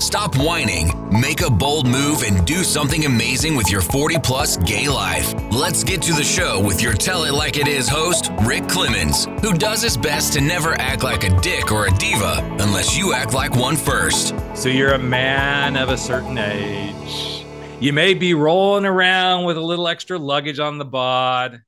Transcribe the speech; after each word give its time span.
stop 0.00 0.36
whining, 0.36 0.92
make 1.10 1.40
a 1.40 1.50
bold 1.50 1.86
move, 1.86 2.22
and 2.22 2.46
do 2.46 2.64
something 2.64 3.04
amazing 3.04 3.56
with 3.56 3.70
your 3.70 3.80
40 3.80 4.18
plus 4.18 4.56
gay 4.58 4.88
life. 4.88 5.34
Let's 5.50 5.84
get 5.84 6.02
to 6.02 6.12
the 6.12 6.24
show 6.24 6.60
with 6.60 6.82
your 6.82 6.94
Tell 6.94 7.24
It 7.24 7.32
Like 7.32 7.56
It 7.56 7.68
Is 7.68 7.88
host, 7.88 8.30
Rick 8.42 8.68
Clemens, 8.68 9.26
who 9.42 9.52
does 9.52 9.82
his 9.82 9.96
best 9.96 10.32
to 10.34 10.40
never 10.40 10.74
act 10.74 11.02
like 11.02 11.24
a 11.24 11.40
dick 11.40 11.72
or 11.72 11.86
a 11.86 11.90
diva 11.92 12.38
unless 12.60 12.96
you 12.96 13.12
act 13.12 13.34
like 13.34 13.54
one 13.54 13.76
first. 13.76 14.34
So 14.54 14.68
you're 14.68 14.94
a 14.94 14.98
man 14.98 15.76
of 15.76 15.88
a 15.88 15.96
certain 15.96 16.38
age. 16.38 17.44
You 17.78 17.92
may 17.92 18.14
be 18.14 18.32
rolling 18.32 18.86
around 18.86 19.44
with 19.44 19.58
a 19.58 19.60
little 19.60 19.86
extra 19.86 20.18
luggage 20.18 20.58
on 20.58 20.78
the 20.78 20.84
bod. 20.84 21.62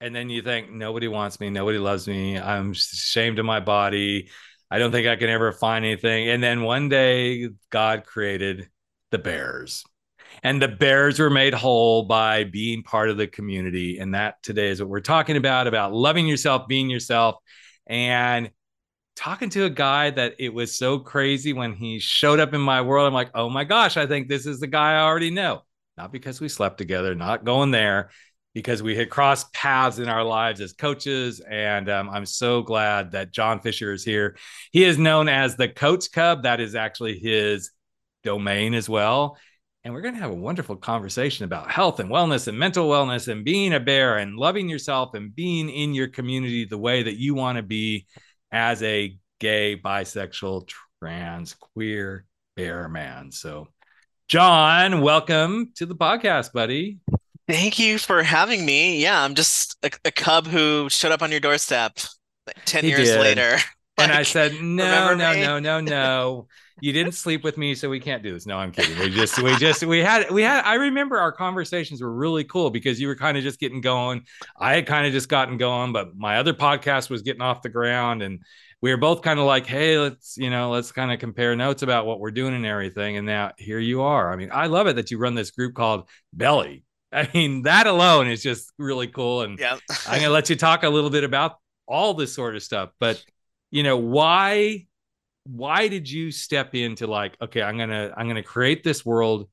And 0.00 0.14
then 0.14 0.30
you 0.30 0.42
think, 0.42 0.70
nobody 0.70 1.08
wants 1.08 1.38
me. 1.40 1.50
Nobody 1.50 1.78
loves 1.78 2.06
me. 2.08 2.38
I'm 2.38 2.72
ashamed 2.72 3.38
of 3.38 3.46
my 3.46 3.60
body. 3.60 4.30
I 4.70 4.78
don't 4.78 4.92
think 4.92 5.06
I 5.06 5.16
can 5.16 5.30
ever 5.30 5.52
find 5.52 5.84
anything. 5.84 6.28
And 6.28 6.42
then 6.42 6.62
one 6.62 6.88
day, 6.88 7.48
God 7.70 8.04
created 8.04 8.68
the 9.10 9.18
bears. 9.18 9.84
And 10.42 10.60
the 10.60 10.68
bears 10.68 11.18
were 11.18 11.30
made 11.30 11.54
whole 11.54 12.04
by 12.04 12.44
being 12.44 12.82
part 12.82 13.10
of 13.10 13.16
the 13.16 13.26
community. 13.26 13.98
And 13.98 14.14
that 14.14 14.42
today 14.42 14.68
is 14.68 14.80
what 14.80 14.88
we're 14.88 15.00
talking 15.00 15.36
about 15.36 15.66
about 15.66 15.92
loving 15.92 16.26
yourself, 16.26 16.68
being 16.68 16.90
yourself, 16.90 17.36
and 17.86 18.50
talking 19.16 19.50
to 19.50 19.64
a 19.64 19.70
guy 19.70 20.10
that 20.10 20.34
it 20.38 20.54
was 20.54 20.76
so 20.76 20.98
crazy 20.98 21.52
when 21.52 21.72
he 21.72 21.98
showed 21.98 22.38
up 22.38 22.54
in 22.54 22.60
my 22.60 22.82
world. 22.82 23.06
I'm 23.06 23.14
like, 23.14 23.30
oh 23.34 23.48
my 23.48 23.64
gosh, 23.64 23.96
I 23.96 24.06
think 24.06 24.28
this 24.28 24.46
is 24.46 24.60
the 24.60 24.66
guy 24.66 24.92
I 24.92 25.00
already 25.00 25.30
know. 25.30 25.62
Not 25.96 26.12
because 26.12 26.40
we 26.40 26.48
slept 26.48 26.78
together, 26.78 27.16
not 27.16 27.44
going 27.44 27.72
there, 27.72 28.10
because 28.54 28.82
we 28.82 28.96
had 28.96 29.10
crossed 29.10 29.52
paths 29.52 29.98
in 29.98 30.08
our 30.08 30.24
lives 30.24 30.60
as 30.60 30.72
coaches. 30.72 31.40
And 31.40 31.88
um, 31.88 32.10
I'm 32.10 32.26
so 32.26 32.62
glad 32.62 33.12
that 33.12 33.32
Jon 33.32 33.60
Fischer 33.60 33.92
is 33.92 34.04
here. 34.04 34.36
He 34.72 34.84
is 34.84 34.98
known 34.98 35.28
as 35.28 35.56
the 35.56 35.68
Coach 35.68 36.10
Cub. 36.12 36.42
That 36.42 36.60
is 36.60 36.74
actually 36.74 37.18
his 37.18 37.70
domain 38.24 38.74
as 38.74 38.88
well. 38.88 39.38
And 39.84 39.94
we're 39.94 40.00
going 40.02 40.14
to 40.14 40.20
have 40.20 40.30
a 40.30 40.34
wonderful 40.34 40.76
conversation 40.76 41.44
about 41.44 41.70
health 41.70 42.00
and 42.00 42.10
wellness 42.10 42.48
and 42.48 42.58
mental 42.58 42.88
wellness 42.88 43.28
and 43.28 43.44
being 43.44 43.72
a 43.72 43.80
bear 43.80 44.18
and 44.18 44.36
loving 44.36 44.68
yourself 44.68 45.14
and 45.14 45.34
being 45.34 45.70
in 45.70 45.94
your 45.94 46.08
community 46.08 46.64
the 46.64 46.76
way 46.76 47.04
that 47.04 47.16
you 47.16 47.34
want 47.34 47.56
to 47.56 47.62
be 47.62 48.06
as 48.50 48.82
a 48.82 49.16
gay, 49.38 49.76
bisexual, 49.76 50.68
trans, 51.00 51.54
queer 51.54 52.26
bear 52.56 52.88
man. 52.88 53.30
So, 53.30 53.68
John, 54.26 55.00
welcome 55.00 55.72
to 55.76 55.86
the 55.86 55.94
podcast, 55.94 56.52
buddy. 56.52 56.98
Thank 57.48 57.78
you 57.78 57.98
for 57.98 58.22
having 58.22 58.64
me. 58.66 59.00
Yeah, 59.02 59.22
I'm 59.22 59.34
just 59.34 59.76
a, 59.82 59.90
a 60.04 60.10
cub 60.12 60.46
who 60.46 60.88
showed 60.90 61.12
up 61.12 61.22
on 61.22 61.30
your 61.30 61.40
doorstep 61.40 61.98
like 62.46 62.56
10 62.66 62.84
He 62.84 62.90
years 62.90 63.08
did. 63.08 63.20
later. 63.20 63.56
And 64.00 64.12
I 64.12 64.22
said, 64.22 64.52
no, 64.62 65.12
no, 65.12 65.34
me? 65.34 65.40
no, 65.40 65.58
no, 65.58 65.80
no. 65.80 66.46
You 66.80 66.92
didn't 66.92 67.14
sleep 67.14 67.42
with 67.42 67.58
me, 67.58 67.74
so 67.74 67.90
we 67.90 67.98
can't 67.98 68.22
do 68.22 68.32
this. 68.32 68.46
No, 68.46 68.56
I'm 68.56 68.70
kidding. 68.70 68.96
We 68.96 69.10
just, 69.10 69.42
we 69.42 69.56
just, 69.56 69.82
we 69.84 69.98
had, 69.98 70.30
we 70.30 70.42
had, 70.42 70.62
I 70.64 70.74
remember 70.74 71.18
our 71.18 71.32
conversations 71.32 72.00
were 72.00 72.12
really 72.12 72.44
cool 72.44 72.70
because 72.70 73.00
you 73.00 73.08
were 73.08 73.16
kind 73.16 73.36
of 73.36 73.42
just 73.42 73.58
getting 73.58 73.80
going. 73.80 74.22
I 74.56 74.76
had 74.76 74.86
kind 74.86 75.04
of 75.04 75.12
just 75.12 75.28
gotten 75.28 75.56
going, 75.56 75.92
but 75.92 76.16
my 76.16 76.38
other 76.38 76.54
podcast 76.54 77.10
was 77.10 77.22
getting 77.22 77.42
off 77.42 77.62
the 77.62 77.70
ground. 77.70 78.22
And 78.22 78.44
we 78.80 78.92
were 78.92 78.98
both 78.98 79.22
kind 79.22 79.40
of 79.40 79.46
like, 79.46 79.66
hey, 79.66 79.98
let's, 79.98 80.36
you 80.36 80.48
know, 80.50 80.70
let's 80.70 80.92
kind 80.92 81.10
of 81.10 81.18
compare 81.18 81.56
notes 81.56 81.82
about 81.82 82.06
what 82.06 82.20
we're 82.20 82.30
doing 82.30 82.54
and 82.54 82.64
everything. 82.64 83.16
And 83.16 83.26
now 83.26 83.50
here 83.58 83.80
you 83.80 84.02
are. 84.02 84.32
I 84.32 84.36
mean, 84.36 84.50
I 84.52 84.66
love 84.68 84.86
it 84.86 84.94
that 84.94 85.10
you 85.10 85.18
run 85.18 85.34
this 85.34 85.50
group 85.50 85.74
called 85.74 86.08
Belly. 86.32 86.84
I 87.12 87.28
mean, 87.32 87.62
that 87.62 87.86
alone 87.86 88.28
is 88.28 88.42
just 88.42 88.72
really 88.78 89.06
cool. 89.06 89.42
And 89.42 89.58
yeah. 89.58 89.78
I'm 90.06 90.20
gonna 90.20 90.32
let 90.32 90.50
you 90.50 90.56
talk 90.56 90.82
a 90.82 90.88
little 90.88 91.10
bit 91.10 91.24
about 91.24 91.58
all 91.86 92.14
this 92.14 92.34
sort 92.34 92.56
of 92.56 92.62
stuff. 92.62 92.90
But 93.00 93.22
you 93.70 93.82
know, 93.82 93.96
why 93.96 94.86
why 95.44 95.88
did 95.88 96.10
you 96.10 96.30
step 96.30 96.74
into 96.74 97.06
like, 97.06 97.36
okay, 97.40 97.62
I'm 97.62 97.78
gonna 97.78 98.12
I'm 98.16 98.28
gonna 98.28 98.42
create 98.42 98.84
this 98.84 99.04
world 99.04 99.48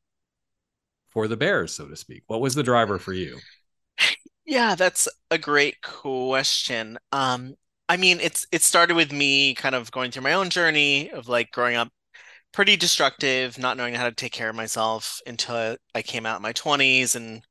for 1.10 1.28
the 1.28 1.38
bears, 1.38 1.74
so 1.74 1.88
to 1.88 1.96
speak? 1.96 2.24
What 2.28 2.42
was 2.42 2.56
the 2.56 2.64
driver 2.64 3.00
for 3.00 3.14
you? 3.14 3.40
Yeah, 4.46 4.76
that's 4.76 5.08
a 5.32 5.40
great 5.40 5.82
question. 5.82 7.00
Um, 7.12 7.56
I 7.90 7.98
mean, 7.98 8.20
it's 8.20 8.46
it 8.52 8.62
started 8.62 8.96
with 8.96 9.12
me 9.12 9.56
kind 9.56 9.74
of 9.74 9.92
going 9.92 10.12
through 10.12 10.24
my 10.24 10.34
own 10.34 10.50
journey 10.50 11.10
of 11.10 11.28
like 11.28 11.52
growing 11.52 11.76
up 11.76 11.90
pretty 12.56 12.78
destructive, 12.78 13.60
not 13.60 13.76
knowing 13.76 13.94
how 13.94 14.06
to 14.06 14.16
take 14.16 14.32
care 14.32 14.50
of 14.50 14.56
myself 14.56 15.20
until 15.28 15.76
I 15.94 16.02
came 16.02 16.26
out 16.26 16.38
in 16.38 16.42
my 16.42 16.54
20s 16.54 17.14
and 17.16 17.44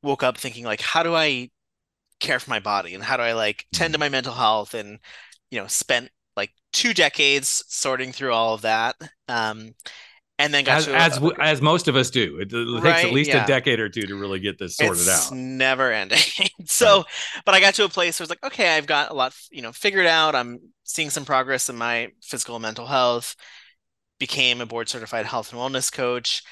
woke 0.00 0.22
up 0.22 0.38
thinking 0.38 0.64
like, 0.64 0.80
how 0.80 1.02
do 1.02 1.12
I 1.12 1.50
care 2.20 2.38
for 2.38 2.50
my 2.50 2.60
body 2.60 2.94
and 2.94 3.02
how 3.02 3.16
do 3.16 3.24
I 3.24 3.32
like 3.32 3.66
tend 3.72 3.92
to 3.94 4.00
my 4.00 4.08
mental 4.08 4.32
health 4.32 4.74
and 4.74 5.00
you 5.50 5.58
know, 5.58 5.66
spent 5.66 6.08
like 6.36 6.50
two 6.72 6.94
decades 6.94 7.64
sorting 7.68 8.12
through 8.12 8.32
all 8.32 8.54
of 8.54 8.62
that. 8.62 8.94
Um, 9.28 9.72
and 10.38 10.54
then 10.54 10.64
got 10.64 10.78
As 10.78 10.86
to 10.86 10.94
as 10.94 11.32
as 11.40 11.62
most 11.62 11.88
of 11.88 11.96
us 11.96 12.10
do, 12.10 12.38
it, 12.40 12.52
it 12.52 12.82
takes 12.82 13.04
at 13.04 13.12
least 13.12 13.30
yeah. 13.30 13.44
a 13.44 13.46
decade 13.46 13.80
or 13.80 13.88
two 13.88 14.02
to 14.02 14.16
really 14.16 14.38
get 14.38 14.58
this 14.58 14.76
sorted 14.76 15.02
it's 15.02 15.32
out. 15.32 15.36
never 15.36 15.90
ending. 15.92 16.18
So, 16.66 17.04
but 17.44 17.54
I 17.54 17.60
got 17.60 17.74
to 17.74 17.84
a 17.84 17.90
place 17.90 18.18
where 18.18 18.24
it's 18.24 18.30
like, 18.30 18.42
okay, 18.42 18.76
I've 18.76 18.86
got 18.86 19.10
a 19.10 19.14
lot, 19.14 19.34
you 19.52 19.60
know, 19.60 19.70
figured 19.70 20.06
out. 20.06 20.34
I'm 20.34 20.58
seeing 20.84 21.10
some 21.10 21.26
progress 21.26 21.68
in 21.68 21.76
my 21.76 22.08
physical 22.22 22.56
and 22.56 22.62
mental 22.62 22.86
health. 22.86 23.36
Became 24.24 24.60
a 24.60 24.66
board 24.66 24.88
certified 24.88 25.26
health 25.26 25.52
and 25.52 25.60
wellness 25.60 25.92
coach, 25.92 26.42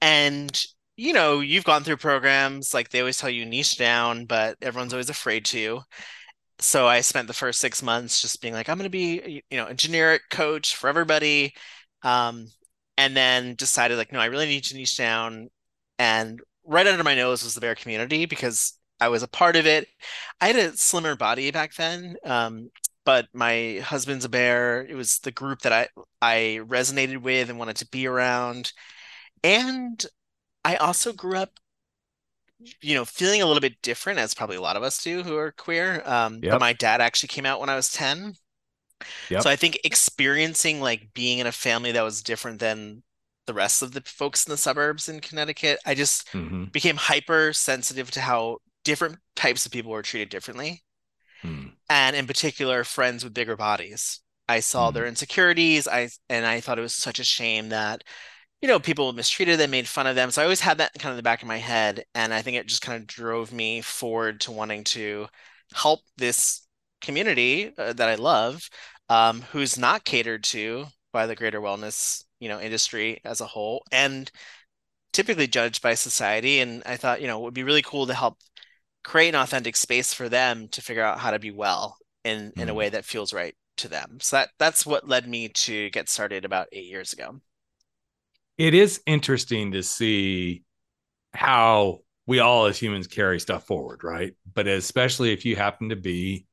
and 0.00 0.50
you 0.96 1.12
know, 1.14 1.40
you've 1.40 1.64
gone 1.64 1.82
through 1.84 1.96
programs 1.96 2.74
like 2.74 2.90
they 2.90 3.00
always 3.00 3.18
tell 3.18 3.30
you 3.30 3.46
niche 3.46 3.78
down, 3.78 4.26
but 4.26 4.56
everyone's 4.62 4.92
always 4.92 5.10
afraid 5.10 5.44
to. 5.46 5.80
So 6.58 6.86
I 6.86 7.00
spent 7.00 7.26
the 7.28 7.34
first 7.34 7.60
six 7.60 7.82
months 7.82 8.20
just 8.20 8.42
being 8.42 8.54
like, 8.54 8.68
I'm 8.68 8.76
going 8.78 8.84
to 8.84 8.90
be, 8.90 9.42
you 9.50 9.56
know, 9.58 9.66
a 9.68 9.74
generic 9.74 10.22
coach 10.30 10.76
for 10.76 10.88
everybody. 10.88 11.54
Um, 12.02 12.48
and 12.98 13.16
then 13.16 13.54
decided 13.54 13.96
like, 13.98 14.12
no, 14.12 14.20
I 14.20 14.26
really 14.26 14.46
need 14.46 14.64
to 14.64 14.76
niche 14.76 14.96
down. 14.98 15.48
And 15.98 16.40
right 16.64 16.86
under 16.86 17.04
my 17.04 17.14
nose 17.14 17.44
was 17.44 17.54
the 17.54 17.60
bear 17.62 17.74
community 17.74 18.26
because 18.26 18.74
I 19.00 19.08
was 19.08 19.22
a 19.22 19.28
part 19.28 19.56
of 19.56 19.66
it. 19.66 19.88
I 20.40 20.48
had 20.48 20.56
a 20.56 20.76
slimmer 20.76 21.16
body 21.16 21.50
back 21.50 21.74
then, 21.76 22.16
um, 22.24 22.70
but 23.04 23.28
my 23.34 23.80
husband's 23.84 24.24
a 24.24 24.28
bear. 24.28 24.84
It 24.86 24.94
was 24.94 25.18
the 25.20 25.32
group 25.32 25.60
that 25.62 25.72
I 25.72 25.88
I 26.22 26.60
resonated 26.64 27.18
with 27.22 27.50
and 27.50 27.58
wanted 27.58 27.76
to 27.78 27.88
be 27.88 28.06
around. 28.06 28.72
And 29.44 30.04
I 30.64 30.76
also 30.76 31.12
grew 31.12 31.36
up, 31.38 31.60
you 32.82 32.94
know, 32.94 33.04
feeling 33.04 33.42
a 33.42 33.46
little 33.46 33.60
bit 33.60 33.80
different, 33.82 34.18
as 34.18 34.34
probably 34.34 34.56
a 34.56 34.60
lot 34.60 34.76
of 34.76 34.82
us 34.82 35.02
do 35.02 35.22
who 35.22 35.36
are 35.36 35.52
queer. 35.52 36.02
Um, 36.04 36.42
Yep. 36.42 36.48
but 36.48 36.60
my 36.60 36.72
dad 36.72 37.00
actually 37.00 37.28
came 37.28 37.46
out 37.46 37.60
when 37.60 37.70
I 37.70 37.76
was 37.76 37.90
10. 37.90 38.34
Yep. 39.28 39.46
So 39.46 39.50
I 39.50 39.56
think 39.56 39.80
experiencing 39.84 40.80
like 40.80 41.12
being 41.14 41.40
in 41.40 41.46
a 41.48 41.52
family 41.52 41.92
that 41.92 42.02
was 42.02 42.22
different 42.22 42.60
than 42.60 43.02
the 43.46 43.54
rest 43.54 43.82
of 43.82 43.92
the 43.92 44.02
folks 44.02 44.46
in 44.46 44.50
the 44.52 44.56
suburbs 44.58 45.08
in 45.08 45.20
Connecticut, 45.20 45.80
I 45.86 45.94
just 45.94 46.28
Mhm. 46.34 46.70
became 46.72 46.96
hyper 46.96 47.52
sensitive 47.54 48.10
to 48.12 48.22
how 48.22 48.58
different 48.84 49.18
types 49.36 49.66
of 49.66 49.72
people 49.72 49.92
were 49.92 50.02
treated 50.02 50.30
differently. 50.30 50.84
Hmm. 51.42 51.68
And 51.88 52.16
in 52.16 52.26
particular, 52.26 52.84
friends 52.84 53.24
with 53.24 53.34
bigger 53.34 53.56
bodies. 53.56 54.20
I 54.48 54.60
saw 54.60 54.90
their 54.90 55.06
insecurities. 55.06 55.86
I 55.86 56.08
and 56.28 56.44
I 56.44 56.60
thought 56.60 56.78
it 56.78 56.82
was 56.82 56.94
such 56.94 57.20
a 57.20 57.24
shame 57.24 57.68
that, 57.68 58.02
you 58.60 58.68
know, 58.68 58.80
people 58.80 59.12
mistreated 59.12 59.60
them, 59.60 59.70
made 59.70 59.86
fun 59.86 60.08
of 60.08 60.16
them. 60.16 60.30
So 60.30 60.42
I 60.42 60.44
always 60.44 60.60
had 60.60 60.78
that 60.78 60.92
kind 60.94 61.06
of 61.06 61.12
in 61.12 61.16
the 61.18 61.22
back 61.22 61.42
of 61.42 61.48
my 61.48 61.58
head. 61.58 62.04
And 62.14 62.34
I 62.34 62.42
think 62.42 62.56
it 62.56 62.66
just 62.66 62.82
kind 62.82 63.00
of 63.00 63.06
drove 63.06 63.52
me 63.52 63.80
forward 63.80 64.40
to 64.42 64.52
wanting 64.52 64.84
to 64.84 65.28
help 65.72 66.00
this 66.16 66.66
community 67.00 67.72
uh, 67.78 67.92
that 67.92 68.08
I 68.08 68.16
love, 68.16 68.68
um, 69.08 69.42
who's 69.52 69.78
not 69.78 70.04
catered 70.04 70.42
to 70.44 70.86
by 71.12 71.26
the 71.26 71.36
greater 71.36 71.60
wellness, 71.60 72.24
you 72.40 72.48
know, 72.48 72.60
industry 72.60 73.20
as 73.24 73.40
a 73.40 73.46
whole, 73.46 73.84
and 73.92 74.30
typically 75.12 75.46
judged 75.46 75.82
by 75.82 75.94
society. 75.94 76.60
And 76.60 76.82
I 76.86 76.96
thought, 76.96 77.20
you 77.20 77.26
know, 77.26 77.38
it 77.38 77.42
would 77.42 77.54
be 77.54 77.62
really 77.62 77.82
cool 77.82 78.06
to 78.06 78.14
help 78.14 78.38
create 79.04 79.30
an 79.30 79.40
authentic 79.40 79.76
space 79.76 80.12
for 80.14 80.28
them 80.28 80.68
to 80.68 80.82
figure 80.82 81.02
out 81.04 81.20
how 81.20 81.30
to 81.30 81.38
be 81.38 81.50
well 81.50 81.98
in 82.24 82.52
in 82.58 82.68
a 82.68 82.74
Mhm. 82.74 82.74
way 82.74 82.88
that 82.90 83.04
feels 83.04 83.32
right 83.32 83.56
to 83.78 83.88
them. 83.88 84.18
So 84.20 84.36
that 84.36 84.50
that's 84.58 84.86
what 84.86 85.08
led 85.08 85.28
me 85.28 85.48
to 85.50 85.90
get 85.90 86.08
started 86.08 86.44
about 86.44 86.68
eight 86.72 86.86
years 86.86 87.12
ago. 87.12 87.40
It 88.58 88.74
is 88.74 89.00
interesting 89.06 89.72
to 89.72 89.82
see 89.82 90.64
how 91.34 92.00
we 92.26 92.40
all 92.40 92.66
as 92.66 92.78
humans 92.80 93.08
carry 93.08 93.40
stuff 93.40 93.66
forward, 93.66 94.04
right? 94.04 94.34
But 94.54 94.68
especially 94.68 95.32
if 95.32 95.44
you 95.46 95.56
happen 95.56 95.90
to 95.90 95.96
be 95.96 96.46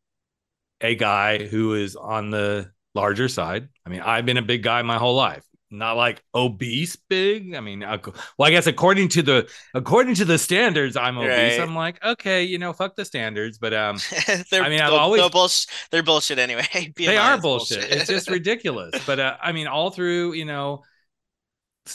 a 0.81 0.95
guy 0.95 1.45
who 1.47 1.75
is 1.75 1.95
on 1.95 2.31
the 2.31 2.71
larger 2.95 3.29
side. 3.29 3.69
I 3.85 3.89
mean, 3.89 4.01
I've 4.01 4.25
been 4.27 4.38
a 4.38 4.44
big 4.44 4.63
guy 4.63 4.81
my 4.83 4.99
whole 4.99 5.15
life. 5.15 5.45
Not 5.69 5.98
like 5.98 6.24
obese 6.34 6.96
big. 6.96 7.54
I 7.56 7.60
mean, 7.60 7.81
well, 7.81 8.02
I 8.42 8.52
guess 8.52 8.68
according 8.68 9.10
to 9.10 9.22
the 9.22 9.50
according 9.74 10.16
to 10.16 10.25
the 10.25 10.38
standards, 10.38 10.96
I'm 10.96 11.18
obese. 11.18 11.30
Right. 11.30 11.60
I'm 11.60 11.75
like, 11.75 12.04
okay, 12.04 12.44
you 12.44 12.58
know, 12.58 12.74
fuck 12.74 12.96
the 12.96 13.06
standards. 13.06 13.58
But 13.58 13.74
um, 13.74 13.98
they're, 14.52 14.64
I 14.64 14.69
mean, 14.69 14.80
I've 14.80 14.92
they're- 14.92 15.00
always- 15.00 15.22
they're 15.22 15.30
bullshit. 15.30 15.69
They're 15.92 16.04
bullshit 16.04 16.40
anyway. 16.40 16.68
they 16.96 17.18
are 17.18 17.36
is 17.36 17.42
bullshit. 17.42 17.92
It's 17.92 18.08
just 18.08 18.30
ridiculous. 18.30 18.94
But 19.06 19.19
uh, 19.19 19.38
I 19.42 19.52
mean, 19.52 19.68
all 19.68 19.90
through 19.90 20.34
you 20.34 20.46
know, 20.46 20.84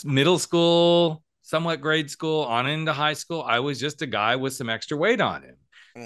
middle 0.03 0.39
school, 0.39 1.23
somewhat 1.41 1.81
grade 1.81 2.09
school, 2.09 2.43
on 2.43 2.67
into 2.67 2.93
high 2.93 3.13
school, 3.13 3.43
I 3.45 3.59
was 3.59 3.79
just 3.79 4.01
a 4.01 4.07
guy 4.07 4.35
with 4.35 4.53
some 4.53 4.69
extra 4.69 4.97
weight 4.97 5.21
on 5.21 5.43
him. 5.43 5.55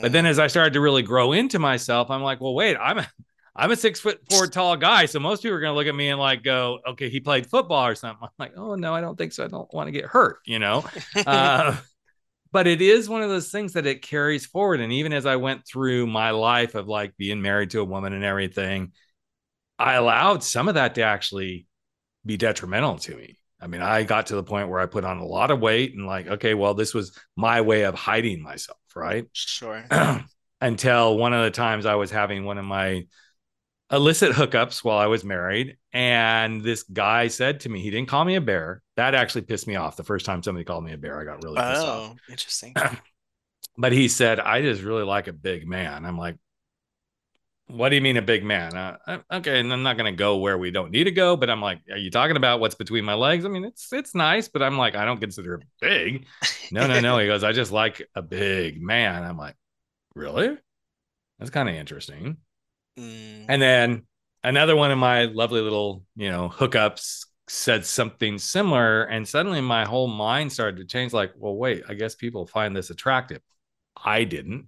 But 0.02 0.12
then 0.12 0.26
as 0.26 0.38
I 0.38 0.48
started 0.48 0.74
to 0.74 0.82
really 0.82 1.02
grow 1.02 1.32
into 1.32 1.60
myself, 1.60 2.12
I'm 2.12 2.22
like, 2.22 2.42
well, 2.42 2.54
wait, 2.54 2.76
I'm 2.76 2.98
a 2.98 3.08
I'm 3.58 3.72
a 3.72 3.76
six 3.76 4.00
foot 4.00 4.22
four 4.30 4.46
tall 4.48 4.78
guy. 4.78 5.08
So 5.08 5.20
most 5.20 5.42
people 5.42 5.58
are 5.58 5.60
gonna 5.60 5.74
look 5.74 5.88
at 5.88 5.96
me 5.96 6.10
and 6.10 6.20
like 6.20 6.44
go, 6.44 6.80
okay, 6.90 7.10
he 7.10 7.20
played 7.20 7.48
football 7.48 7.88
or 7.88 7.96
something. 7.96 8.20
I'm 8.22 8.30
like, 8.38 8.54
oh 8.56 8.76
no, 8.76 8.94
I 8.94 9.02
don't 9.02 9.18
think 9.18 9.34
so. 9.34 9.44
I 9.44 9.48
don't 9.48 9.72
want 9.74 9.88
to 9.88 9.92
get 9.92 10.06
hurt, 10.06 10.40
you 10.46 10.60
know. 10.60 10.86
uh, 11.26 11.76
but 12.52 12.68
it 12.68 12.82
is 12.82 13.10
one 13.10 13.24
of 13.24 13.30
those 13.30 13.50
things 13.50 13.74
that 13.74 13.88
it 13.88 14.04
carries 14.04 14.46
forward. 14.46 14.80
And 14.80 14.94
even 14.94 15.12
as 15.12 15.26
I 15.26 15.38
went 15.38 15.66
through 15.68 16.08
my 16.08 16.32
life 16.32 16.76
of 16.76 16.88
like 16.88 17.18
being 17.18 17.42
married 17.42 17.72
to 17.72 17.82
a 17.82 17.86
woman 17.86 18.14
and 18.14 18.24
everything, 18.24 18.92
I 19.80 19.96
allowed 19.96 20.44
some 20.44 20.68
of 20.68 20.76
that 20.76 20.96
to 20.96 21.02
actually 21.02 21.68
be 22.26 22.38
detrimental 22.38 22.98
to 23.00 23.16
me. 23.16 23.38
I 23.60 23.66
mean, 23.66 23.82
I 23.82 24.04
got 24.04 24.28
to 24.28 24.36
the 24.36 24.44
point 24.44 24.70
where 24.70 24.80
I 24.80 24.86
put 24.86 25.04
on 25.04 25.18
a 25.18 25.26
lot 25.26 25.50
of 25.50 25.60
weight 25.60 25.96
and 25.96 26.06
like, 26.06 26.28
okay, 26.28 26.54
well, 26.54 26.76
this 26.76 26.94
was 26.94 27.18
my 27.36 27.62
way 27.62 27.86
of 27.86 27.96
hiding 27.96 28.44
myself, 28.44 28.78
right? 28.96 29.26
sure. 29.34 29.84
until 30.62 31.18
one 31.18 31.34
of 31.34 31.44
the 31.44 31.52
times 31.52 31.86
I 31.86 31.96
was 31.96 32.12
having 32.12 32.46
one 32.46 32.58
of 32.58 32.66
my 32.66 33.06
illicit 33.92 34.34
hookups 34.34 34.84
while 34.84 34.98
I 34.98 35.08
was 35.08 35.24
married. 35.24 35.78
And 35.94 36.62
this 36.62 36.84
guy 36.84 37.28
said 37.28 37.62
to 37.62 37.70
me, 37.70 37.82
he 37.82 37.90
didn't 37.90 38.10
call 38.10 38.26
me 38.26 38.36
a 38.36 38.42
bear. 38.42 38.82
That 38.96 39.16
actually 39.16 39.44
pissed 39.44 39.68
me 39.68 39.76
off. 39.76 39.96
The 39.96 40.04
first 40.04 40.26
time 40.26 40.44
somebody 40.44 40.66
called 40.66 40.84
me 40.84 40.94
a 40.94 40.98
bear, 40.98 41.20
I 41.20 41.26
got 41.26 41.44
really 41.44 41.56
pissed 41.58 41.86
off. 41.86 42.12
Oh, 42.12 42.16
interesting. 42.30 42.74
But 43.78 43.92
he 43.92 44.08
said, 44.08 44.40
I 44.40 44.62
just 44.64 44.82
really 44.82 45.04
like 45.04 45.28
a 45.28 45.34
big 45.34 45.68
man. 45.68 46.04
I'm 46.04 46.18
like, 46.18 46.38
what 47.68 47.90
do 47.90 47.96
you 47.96 48.02
mean 48.02 48.18
a 48.18 48.22
big 48.22 48.44
man? 48.44 48.76
Uh, 48.76 48.98
uh, 49.06 49.18
okay, 49.34 49.60
and 49.60 49.72
I'm 49.72 49.84
not 49.84 49.98
going 49.98 50.12
to 50.12 50.18
go 50.18 50.38
where 50.38 50.58
we 50.58 50.72
don't 50.72 50.90
need 50.90 51.04
to 51.04 51.12
go, 51.12 51.36
but 51.36 51.50
I'm 51.50 51.62
like, 51.62 51.82
are 51.92 51.98
you 51.98 52.10
talking 52.10 52.38
about 52.38 52.60
what's 52.60 52.76
between 52.76 53.06
my 53.06 53.14
legs? 53.14 53.46
I 53.46 53.50
mean, 53.50 53.66
it's 53.66 53.92
it's 53.92 54.16
nice, 54.16 54.48
but 54.48 54.64
I'm 54.64 54.78
like, 54.78 54.96
I 54.96 55.06
don't 55.06 55.20
consider 55.20 55.56
it 55.56 55.64
big. 55.82 56.26
No, 56.72 56.88
no, 56.88 57.00
no. 57.00 57.18
He 57.20 57.28
goes, 57.28 57.44
I 57.44 57.52
just 57.52 57.72
like 57.72 58.02
a 58.16 58.22
big 58.22 58.82
man. 58.82 59.24
I'm 59.24 59.38
like, 59.38 59.56
really? 60.16 60.58
That's 61.40 61.52
kind 61.52 61.70
of 61.70 61.76
interesting. 61.76 62.38
Mm, 62.98 63.46
And 63.48 63.62
then 63.62 64.04
another 64.44 64.76
one 64.76 64.92
of 64.92 64.98
my 64.98 65.26
lovely 65.26 65.62
little, 65.62 66.04
you 66.16 66.30
know, 66.30 66.50
hookups 66.50 67.26
said 67.48 67.86
something 67.86 68.38
similar. 68.38 69.04
And 69.04 69.28
suddenly 69.28 69.62
my 69.62 69.86
whole 69.86 70.08
mind 70.08 70.52
started 70.52 70.78
to 70.78 70.86
change 70.86 71.14
like, 71.14 71.34
well, 71.38 71.56
wait, 71.56 71.84
I 71.88 71.94
guess 71.94 72.16
people 72.16 72.46
find 72.48 72.76
this 72.76 72.90
attractive. 72.90 73.42
I 73.96 74.24
didn't. 74.26 74.68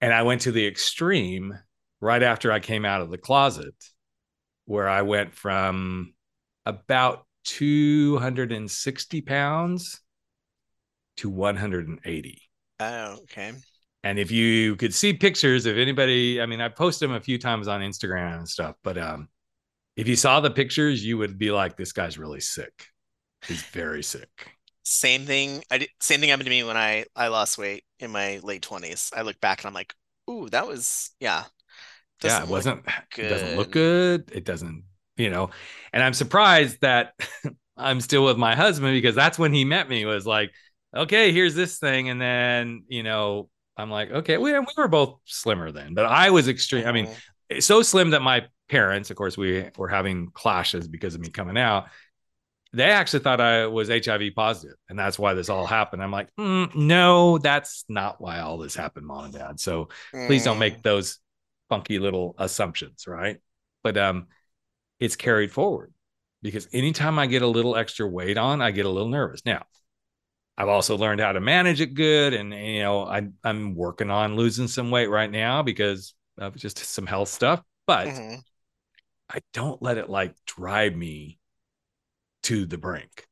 And 0.00 0.12
I 0.12 0.22
went 0.22 0.42
to 0.42 0.52
the 0.52 0.66
extreme 0.66 1.58
right 2.00 2.22
after 2.22 2.50
I 2.52 2.60
came 2.60 2.84
out 2.84 3.02
of 3.02 3.10
the 3.10 3.18
closet, 3.18 3.74
where 4.66 4.88
I 4.88 5.02
went 5.02 5.34
from 5.34 6.14
about 6.66 7.26
260 7.44 9.22
pounds 9.22 10.00
to 11.18 11.28
180. 11.28 12.42
oh, 12.80 13.18
okay. 13.22 13.52
And 14.02 14.18
if 14.18 14.30
you 14.30 14.76
could 14.76 14.94
see 14.94 15.12
pictures, 15.12 15.66
if 15.66 15.76
anybody, 15.76 16.40
I 16.40 16.46
mean, 16.46 16.60
I 16.60 16.68
post 16.68 17.00
them 17.00 17.12
a 17.12 17.20
few 17.20 17.38
times 17.38 17.68
on 17.68 17.80
Instagram 17.80 18.38
and 18.38 18.48
stuff, 18.48 18.76
but 18.82 18.96
um, 18.96 19.28
if 19.96 20.08
you 20.08 20.16
saw 20.16 20.40
the 20.40 20.50
pictures, 20.50 21.04
you 21.04 21.18
would 21.18 21.38
be 21.38 21.50
like, 21.50 21.76
this 21.76 21.92
guy's 21.92 22.18
really 22.18 22.40
sick. 22.40 22.86
He's 23.46 23.62
very 23.62 24.02
sick. 24.02 24.28
Same 24.82 25.26
thing. 25.26 25.62
I 25.70 25.78
did, 25.78 25.88
same 26.00 26.20
thing 26.20 26.30
happened 26.30 26.46
to 26.46 26.50
me 26.50 26.64
when 26.64 26.76
I 26.76 27.04
I 27.14 27.28
lost 27.28 27.58
weight 27.58 27.84
in 27.98 28.10
my 28.10 28.40
late 28.42 28.62
twenties. 28.62 29.10
I 29.14 29.22
look 29.22 29.38
back 29.40 29.60
and 29.60 29.68
I'm 29.68 29.74
like, 29.74 29.94
ooh, 30.28 30.48
that 30.50 30.66
was 30.66 31.10
yeah. 31.20 31.44
yeah, 32.22 32.42
it 32.42 32.48
wasn't, 32.48 32.84
it 33.18 33.28
doesn't 33.28 33.56
look 33.56 33.70
good. 33.70 34.26
good. 34.26 34.36
It 34.36 34.44
doesn't, 34.44 34.84
you 35.16 35.30
know, 35.30 35.50
and 35.92 36.02
I'm 36.02 36.14
surprised 36.14 36.80
that 36.80 37.12
I'm 37.76 38.00
still 38.00 38.24
with 38.24 38.36
my 38.36 38.54
husband 38.54 38.94
because 38.94 39.14
that's 39.14 39.38
when 39.38 39.52
he 39.52 39.64
met 39.64 39.88
me 39.88 40.04
was 40.06 40.26
like, 40.26 40.50
okay, 40.94 41.32
here's 41.32 41.54
this 41.54 41.78
thing. 41.78 42.08
And 42.08 42.20
then, 42.20 42.84
you 42.88 43.02
know, 43.02 43.48
I'm 43.80 43.90
like, 43.90 44.10
okay, 44.10 44.38
we, 44.38 44.52
we 44.58 44.66
were 44.76 44.88
both 44.88 45.20
slimmer 45.24 45.72
then, 45.72 45.94
but 45.94 46.06
I 46.06 46.30
was 46.30 46.48
extreme. 46.48 46.86
I 46.86 46.92
mean, 46.92 47.08
Mhm. 47.08 47.60
so 47.60 47.82
slim 47.82 48.10
that 48.10 48.22
my 48.22 48.46
parents, 48.68 49.10
of 49.10 49.16
course, 49.16 49.36
we 49.36 49.66
were 49.76 49.88
having 49.88 50.30
clashes 50.32 50.88
because 50.88 51.14
of 51.14 51.20
me 51.20 51.30
coming 51.30 51.58
out. 51.58 51.88
They 52.72 52.84
actually 52.90 53.20
thought 53.20 53.40
I 53.40 53.66
was 53.66 53.90
HIV 53.90 54.30
positive, 54.30 54.76
and 54.88 54.98
that's 54.98 55.18
why 55.18 55.34
this 55.34 55.48
all 55.48 55.66
happened. 55.66 56.02
I'm 56.02 56.12
like, 56.12 56.28
"Mm, 56.38 56.74
no, 56.76 57.38
that's 57.38 57.84
not 57.88 58.20
why 58.20 58.40
all 58.40 58.58
this 58.58 58.76
happened, 58.76 59.06
mom 59.06 59.24
and 59.24 59.34
dad. 59.34 59.58
So 59.60 59.88
please 60.26 60.44
don't 60.44 60.58
Mm, 60.58 60.60
make 60.60 60.82
those 60.82 61.18
funky 61.68 61.98
little 61.98 62.34
assumptions, 62.38 63.06
right? 63.08 63.38
But 63.82 63.96
um, 63.98 64.28
it's 65.00 65.16
carried 65.16 65.52
forward 65.52 65.92
because 66.42 66.68
anytime 66.72 67.18
I 67.18 67.26
get 67.26 67.42
a 67.42 67.46
little 67.46 67.76
extra 67.76 68.06
weight 68.06 68.38
on, 68.38 68.62
I 68.62 68.70
get 68.70 68.86
a 68.86 68.90
little 68.90 69.08
nervous. 69.08 69.42
Now, 69.44 69.64
I've 70.60 70.68
also 70.68 70.98
learned 70.98 71.22
how 71.22 71.32
to 71.32 71.40
manage 71.40 71.80
it 71.80 71.94
good, 71.94 72.34
and 72.34 72.52
you 72.52 72.80
know, 72.80 73.06
I, 73.06 73.26
I'm 73.42 73.74
working 73.74 74.10
on 74.10 74.36
losing 74.36 74.68
some 74.68 74.90
weight 74.90 75.06
right 75.06 75.30
now 75.30 75.62
because 75.62 76.12
of 76.36 76.54
just 76.54 76.76
some 76.76 77.06
health 77.06 77.30
stuff. 77.30 77.62
But 77.86 78.08
mhm. 78.08 78.42
I 79.30 79.38
don't 79.54 79.80
let 79.80 79.96
it 79.96 80.10
like 80.10 80.34
drive 80.46 80.94
me 80.94 81.38
to 82.42 82.66
the 82.66 82.76
brink. 82.76 83.26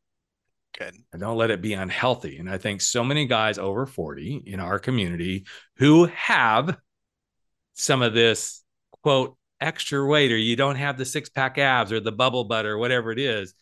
Good. 0.78 0.94
I 1.12 1.18
don't 1.18 1.36
let 1.36 1.50
it 1.50 1.60
be 1.60 1.74
unhealthy. 1.74 2.38
And 2.38 2.48
I 2.48 2.56
think 2.56 2.80
so 2.80 3.04
many 3.04 3.26
guys 3.26 3.58
over 3.58 3.84
40 3.84 4.44
in 4.46 4.58
our 4.58 4.78
community 4.78 5.44
who 5.76 6.06
have 6.06 6.78
some 7.74 8.00
of 8.00 8.14
this 8.14 8.64
quote 9.02 9.36
extra 9.60 10.06
weight, 10.06 10.32
or 10.32 10.38
you 10.38 10.56
don't 10.56 10.76
have 10.76 10.96
the 10.96 11.04
six 11.04 11.28
pack 11.28 11.58
abs 11.58 11.92
or 11.92 12.00
the 12.00 12.10
bubble 12.10 12.44
butt 12.44 12.64
or 12.64 12.78
whatever 12.78 13.12
it 13.12 13.18
is. 13.18 13.52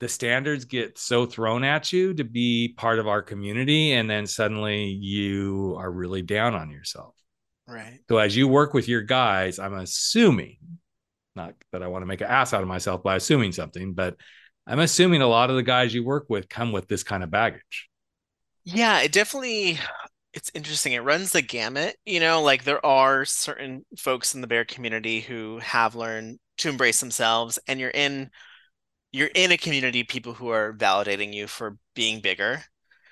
The 0.00 0.08
standards 0.08 0.64
get 0.64 0.98
so 0.98 1.26
thrown 1.26 1.64
at 1.64 1.92
you 1.92 2.14
to 2.14 2.24
be 2.24 2.74
part 2.76 2.98
of 2.98 3.08
our 3.08 3.22
community. 3.22 3.92
And 3.92 4.08
then 4.08 4.26
suddenly 4.26 4.84
you 4.86 5.76
are 5.78 5.90
really 5.90 6.22
down 6.22 6.54
on 6.54 6.70
yourself. 6.70 7.14
Right. 7.66 7.98
So 8.08 8.18
as 8.18 8.36
you 8.36 8.48
work 8.48 8.74
with 8.74 8.88
your 8.88 9.02
guys, 9.02 9.58
I'm 9.58 9.74
assuming, 9.74 10.58
not 11.34 11.54
that 11.72 11.82
I 11.82 11.88
want 11.88 12.02
to 12.02 12.06
make 12.06 12.20
an 12.20 12.28
ass 12.28 12.54
out 12.54 12.62
of 12.62 12.68
myself 12.68 13.02
by 13.02 13.16
assuming 13.16 13.52
something, 13.52 13.92
but 13.92 14.16
I'm 14.66 14.80
assuming 14.80 15.22
a 15.22 15.26
lot 15.26 15.50
of 15.50 15.56
the 15.56 15.62
guys 15.62 15.92
you 15.92 16.04
work 16.04 16.26
with 16.28 16.48
come 16.48 16.72
with 16.72 16.88
this 16.88 17.02
kind 17.02 17.22
of 17.22 17.30
baggage. 17.30 17.88
Yeah, 18.64 19.00
it 19.00 19.12
definitely 19.12 19.78
it's 20.34 20.50
interesting. 20.54 20.92
It 20.92 21.00
runs 21.00 21.32
the 21.32 21.42
gamut, 21.42 21.96
you 22.04 22.20
know, 22.20 22.42
like 22.42 22.64
there 22.64 22.84
are 22.84 23.24
certain 23.24 23.84
folks 23.96 24.34
in 24.34 24.40
the 24.40 24.46
bear 24.46 24.64
community 24.64 25.20
who 25.20 25.58
have 25.58 25.94
learned 25.94 26.38
to 26.58 26.68
embrace 26.68 27.00
themselves 27.00 27.58
and 27.66 27.80
you're 27.80 27.90
in 27.90 28.30
you're 29.12 29.30
in 29.34 29.52
a 29.52 29.56
community 29.58 30.00
of 30.02 30.08
people 30.08 30.34
who 30.34 30.48
are 30.50 30.72
validating 30.74 31.32
you 31.34 31.46
for 31.46 31.78
being 31.94 32.20
bigger, 32.20 32.62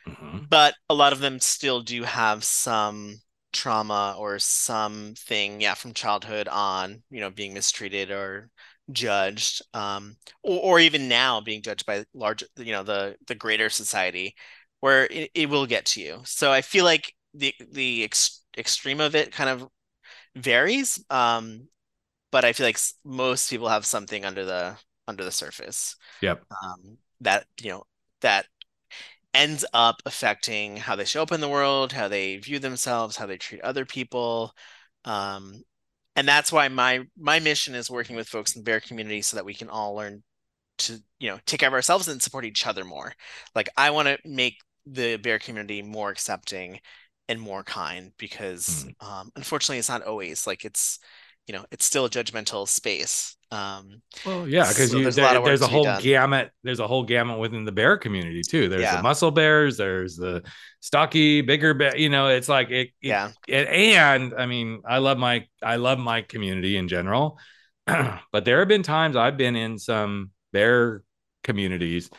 Mhm. 0.07 0.47
but 0.51 0.75
a 0.89 0.95
lot 0.95 1.13
of 1.13 1.21
them 1.21 1.41
still 1.41 1.81
do 1.83 2.03
have 2.05 2.45
some 2.45 3.17
trauma 3.53 4.15
or 4.19 4.39
something, 4.39 5.61
yeah, 5.61 5.75
from 5.75 5.95
childhood 5.95 6.49
on, 6.49 7.03
you 7.11 7.21
know, 7.21 7.31
being 7.31 7.55
mistreated 7.55 8.11
or 8.11 8.51
judged, 8.93 9.63
um, 9.75 10.17
or, 10.43 10.61
or 10.77 10.81
even 10.81 11.09
now 11.09 11.41
being 11.41 11.63
judged 11.63 11.87
by 11.87 12.05
large, 12.15 12.45
you 12.59 12.73
know, 12.73 12.83
the 12.83 13.17
the 13.27 13.35
greater 13.35 13.71
society, 13.71 14.35
where 14.81 15.07
it, 15.07 15.31
it 15.35 15.49
will 15.51 15.67
get 15.67 15.87
to 15.87 16.01
you. 16.03 16.21
So 16.25 16.53
I 16.53 16.63
feel 16.63 16.85
like 16.85 17.13
the 17.35 17.55
the 17.73 18.05
ex 18.05 18.43
extreme 18.59 19.01
of 19.01 19.15
it 19.15 19.33
kind 19.33 19.51
of 19.51 19.69
varies, 20.37 21.03
um, 21.11 21.69
but 22.33 22.45
I 22.45 22.53
feel 22.53 22.67
like 22.67 22.79
most 23.05 23.51
people 23.51 23.69
have 23.69 23.87
something 23.87 24.25
under 24.25 24.45
the 24.45 24.79
under 25.09 25.25
the 25.25 25.33
surface 25.33 25.97
Yep. 26.21 26.45
um, 26.63 26.99
that 27.21 27.47
you 27.63 27.71
know 27.71 27.85
that 28.23 28.47
ends 29.35 29.65
up 29.75 30.03
affecting 30.07 30.77
how 30.77 30.97
they 30.97 31.05
show 31.05 31.23
up 31.23 31.33
in 31.33 31.41
the 31.41 31.49
world, 31.49 31.93
how 31.93 32.09
they 32.09 32.37
view 32.39 32.59
themselves, 32.59 33.17
how 33.17 33.27
they 33.27 33.37
treat 33.37 33.61
other 33.63 33.85
people. 33.85 34.53
Um, 35.05 35.63
and 36.17 36.27
that's 36.29 36.53
why 36.53 36.69
my 36.69 37.03
my 37.19 37.41
mission 37.41 37.75
is 37.75 37.91
working 37.91 38.17
with 38.17 38.29
folks 38.29 38.57
in 38.57 38.61
the 38.63 38.65
bear 38.65 38.81
community 38.81 39.23
so 39.23 39.37
that 39.37 39.45
we 39.45 39.55
can 39.55 39.69
all 39.69 39.95
learn 39.95 40.23
to 40.79 40.99
you 41.19 41.31
know 41.31 41.39
take 41.47 41.61
care 41.61 41.69
of 41.69 41.75
ourselves 41.75 42.09
and 42.09 42.23
support 42.23 42.45
each 42.45 42.67
other 42.67 42.85
more. 42.85 43.15
Like 43.55 43.69
I 43.77 43.91
want 43.91 44.09
to 44.09 44.19
make 44.25 44.59
the 44.87 45.17
bear 45.17 45.39
community 45.39 45.83
more 45.83 46.11
accepting 46.11 46.81
and 47.29 47.41
more 47.41 47.65
kind 47.65 48.13
because 48.19 48.87
um, 49.01 49.31
unfortunately 49.37 49.79
it's 49.79 49.89
not 49.89 50.03
always 50.05 50.47
like 50.47 50.65
it's 50.65 50.99
you 51.47 51.55
know 51.55 51.65
it's 51.71 51.85
still 51.85 52.05
a 52.05 52.11
judgmental 52.11 52.69
space. 52.69 53.37
Um, 53.53 54.03
Well, 54.25 54.49
yeah, 54.49 54.67
because 54.69 54.91
So 54.91 54.99
there's 54.99 55.17
a 55.19 55.21
there- 55.21 55.39
of 55.39 55.45
there's 55.45 55.63
a 55.63 55.69
whole 55.69 55.85
gamut. 56.01 56.51
There's 56.65 56.81
a 56.81 56.87
whole 56.87 57.05
gamut 57.05 57.39
within 57.39 57.65
the 57.65 57.71
bear 57.73 57.97
community 57.97 58.43
too. 58.43 58.69
There's 58.69 58.83
Yeah. 58.83 58.97
the 58.97 59.03
muscle 59.05 59.31
bears. 59.31 59.77
There's 59.77 60.17
the 60.17 60.43
stocky, 60.81 61.43
bigger 61.43 61.73
bear. 61.73 61.97
You 61.97 62.09
know, 62.09 62.29
it's 62.29 62.49
like 62.49 62.71
it. 62.71 62.89
it- 62.89 62.93
yeah. 63.01 63.31
it- 63.47 63.69
and 63.69 64.35
I 64.37 64.47
mean, 64.47 64.83
I 64.85 64.99
love 64.99 65.19
my 65.19 65.47
I 65.63 65.77
love 65.77 65.99
my 66.01 66.23
community 66.23 66.77
in 66.77 66.89
general, 66.89 67.39
but 67.87 68.45
there 68.45 68.59
have 68.59 68.69
been 68.69 68.83
times 68.83 69.15
I've 69.15 69.37
been 69.37 69.55
in 69.55 69.79
some 69.79 70.33
bear 70.53 71.03
communities 71.45 72.11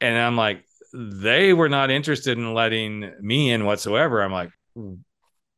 and 0.00 0.18
I'm 0.18 0.36
like, 0.36 0.64
they 0.92 1.52
were 1.52 1.68
not 1.68 1.90
interested 1.90 2.36
in 2.36 2.52
letting 2.52 3.12
me 3.20 3.50
in 3.52 3.64
whatsoever. 3.64 4.22
I'm 4.22 4.32
like, 4.32 4.50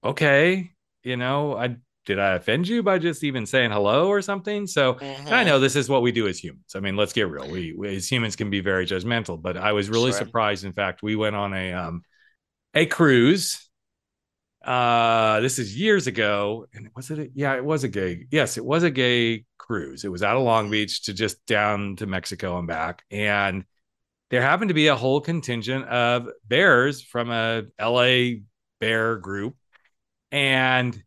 okay, 0.04 0.70
you 1.02 1.16
know, 1.16 1.56
I 1.56 1.76
did 2.09 2.19
I 2.19 2.35
offend 2.37 2.67
you 2.67 2.83
by 2.83 2.99
just 2.99 3.23
even 3.23 3.45
saying 3.45 3.71
hello 3.71 4.09
or 4.09 4.23
something? 4.23 4.67
So 4.67 4.95
Mhm. 4.95 5.31
I 5.31 5.45
know 5.45 5.61
this 5.61 5.77
is 5.77 5.91
what 5.91 6.00
we 6.00 6.11
do 6.11 6.27
as 6.27 6.43
humans. 6.43 6.75
I 6.75 6.81
mean, 6.81 6.97
let's 6.97 7.12
get 7.12 7.29
real. 7.29 7.47
We, 7.49 7.75
we 7.77 7.95
as 7.97 8.11
humans 8.11 8.35
can 8.35 8.49
be 8.49 8.61
very 8.61 8.87
judgmental, 8.87 9.41
but 9.41 9.59
I 9.59 9.73
was 9.73 9.91
really 9.91 10.11
Sure. 10.11 10.21
surprised. 10.21 10.65
In 10.65 10.73
fact, 10.73 11.03
we 11.03 11.17
went 11.17 11.37
on 11.37 11.53
a 11.53 11.73
um 11.75 12.03
a 12.75 12.87
cruise. 12.87 13.62
Uh 14.65 15.41
this 15.41 15.59
is 15.59 15.79
years 15.79 16.07
ago. 16.07 16.67
And 16.73 16.88
was 16.97 17.11
it 17.11 17.19
a, 17.19 17.31
yeah, 17.35 17.55
it 17.57 17.65
was 17.65 17.85
a 17.85 17.88
gay. 17.88 18.27
Yes, 18.31 18.57
it 18.57 18.65
was 18.65 18.83
a 18.85 18.91
gay 18.91 19.45
cruise. 19.59 20.03
It 20.05 20.09
was 20.11 20.23
out 20.23 20.38
of 20.38 20.43
Long 20.43 20.71
Beach 20.71 21.03
to 21.05 21.12
just 21.12 21.45
down 21.47 21.97
to 21.97 22.07
Mexico 22.07 22.59
and 22.59 22.67
back. 22.67 23.05
And 23.11 23.65
there 24.31 24.41
happened 24.41 24.69
to 24.69 24.75
be 24.75 24.87
a 24.88 24.97
whole 24.97 25.21
contingent 25.21 25.85
of 25.87 26.29
bears 26.47 27.03
from 27.03 27.31
a 27.31 27.65
LA 27.79 28.41
bear 28.81 29.17
group. 29.17 29.57
And 30.33 31.03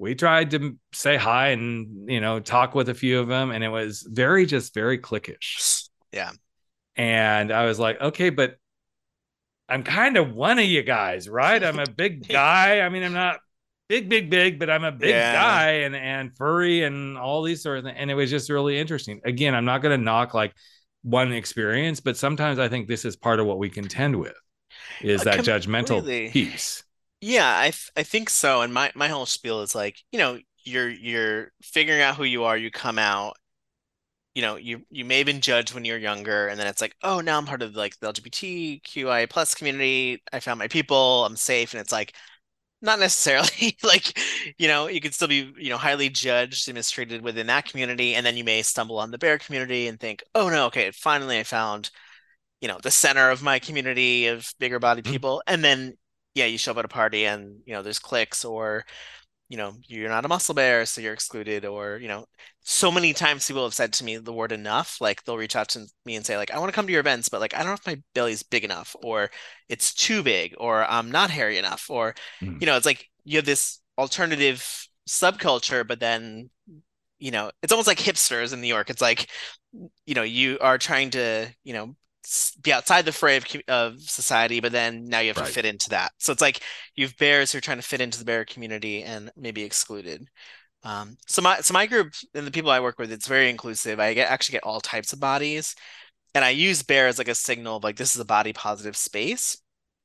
we 0.00 0.14
tried 0.14 0.50
to 0.52 0.76
say 0.92 1.16
hi 1.16 1.48
and 1.48 2.10
you 2.10 2.20
know 2.20 2.40
talk 2.40 2.74
with 2.74 2.88
a 2.88 2.94
few 2.94 3.20
of 3.20 3.28
them 3.28 3.50
and 3.50 3.62
it 3.62 3.68
was 3.68 4.06
very 4.10 4.46
just 4.46 4.72
very 4.74 4.98
cliquish. 4.98 5.88
Yeah. 6.12 6.30
and 6.96 7.52
i 7.52 7.64
was 7.66 7.78
like 7.78 8.00
okay 8.00 8.30
but 8.30 8.56
i'm 9.68 9.82
kind 9.84 10.16
of 10.16 10.32
one 10.34 10.58
of 10.58 10.64
you 10.64 10.82
guys 10.82 11.28
right? 11.28 11.62
I'm 11.62 11.78
a 11.78 11.86
big 11.96 12.26
guy. 12.26 12.80
I 12.80 12.88
mean 12.88 13.02
i'm 13.04 13.12
not 13.12 13.38
big 13.88 14.08
big 14.08 14.30
big 14.30 14.58
but 14.58 14.70
i'm 14.70 14.84
a 14.84 14.92
big 14.92 15.10
Yeah. 15.10 15.32
guy 15.32 15.70
and 15.84 15.94
and 15.96 16.36
furry 16.36 16.82
and 16.84 17.18
all 17.18 17.42
these 17.42 17.62
sort 17.62 17.78
of 17.78 17.84
things 17.84 17.96
and 17.98 18.10
it 18.10 18.14
was 18.14 18.30
just 18.30 18.50
really 18.50 18.78
interesting. 18.78 19.20
Again 19.24 19.54
i'm 19.54 19.64
not 19.64 19.82
going 19.82 19.96
to 19.98 20.02
knock 20.04 20.34
like 20.34 20.54
one 21.02 21.32
experience 21.32 22.00
but 22.00 22.16
sometimes 22.16 22.58
i 22.58 22.68
think 22.68 22.88
this 22.88 23.04
is 23.04 23.16
part 23.16 23.40
of 23.40 23.46
what 23.46 23.58
we 23.58 23.70
contend 23.70 24.16
with 24.16 24.34
is 25.00 25.22
Uh, 25.22 25.24
that 25.24 25.40
judgmental 25.40 26.04
piece 26.32 26.82
Yeah, 27.20 27.58
I 27.58 27.70
th 27.70 27.90
I 27.96 28.02
think 28.02 28.30
so. 28.30 28.62
And 28.62 28.72
my 28.72 28.92
my 28.94 29.08
whole 29.08 29.26
spiel 29.26 29.60
is 29.62 29.74
like, 29.74 30.02
you 30.12 30.18
know, 30.18 30.38
you're 30.64 30.88
you're 30.88 31.52
figuring 31.62 32.00
out 32.02 32.16
who 32.16 32.24
you 32.24 32.44
are, 32.44 32.56
you 32.56 32.70
come 32.70 32.98
out, 32.98 33.36
you 34.34 34.42
know, 34.42 34.56
you 34.56 34.84
you 34.90 35.04
may 35.04 35.18
have 35.18 35.26
been 35.26 35.40
judged 35.40 35.74
when 35.74 35.84
you're 35.84 35.98
younger, 35.98 36.48
and 36.48 36.58
then 36.60 36.66
it's 36.66 36.80
like, 36.80 36.94
oh, 37.02 37.20
now 37.20 37.38
I'm 37.38 37.46
part 37.46 37.62
of 37.62 37.74
like 37.76 37.98
the 38.00 38.06
LGBTQI 38.06 39.26
plus 39.26 39.54
community. 39.54 40.22
I 40.32 40.40
found 40.40 40.58
my 40.58 40.68
people, 40.68 41.24
I'm 41.26 41.36
safe, 41.36 41.74
and 41.74 41.80
it's 41.80 41.92
like 41.92 42.14
not 42.82 43.00
necessarily 43.00 43.76
like, 43.84 44.18
you 44.58 44.68
know, 44.68 44.88
you 44.88 45.00
could 45.02 45.14
still 45.14 45.28
be, 45.28 45.52
you 45.58 45.70
know, 45.70 45.78
highly 45.78 46.10
judged 46.10 46.68
and 46.68 46.76
mistreated 46.76 47.22
within 47.22 47.48
that 47.48 47.66
community, 47.66 48.14
and 48.16 48.26
then 48.26 48.36
you 48.38 48.44
may 48.44 48.62
stumble 48.62 48.98
on 49.00 49.10
the 49.12 49.18
bear 49.18 49.38
community 49.38 49.88
and 49.88 50.00
think, 50.00 50.22
oh 50.34 50.50
no, 50.50 50.66
okay, 50.66 50.90
finally 50.92 51.38
I 51.40 51.44
found, 51.44 51.90
you 52.60 52.68
know, 52.68 52.78
the 52.82 52.90
center 52.90 53.30
of 53.30 53.42
my 53.42 53.58
community 53.58 54.26
of 54.28 54.52
bigger 54.58 54.78
body 54.78 55.02
Mhm. 55.02 55.12
people, 55.12 55.42
and 55.46 55.64
then 55.64 55.96
yeah, 56.34 56.46
you 56.46 56.58
show 56.58 56.72
up 56.72 56.78
at 56.78 56.84
a 56.84 56.88
party 56.88 57.26
and 57.26 57.60
you 57.66 57.74
know 57.74 57.82
there's 57.82 57.98
clicks 57.98 58.44
or 58.44 58.84
you 59.48 59.56
know 59.56 59.74
you're 59.88 60.08
not 60.08 60.24
a 60.24 60.28
muscle 60.28 60.54
bear, 60.54 60.86
so 60.86 61.00
you're 61.00 61.12
excluded, 61.14 61.64
or 61.64 61.98
you 61.98 62.08
know, 62.08 62.26
so 62.62 62.90
many 62.92 63.12
times 63.12 63.46
people 63.46 63.64
have 63.64 63.74
said 63.74 63.92
to 63.94 64.04
me 64.04 64.16
the 64.16 64.32
word 64.32 64.52
enough, 64.52 64.98
like 65.00 65.24
they'll 65.24 65.38
reach 65.38 65.56
out 65.56 65.68
to 65.70 65.86
me 66.06 66.16
and 66.16 66.24
say 66.26 66.36
like 66.36 66.50
I 66.52 66.58
want 66.58 66.70
to 66.70 66.74
come 66.74 66.86
to 66.86 66.92
your 66.92 67.00
events, 67.00 67.28
but 67.28 67.40
like 67.40 67.54
I 67.54 67.58
don't 67.58 67.68
know 67.68 67.74
if 67.74 67.86
my 67.86 68.02
belly's 68.14 68.42
big 68.44 68.64
enough, 68.64 68.94
or 69.02 69.30
it's 69.68 69.94
too 69.94 70.22
big, 70.22 70.54
or 70.58 70.84
I'm 70.84 71.10
not 71.10 71.30
hairy 71.30 71.58
enough, 71.58 71.86
or 71.90 72.14
Mhm. 72.40 72.60
you 72.60 72.66
know, 72.66 72.76
it's 72.76 72.86
like 72.86 73.08
you 73.24 73.36
have 73.38 73.46
this 73.46 73.80
alternative 73.98 74.64
subculture, 75.08 75.86
but 75.86 76.00
then 76.00 76.50
you 77.18 77.30
know, 77.30 77.50
it's 77.62 77.72
almost 77.72 77.88
like 77.88 77.98
hipsters 77.98 78.52
in 78.52 78.60
New 78.60 78.68
York. 78.68 78.90
It's 78.90 79.02
like 79.02 79.28
you 80.06 80.14
know 80.14 80.22
you 80.22 80.58
are 80.60 80.78
trying 80.78 81.10
to 81.10 81.48
you 81.64 81.72
know 81.74 81.96
be 82.62 82.72
outside 82.72 83.04
the 83.04 83.12
fray 83.12 83.36
of, 83.36 83.44
of 83.68 84.00
society, 84.02 84.60
but 84.60 84.72
then 84.72 85.04
now 85.06 85.20
you 85.20 85.28
have 85.28 85.36
Right. 85.36 85.46
to 85.46 85.50
fit 85.52 85.64
into 85.64 85.90
that. 85.90 86.12
So 86.18 86.32
it's 86.32 86.40
like 86.42 86.60
you 86.96 87.06
have 87.06 87.16
bears 87.16 87.52
who 87.52 87.58
are 87.58 87.62
trying 87.62 87.78
to 87.78 87.82
fit 87.82 88.00
into 88.00 88.18
the 88.18 88.24
bear 88.24 88.44
community 88.44 89.02
and 89.02 89.30
maybe 89.36 89.62
excluded. 89.62 90.28
Um, 90.84 91.16
so 91.28 91.42
my 91.42 91.60
so 91.60 91.74
my 91.74 91.86
group 91.86 92.12
and 92.34 92.46
the 92.46 92.50
people 92.52 92.70
I 92.70 92.80
work 92.80 92.98
with, 92.98 93.12
it's 93.12 93.28
very 93.28 93.50
inclusive. 93.50 94.00
I 94.00 94.14
get 94.14 94.30
actually 94.30 94.54
get 94.54 94.64
all 94.64 94.80
types 94.80 95.12
of 95.12 95.20
bodies, 95.20 95.74
and 96.34 96.44
I 96.44 96.50
use 96.50 96.82
bear 96.82 97.08
as 97.08 97.18
like 97.18 97.28
a 97.28 97.34
signal 97.36 97.78
of 97.78 97.84
like 97.84 97.96
this 97.96 98.14
is 98.16 98.20
a 98.20 98.26
body 98.26 98.52
positive 98.54 98.96
space. 98.96 99.58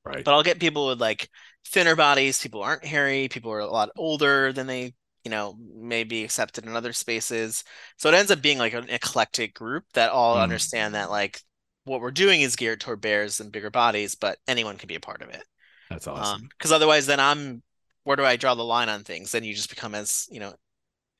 right 0.05 0.25
But 0.25 0.33
I'll 0.33 0.43
get 0.43 0.59
people 0.59 0.87
with 0.87 0.99
like 1.01 1.29
thinner 1.67 1.95
bodies, 1.95 2.41
people 2.41 2.61
who 2.61 2.67
aren't 2.67 2.85
hairy, 2.85 3.27
people 3.29 3.51
who 3.51 3.57
are 3.57 3.59
a 3.61 3.67
lot 3.67 3.91
older 3.97 4.51
than 4.53 4.67
they, 4.67 4.93
you 5.23 5.31
know, 5.31 5.55
may 5.59 6.03
be 6.03 6.23
accepted 6.23 6.65
in 6.65 6.75
other 6.75 6.93
spaces. 6.93 7.63
So 7.97 8.09
it 8.09 8.15
ends 8.15 8.31
up 8.31 8.41
being 8.41 8.57
like 8.57 8.73
an 8.73 8.89
eclectic 8.89 9.53
group 9.53 9.85
that 9.93 10.11
all 10.11 10.37
Mm. 10.37 10.41
understand 10.41 10.95
that 10.95 11.09
like 11.11 11.41
what 11.85 12.01
we're 12.01 12.11
doing 12.11 12.41
is 12.41 12.55
geared 12.55 12.81
toward 12.81 13.01
bears 13.01 13.39
and 13.39 13.51
bigger 13.51 13.69
bodies, 13.69 14.15
but 14.15 14.37
anyone 14.47 14.77
can 14.77 14.87
be 14.87 14.95
a 14.95 14.99
part 14.99 15.21
of 15.21 15.29
it. 15.29 15.43
that's 15.89 16.07
awesome 16.07 16.41
Um, 16.41 16.49
because 16.57 16.71
otherwise 16.71 17.05
then 17.05 17.19
I'm 17.19 17.63
where 18.03 18.15
do 18.15 18.23
I 18.25 18.35
draw 18.35 18.53
the 18.53 18.63
line 18.63 18.89
on 18.89 19.03
things? 19.03 19.31
Then 19.31 19.43
you 19.43 19.55
just 19.55 19.69
become 19.69 19.95
as, 19.95 20.27
you 20.29 20.39
know, 20.39 20.53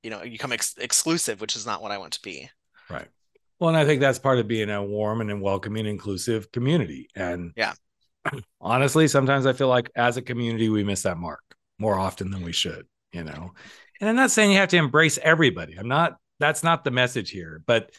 you 0.04 0.12
know, 0.12 0.22
you 0.24 0.32
become 0.32 0.52
ex 0.52 0.76
exclusive, 0.78 1.42
which 1.42 1.56
is 1.56 1.66
not 1.66 1.82
what 1.82 1.92
I 1.92 1.98
want 1.98 2.14
to 2.14 2.22
be. 2.22 2.50
Right. 2.90 3.08
Well, 3.60 3.70
and 3.70 3.78
I 3.78 3.86
think 3.86 4.02
that's 4.02 4.20
part 4.20 4.38
of 4.40 4.48
being 4.48 4.70
a 4.70 4.84
warm 4.84 5.22
and 5.22 5.42
welcoming, 5.42 5.86
inclusive 5.88 6.52
community. 6.52 7.08
And 7.16 7.54
Yeah. 7.56 7.74
honestly, 8.62 9.08
sometimes 9.08 9.46
I 9.46 9.54
feel 9.54 9.68
like 9.68 9.90
as 9.96 10.18
a 10.18 10.22
community, 10.22 10.70
we 10.70 10.84
miss 10.84 11.04
that 11.04 11.18
mark 11.18 11.42
more 11.80 11.96
often 11.98 12.32
than 12.32 12.44
we 12.44 12.52
should, 12.52 12.86
you 13.12 13.24
know. 13.24 13.54
And 14.00 14.10
I'm 14.10 14.16
not 14.16 14.32
saying 14.32 14.52
you 14.52 14.58
have 14.58 14.70
to 14.70 14.78
embrace 14.78 15.18
everybody. 15.22 15.76
I'm 15.76 15.88
not, 15.88 16.18
that's 16.40 16.64
not 16.64 16.84
the 16.84 16.92
message 16.92 17.32
here. 17.32 17.62
But 17.66 17.92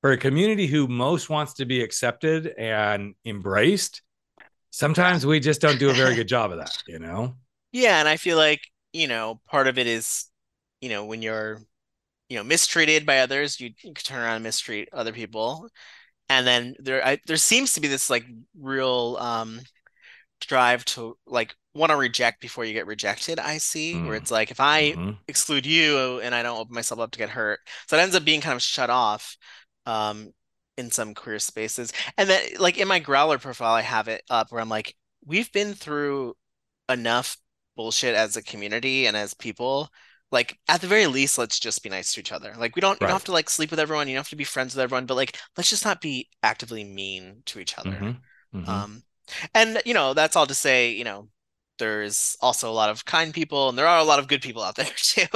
for 0.00 0.12
a 0.12 0.18
community 0.18 0.66
who 0.66 0.88
most 0.88 1.30
wants 1.30 1.54
to 1.54 1.64
be 1.64 1.82
accepted 1.82 2.54
and 2.58 3.14
embraced, 3.24 4.02
sometimes 4.70 5.26
we 5.26 5.40
just 5.40 5.60
don't 5.60 5.78
do 5.78 5.90
a 5.90 5.94
very 5.94 6.14
good 6.14 6.28
job 6.28 6.52
of 6.52 6.58
that, 6.58 6.74
you 6.86 6.98
know? 6.98 7.34
Yeah, 7.72 7.98
and 8.00 8.08
I 8.08 8.16
feel 8.16 8.36
like, 8.36 8.60
you 8.92 9.08
know, 9.08 9.40
part 9.46 9.66
of 9.66 9.78
it 9.78 9.86
is, 9.86 10.26
you 10.80 10.88
know, 10.88 11.04
when 11.04 11.22
you're, 11.22 11.60
you 12.28 12.38
know, 12.38 12.44
mistreated 12.44 13.06
by 13.06 13.20
others, 13.20 13.60
you, 13.60 13.68
you 13.82 13.94
can 13.94 14.04
turn 14.04 14.20
around 14.22 14.36
and 14.36 14.44
mistreat 14.44 14.88
other 14.92 15.12
people. 15.12 15.68
And 16.30 16.46
then 16.46 16.76
there 16.80 17.06
I, 17.06 17.18
there 17.26 17.36
seems 17.38 17.74
to 17.74 17.80
be 17.80 17.88
this 17.88 18.10
like 18.10 18.24
real 18.58 19.16
um 19.20 19.60
drive 20.40 20.84
to 20.86 21.18
like 21.26 21.54
want 21.74 21.90
to 21.92 21.96
reject 21.96 22.40
before 22.40 22.64
you 22.64 22.72
get 22.74 22.86
rejected, 22.86 23.38
I 23.40 23.58
see, 23.58 24.02
where 24.02 24.14
Mm. 24.14 24.16
it's 24.16 24.30
like 24.30 24.50
if 24.50 24.60
I 24.60 24.96
Mhm. 24.96 25.18
exclude 25.28 25.66
you 25.66 26.20
and 26.20 26.34
I 26.34 26.42
don't 26.42 26.58
open 26.58 26.74
myself 26.74 27.00
up 27.00 27.12
to 27.12 27.18
get 27.18 27.30
hurt. 27.30 27.60
So 27.88 27.96
it 27.98 28.00
ends 28.02 28.16
up 28.16 28.24
being 28.24 28.40
kind 28.40 28.56
of 28.56 28.62
shut 28.62 28.90
off 28.90 29.36
um 29.88 30.32
in 30.76 30.90
some 30.92 31.14
queer 31.14 31.40
spaces. 31.40 31.92
And 32.18 32.30
then 32.30 32.42
like 32.60 32.78
in 32.78 32.88
my 32.88 33.00
Growlr 33.00 33.40
profile, 33.40 33.74
I 33.74 33.82
have 33.82 34.08
it 34.08 34.22
up 34.30 34.52
where 34.52 34.60
I'm 34.60 34.68
like, 34.68 34.94
we've 35.26 35.50
been 35.52 35.74
through 35.74 36.34
enough 36.88 37.36
bullshit 37.76 38.14
as 38.14 38.36
a 38.36 38.42
community 38.42 39.06
and 39.06 39.16
as 39.16 39.34
people. 39.34 39.90
Like 40.30 40.58
at 40.68 40.80
the 40.82 40.86
very 40.86 41.06
least, 41.06 41.38
let's 41.38 41.58
just 41.58 41.82
be 41.82 41.88
nice 41.88 42.12
to 42.12 42.20
each 42.20 42.32
other. 42.32 42.54
Like 42.58 42.76
we 42.76 42.80
don't 42.80 43.00
you 43.00 43.06
don't 43.06 43.14
have 43.14 43.24
to 43.24 43.32
like 43.32 43.48
sleep 43.50 43.70
with 43.70 43.80
everyone, 43.80 44.08
you 44.08 44.14
don't 44.14 44.20
have 44.20 44.28
to 44.30 44.36
be 44.36 44.44
friends 44.44 44.74
with 44.74 44.82
everyone, 44.82 45.06
but 45.06 45.14
like 45.16 45.38
let's 45.56 45.70
just 45.70 45.84
not 45.84 46.00
be 46.02 46.28
actively 46.42 46.84
mean 46.84 47.42
to 47.46 47.60
each 47.60 47.78
other. 47.78 47.90
Mhm. 47.90 48.16
Mhm. 48.54 48.68
Um, 48.68 49.02
and 49.54 49.80
you 49.86 49.94
know, 49.94 50.14
that's 50.14 50.36
all 50.36 50.46
to 50.46 50.54
say, 50.54 50.90
you 50.90 51.04
know, 51.04 51.28
there's 51.78 52.36
also 52.40 52.70
a 52.70 52.72
lot 52.72 52.90
of 52.90 53.04
kind 53.04 53.32
people 53.32 53.68
and 53.68 53.78
there 53.78 53.86
are 53.86 53.98
a 53.98 54.04
lot 54.04 54.18
of 54.18 54.28
good 54.28 54.42
people 54.42 54.62
out 54.62 54.74
there 54.76 54.86
too. 54.96 55.26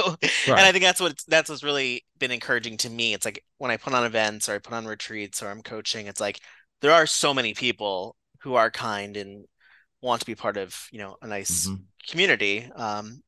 And 0.55 0.65
I 0.65 0.71
think 0.71 0.83
that's 0.83 1.01
what 1.01 1.17
that's 1.27 1.49
what's 1.49 1.63
really 1.63 2.05
been 2.19 2.31
encouraging 2.31 2.77
to 2.77 2.89
me. 2.89 3.13
It's 3.13 3.25
like 3.25 3.43
when 3.57 3.71
I 3.71 3.77
put 3.77 3.93
on 3.93 4.05
events 4.05 4.49
or 4.49 4.55
I 4.55 4.59
put 4.59 4.73
on 4.73 4.85
retreats 4.85 5.41
or 5.43 5.49
I'm 5.49 5.61
coaching, 5.63 6.07
it's 6.07 6.21
like 6.21 6.39
there 6.81 6.91
are 6.91 7.05
so 7.07 7.33
many 7.33 7.53
people 7.53 8.15
who 8.41 8.55
are 8.55 8.71
kind 8.71 9.17
and 9.17 9.45
want 10.01 10.21
to 10.21 10.25
be 10.25 10.35
part 10.35 10.57
of, 10.57 10.75
you 10.91 10.99
know, 10.99 11.17
a 11.21 11.27
nice 11.27 11.69
Mhm. 11.69 11.85
community. 12.09 12.69
Um, 12.75 13.23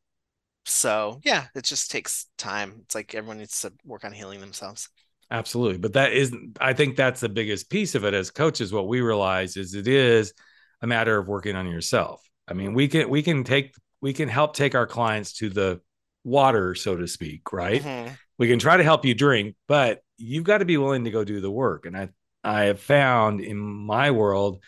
so 0.65 1.22
yeah, 1.24 1.48
it 1.55 1.65
just 1.65 1.91
takes 1.91 2.27
time. 2.38 2.81
It's 2.84 2.95
like 2.95 3.15
everyone 3.15 3.38
needs 3.39 3.62
to 3.62 3.74
work 3.86 4.05
on 4.05 4.13
healing 4.13 4.41
themselves. 4.41 4.89
Absolutely. 5.31 5.77
But 5.79 5.93
that 5.93 6.13
is, 6.13 6.34
I 6.60 6.74
think 6.74 6.95
that's 6.95 7.22
the 7.22 7.29
biggest 7.29 7.69
piece 7.69 7.95
of 7.95 8.05
it 8.05 8.13
as 8.13 8.31
coaches. 8.31 8.72
What 8.72 8.88
we 8.88 9.01
realize 9.01 9.57
is 9.57 9.74
it 9.74 9.88
is 9.88 10.34
a 10.81 10.88
matter 10.88 11.17
of 11.17 11.27
working 11.27 11.55
on 11.55 11.67
yourself. 11.67 12.22
I 12.48 12.54
mean, 12.54 12.74
we 12.74 12.88
can, 12.88 13.10
we 13.10 13.24
can 13.24 13.44
take, 13.44 13.75
we 14.02 14.14
can 14.14 14.30
help 14.30 14.56
take 14.56 14.75
our 14.75 14.88
clients 14.88 15.34
to 15.34 15.50
the 15.50 15.82
water, 16.24 16.75
so 16.75 16.96
to 16.96 17.08
speak, 17.08 17.52
right? 17.52 17.82
Mhm. 17.82 18.18
We 18.38 18.48
can 18.48 18.60
try 18.60 18.78
to 18.78 18.84
help 18.84 19.06
you 19.06 19.14
drink, 19.14 19.56
but 19.68 20.02
you've 20.18 20.44
got 20.44 20.60
to 20.60 20.66
be 20.66 20.78
willing 20.78 21.06
to 21.06 21.12
go 21.12 21.24
do 21.24 21.42
the 21.42 21.52
work. 21.52 21.86
And 21.86 21.96
I, 21.96 22.10
I 22.44 22.64
have 22.64 22.80
found 22.80 23.42
in 23.42 23.58
my 23.58 24.12
world, 24.12 24.62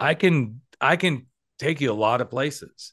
I 0.00 0.14
can, 0.14 0.60
I 0.80 0.96
can 0.96 1.26
take 1.58 1.80
you 1.80 1.90
a 1.90 1.94
lot 1.94 2.20
of 2.20 2.30
places. 2.30 2.92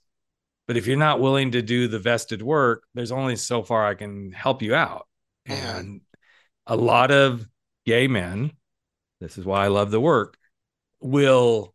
But 0.68 0.78
if 0.78 0.88
you're 0.88 0.98
not 0.98 1.20
willing 1.20 1.52
to 1.52 1.62
do 1.62 1.88
the 1.88 2.00
vested 2.00 2.42
work, 2.42 2.84
there's 2.94 3.12
only 3.12 3.36
so 3.36 3.64
far 3.64 3.86
I 3.86 3.96
can 3.96 4.32
help 4.32 4.62
you 4.62 4.76
out. 4.76 5.08
Mhm. 5.48 5.54
And 5.54 6.02
a 6.68 6.76
lot 6.76 7.12
of 7.12 7.46
gay 7.86 8.08
men, 8.08 8.52
this 9.20 9.38
is 9.38 9.46
why 9.46 9.66
I 9.66 9.68
love 9.68 9.92
the 9.92 10.00
work, 10.00 10.38
will 11.02 11.74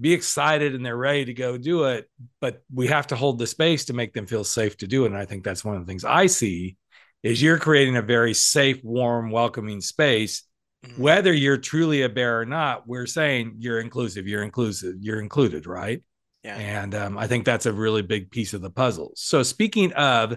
be 0.00 0.12
excited 0.12 0.74
and 0.74 0.84
they're 0.84 0.96
ready 0.96 1.24
to 1.26 1.34
go 1.34 1.58
do 1.58 1.84
it. 1.84 2.08
But 2.40 2.62
we 2.72 2.86
have 2.88 3.08
to 3.08 3.16
hold 3.16 3.38
the 3.38 3.46
space 3.46 3.86
to 3.86 3.92
make 3.92 4.12
them 4.12 4.26
feel 4.26 4.44
safe 4.44 4.76
to 4.78 4.86
do 4.86 5.04
it. 5.04 5.08
And 5.08 5.16
I 5.16 5.24
think 5.24 5.44
that's 5.44 5.64
one 5.64 5.76
of 5.76 5.82
the 5.82 5.86
things 5.86 6.04
I 6.04 6.26
see 6.26 6.76
is 7.22 7.42
you're 7.42 7.58
creating 7.58 7.96
a 7.96 8.02
very 8.02 8.34
safe, 8.34 8.82
warm, 8.84 9.30
welcoming 9.30 9.80
space. 9.80 10.44
Mhm. 10.86 10.98
Whether 10.98 11.32
you're 11.32 11.56
truly 11.56 12.02
a 12.02 12.08
bear 12.08 12.40
or 12.40 12.46
not, 12.46 12.86
we're 12.86 13.06
saying 13.06 13.56
you're 13.58 13.80
inclusive, 13.80 14.28
you're 14.28 14.44
inclusive, 14.44 14.94
you're 15.00 15.20
included, 15.20 15.66
right? 15.66 16.02
Yeah. 16.44 16.56
And 16.56 16.94
um, 16.94 17.18
I 17.18 17.26
think 17.26 17.44
that's 17.44 17.66
a 17.66 17.72
really 17.72 18.02
big 18.02 18.30
piece 18.30 18.54
of 18.54 18.60
the 18.60 18.70
puzzle. 18.70 19.12
So, 19.16 19.42
speaking 19.42 19.92
of 19.94 20.36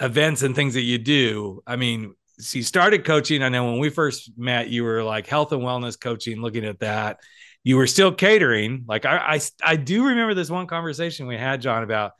events 0.00 0.42
and 0.42 0.54
things 0.54 0.74
that 0.74 0.82
you 0.82 0.98
do, 0.98 1.62
I 1.66 1.74
mean, 1.74 2.14
so 2.38 2.58
you 2.58 2.62
started 2.62 3.04
coaching. 3.04 3.42
I 3.42 3.48
know 3.48 3.64
when 3.64 3.80
we 3.80 3.88
first 3.88 4.30
met, 4.36 4.68
you 4.68 4.84
were 4.84 5.02
like 5.02 5.26
health 5.26 5.52
and 5.52 5.62
wellness 5.62 5.98
coaching, 5.98 6.40
looking 6.40 6.64
at 6.64 6.80
that. 6.80 7.18
You 7.66 7.76
were 7.76 7.88
still 7.88 8.12
catering. 8.12 8.84
Like 8.86 9.04
I, 9.04 9.16
I, 9.34 9.40
I 9.60 9.74
do 9.74 10.06
remember 10.06 10.34
this 10.34 10.48
one 10.48 10.68
conversation 10.68 11.26
we 11.26 11.36
had, 11.36 11.60
Jon, 11.60 11.82
about 11.82 12.12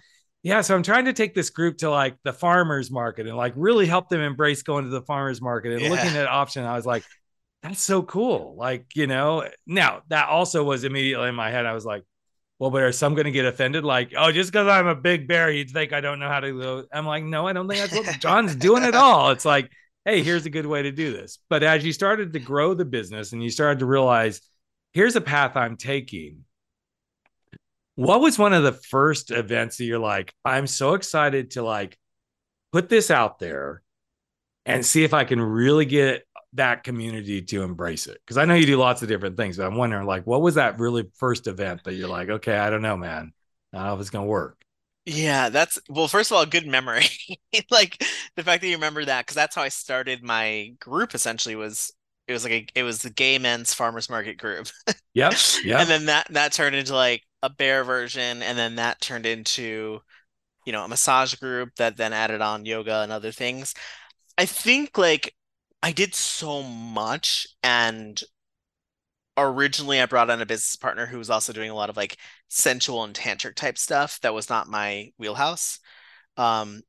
yeah. 0.42 0.60
So 0.60 0.74
I'm 0.74 0.82
trying 0.82 1.04
to 1.04 1.12
take 1.12 1.36
this 1.36 1.50
group 1.50 1.78
to 1.78 1.88
like 1.90 2.16
the 2.24 2.32
farmers 2.32 2.90
market 2.90 3.28
and 3.28 3.36
like 3.36 3.52
really 3.54 3.86
help 3.86 4.08
them 4.08 4.20
embrace 4.20 4.64
going 4.64 4.82
to 4.86 4.90
the 4.90 5.02
farmers 5.02 5.40
market 5.40 5.74
and 5.74 5.82
Yeah. 5.82 5.90
looking 5.90 6.16
at 6.16 6.26
option. 6.26 6.64
I 6.64 6.74
was 6.74 6.84
like, 6.84 7.04
that's 7.62 7.80
so 7.80 8.02
cool. 8.02 8.56
Like 8.58 8.86
you 8.96 9.06
know, 9.06 9.48
now 9.68 10.02
that 10.08 10.28
also 10.28 10.64
was 10.64 10.82
immediately 10.82 11.28
in 11.28 11.36
my 11.36 11.52
head. 11.52 11.64
I 11.64 11.74
was 11.74 11.84
like, 11.84 12.02
well, 12.58 12.72
but 12.72 12.82
are 12.82 12.90
some 12.90 13.14
going 13.14 13.26
to 13.26 13.30
get 13.30 13.44
offended? 13.44 13.84
Like, 13.84 14.14
oh, 14.16 14.32
just 14.32 14.50
because 14.50 14.66
I'm 14.66 14.88
a 14.88 14.96
big 14.96 15.28
bear, 15.28 15.48
you'd 15.48 15.70
think 15.70 15.92
I 15.92 16.00
don't 16.00 16.18
know 16.18 16.28
how 16.28 16.40
to 16.40 16.60
go. 16.60 16.84
I'm 16.92 17.06
like, 17.06 17.22
no, 17.22 17.46
I 17.46 17.52
don't 17.52 17.68
think 17.68 17.80
that's 17.88 17.94
what 17.94 18.18
Jon's 18.20 18.56
doing 18.56 18.82
at 18.82 18.96
all. 18.96 19.30
It's 19.30 19.44
like, 19.44 19.70
hey, 20.04 20.24
here's 20.24 20.44
a 20.44 20.50
good 20.50 20.66
way 20.66 20.82
to 20.82 20.90
do 20.90 21.12
this. 21.12 21.38
But 21.48 21.62
as 21.62 21.84
you 21.84 21.92
started 21.92 22.32
to 22.32 22.40
grow 22.40 22.74
the 22.74 22.84
business 22.84 23.32
and 23.32 23.44
you 23.44 23.50
started 23.50 23.78
to 23.78 23.86
realize, 23.86 24.40
here's 24.96 25.14
a 25.14 25.20
path 25.20 25.58
I'm 25.58 25.76
taking. 25.76 26.44
What 27.96 28.22
was 28.22 28.38
one 28.38 28.54
of 28.54 28.62
the 28.62 28.72
first 28.72 29.30
events 29.30 29.76
that 29.76 29.84
you're 29.84 29.98
like, 29.98 30.32
I'm 30.42 30.66
so 30.66 30.94
excited 30.94 31.50
to 31.50 31.62
like 31.62 31.98
put 32.72 32.88
this 32.88 33.10
out 33.10 33.38
there 33.38 33.82
and 34.64 34.86
see 34.86 35.04
if 35.04 35.12
I 35.12 35.24
can 35.24 35.38
really 35.38 35.84
get 35.84 36.22
that 36.54 36.82
community 36.82 37.42
to 37.42 37.62
embrace 37.62 38.06
it? 38.06 38.22
Because 38.24 38.38
I 38.38 38.46
know 38.46 38.54
you 38.54 38.64
do 38.64 38.78
lots 38.78 39.02
of 39.02 39.08
different 39.08 39.36
things, 39.36 39.58
but 39.58 39.66
I'm 39.66 39.76
wondering, 39.76 40.06
like, 40.06 40.26
what 40.26 40.40
was 40.40 40.54
that 40.54 40.80
really 40.80 41.04
first 41.16 41.46
event 41.46 41.84
that 41.84 41.92
you're 41.92 42.08
like, 42.08 42.30
okay, 42.30 42.56
I 42.56 42.70
don't 42.70 42.80
know, 42.80 42.96
man. 42.96 43.34
I 43.74 43.76
don't 43.76 43.86
know 43.88 43.94
if 43.96 44.00
it's 44.00 44.08
gonna 44.08 44.24
work. 44.24 44.62
Yeah, 45.04 45.50
that's 45.50 45.78
well, 45.90 46.08
first 46.08 46.30
of 46.30 46.38
all, 46.38 46.46
good 46.46 46.66
memory. 46.66 47.06
Like 47.70 48.02
the 48.34 48.42
fact 48.42 48.62
that 48.62 48.68
you 48.68 48.76
remember 48.76 49.04
that, 49.04 49.26
because 49.26 49.34
that's 49.34 49.54
how 49.54 49.62
I 49.62 49.68
started 49.68 50.22
my 50.22 50.72
group 50.80 51.14
essentially 51.14 51.54
was 51.54 51.92
it 52.28 52.32
was 52.32 52.44
like 52.44 52.52
a, 52.52 52.66
it 52.74 52.82
was 52.82 53.00
the 53.02 53.10
gay 53.10 53.38
men's 53.38 53.74
farmers 53.74 54.10
market 54.10 54.38
group. 54.38 54.68
Yep. 55.14 55.32
Yep. 55.64 55.80
And 55.80 55.88
then 55.88 56.06
that 56.06 56.26
that 56.32 56.52
turned 56.52 56.76
into 56.76 56.94
like 56.94 57.22
a 57.42 57.48
bear 57.48 57.84
version, 57.84 58.42
and 58.42 58.58
then 58.58 58.76
that 58.76 59.00
turned 59.00 59.24
into, 59.24 60.00
you 60.66 60.72
know, 60.72 60.84
a 60.84 60.88
massage 60.88 61.34
group 61.36 61.70
that 61.76 61.96
then 61.96 62.12
added 62.12 62.42
on 62.42 62.66
yoga 62.66 63.00
and 63.00 63.10
other 63.10 63.32
things. 63.32 63.74
I 64.36 64.44
think 64.46 64.98
like 64.98 65.34
I 65.82 65.92
did 65.92 66.14
so 66.14 66.62
much, 66.62 67.46
and 67.62 68.22
originally 69.36 70.00
I 70.00 70.06
brought 70.06 70.30
on 70.30 70.40
a 70.40 70.46
business 70.46 70.76
partner 70.76 71.06
who 71.06 71.18
was 71.18 71.30
also 71.30 71.52
doing 71.52 71.70
a 71.70 71.74
lot 71.74 71.90
of 71.90 71.96
like 71.96 72.16
sensual 72.48 73.04
and 73.04 73.14
tantric 73.14 73.54
type 73.54 73.78
stuff 73.78 74.20
that 74.20 74.34
was 74.34 74.48
not 74.48 74.68
my 74.68 75.10
wheelhouse. 75.18 75.78
Um, 76.36 76.82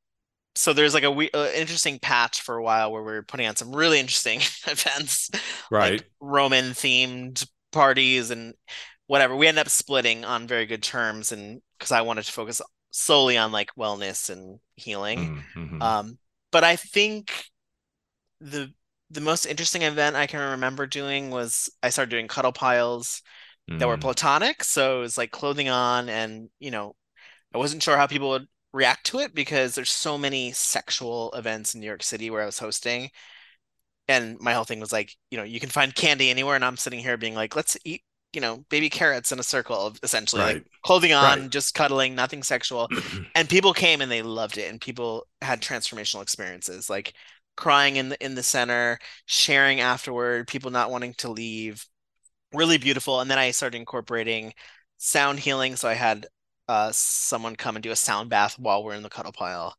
so 0.57 0.73
there's 0.73 0.93
like 0.93 1.03
a 1.03 1.11
we 1.11 1.31
uh, 1.31 1.47
interesting 1.51 1.99
patch 1.99 2.41
for 2.41 2.55
a 2.57 2.63
while 2.63 2.91
where 2.91 3.03
we 3.03 3.11
were 3.13 3.23
putting 3.23 3.47
on 3.47 3.55
some 3.55 3.75
really 3.75 3.99
interesting 3.99 4.39
events, 4.67 5.29
right. 5.69 6.01
like 6.01 6.09
Roman 6.19 6.71
themed 6.71 7.47
parties 7.71 8.31
and 8.31 8.53
whatever. 9.07 9.35
We 9.35 9.47
ended 9.47 9.61
up 9.61 9.69
splitting 9.69 10.25
on 10.25 10.47
very 10.47 10.65
good 10.65 10.83
terms, 10.83 11.31
and 11.31 11.61
because 11.77 11.91
I 11.91 12.01
wanted 12.01 12.25
to 12.25 12.31
focus 12.31 12.61
solely 12.91 13.37
on 13.37 13.51
like 13.51 13.75
wellness 13.77 14.29
and 14.29 14.59
healing. 14.75 15.29
Mhm. 15.55 15.79
Um, 15.81 16.17
but 16.51 16.63
I 16.63 16.75
think 16.75 17.31
the 18.41 18.73
the 19.09 19.21
most 19.21 19.45
interesting 19.45 19.83
event 19.83 20.15
I 20.15 20.27
can 20.27 20.51
remember 20.51 20.85
doing 20.85 21.29
was 21.29 21.69
I 21.81 21.89
started 21.89 22.09
doing 22.11 22.27
cuddle 22.27 22.51
piles 22.51 23.21
that 23.79 23.87
were 23.87 23.97
Mhm. 23.97 24.01
platonic. 24.01 24.63
So 24.63 24.99
it 24.99 25.01
was 25.01 25.17
like 25.17 25.31
clothing 25.31 25.69
on, 25.69 26.09
and 26.09 26.49
you 26.59 26.71
know, 26.71 26.95
I 27.53 27.59
wasn't 27.59 27.83
sure 27.83 27.97
how 27.97 28.07
people 28.07 28.29
would 28.31 28.47
react 28.77 29.05
to 29.07 29.19
it 29.19 29.33
because 29.35 29.75
there's 29.75 29.91
so 29.91 30.17
many 30.17 30.51
sexual 30.53 31.31
events 31.33 31.73
in 31.73 31.81
New 31.81 31.87
York 31.87 32.03
City 32.03 32.29
where 32.29 32.43
I 32.43 32.45
was 32.45 32.59
hosting. 32.59 33.09
And 34.07 34.39
my 34.39 34.53
whole 34.53 34.63
thing 34.63 34.79
was 34.79 34.93
like, 34.93 35.15
you 35.31 35.37
know, 35.37 35.43
you 35.43 35.59
can 35.59 35.69
find 35.69 35.93
candy 35.93 36.29
anywhere, 36.29 36.55
and 36.55 36.63
I'm 36.63 36.77
sitting 36.77 36.99
here 36.99 37.17
being 37.17 37.35
like, 37.35 37.55
let's 37.55 37.77
eat, 37.83 38.03
you 38.33 38.39
know, 38.39 38.63
baby 38.69 38.89
carrots 38.89 39.31
in 39.31 39.39
a 39.39 39.43
circle, 39.43 39.75
of 39.87 39.99
essentially, 40.03 40.41
like 40.41 40.63
clothing 40.83 41.11
on, 41.13 41.41
Right. 41.41 41.49
just 41.51 41.73
cuddling, 41.73 42.15
nothing 42.15 42.43
sexual. 42.43 42.89
And 43.35 43.49
people 43.49 43.73
came 43.73 44.01
and 44.01 44.11
they 44.11 44.21
loved 44.21 44.57
it, 44.57 44.69
and 44.71 44.79
people 44.81 45.27
had 45.41 45.61
transformational 45.61 46.21
experiences, 46.21 46.89
like 46.89 47.13
crying 47.57 47.97
in 47.97 48.09
the 48.09 48.23
in 48.25 48.35
the 48.35 48.43
center, 48.43 48.97
sharing 49.25 49.81
afterward, 49.81 50.47
people 50.47 50.71
not 50.71 50.89
wanting 50.91 51.13
to 51.15 51.29
leave. 51.29 51.85
Really 52.53 52.77
beautiful. 52.77 53.19
And 53.19 53.29
then 53.29 53.37
I 53.37 53.51
started 53.51 53.77
incorporating 53.77 54.53
sound 54.97 55.39
healing. 55.39 55.75
So 55.75 55.87
I 55.89 55.93
had 55.93 56.27
uh 56.67 56.91
someone 56.93 57.55
come 57.55 57.75
and 57.75 57.83
do 57.83 57.91
a 57.91 57.95
sound 57.95 58.29
bath 58.29 58.57
while 58.59 58.83
we're 58.83 58.95
in 58.95 59.03
the 59.03 59.09
cuddle 59.09 59.31
pile. 59.31 59.75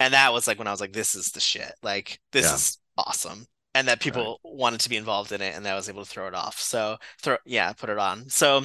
And 0.00 0.14
that 0.14 0.32
was 0.32 0.46
like 0.46 0.58
when 0.58 0.68
I 0.68 0.72
was 0.72 0.80
like, 0.80 0.92
this 0.92 1.14
is 1.14 1.32
the 1.32 1.40
shit. 1.40 1.74
Like 1.82 2.20
this 2.32 2.44
Yeah. 2.44 2.54
is 2.54 2.78
awesome. 2.98 3.46
And 3.74 3.88
that 3.88 4.00
people 4.00 4.40
wanted 4.44 4.80
to 4.80 4.90
be 4.90 4.96
involved 4.96 5.32
in 5.32 5.40
it 5.42 5.56
and 5.56 5.66
I 5.66 5.74
was 5.74 5.88
able 5.88 6.04
to 6.04 6.10
throw 6.10 6.28
it 6.28 6.34
off. 6.34 6.60
So 6.60 6.98
throw 7.22 7.38
yeah, 7.46 7.72
put 7.72 7.90
it 7.90 7.98
on. 7.98 8.28
So 8.28 8.64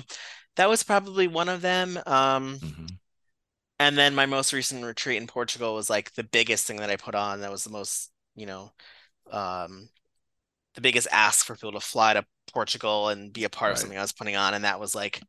that 0.58 0.70
was 0.70 0.84
probably 0.84 1.28
one 1.28 1.50
of 1.50 1.62
them. 1.62 2.00
Um 2.06 2.60
Mhm. 2.62 2.98
and 3.80 3.98
then 3.98 4.16
my 4.16 4.26
most 4.26 4.54
recent 4.54 4.84
retreat 4.84 5.22
in 5.22 5.28
Portugal 5.28 5.76
was 5.76 5.90
like 5.90 6.14
the 6.14 6.24
biggest 6.24 6.66
thing 6.66 6.78
that 6.78 6.90
I 6.90 6.96
put 6.96 7.16
on. 7.16 7.42
That 7.42 7.52
was 7.52 7.64
the 7.64 7.70
most, 7.70 8.12
you 8.36 8.46
know, 8.48 8.72
um, 9.32 9.90
the 10.76 10.82
biggest 10.82 11.08
ask 11.12 11.46
for 11.46 11.56
people 11.56 11.74
to 11.74 11.80
fly 11.82 12.14
to 12.14 12.26
Portugal 12.54 13.10
and 13.10 13.34
be 13.34 13.46
a 13.46 13.50
part 13.50 13.72
of 13.74 13.80
something 13.80 13.98
I 13.98 14.02
was 14.04 14.14
putting 14.14 14.36
on. 14.38 14.54
And 14.54 14.66
that 14.66 14.80
was 14.80 14.96
like, 14.96 15.22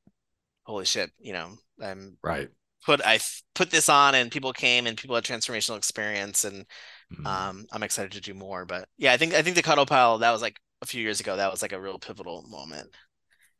holy 0.68 0.86
shit, 0.86 1.12
you 1.20 1.34
know, 1.34 1.50
I'm 1.82 2.18
Right. 2.22 2.50
put 2.86 3.02
I 3.04 3.20
put 3.54 3.70
this 3.70 3.88
on 3.90 4.14
and 4.16 4.32
people 4.32 4.52
came 4.54 4.86
and 4.86 4.98
people 4.98 5.16
had 5.16 5.24
transformational 5.24 5.78
experience 5.78 6.44
and 6.44 6.66
Mhm. 7.10 7.24
um 7.26 7.66
I'm 7.72 7.84
excited 7.84 8.12
to 8.12 8.22
do 8.22 8.34
more. 8.34 8.66
But 8.66 8.88
yeah, 8.98 9.12
I 9.12 9.18
think 9.18 9.34
I 9.34 9.42
think 9.42 9.56
the 9.56 9.62
cuddle 9.62 9.86
pile 9.86 10.18
that 10.18 10.32
was 10.32 10.42
like 10.42 10.58
a 10.82 10.86
few 10.86 11.02
years 11.02 11.20
ago. 11.20 11.36
That 11.36 11.52
was 11.52 11.62
like 11.62 11.72
a 11.72 11.80
real 11.80 11.98
pivotal 12.00 12.42
moment. 12.48 12.90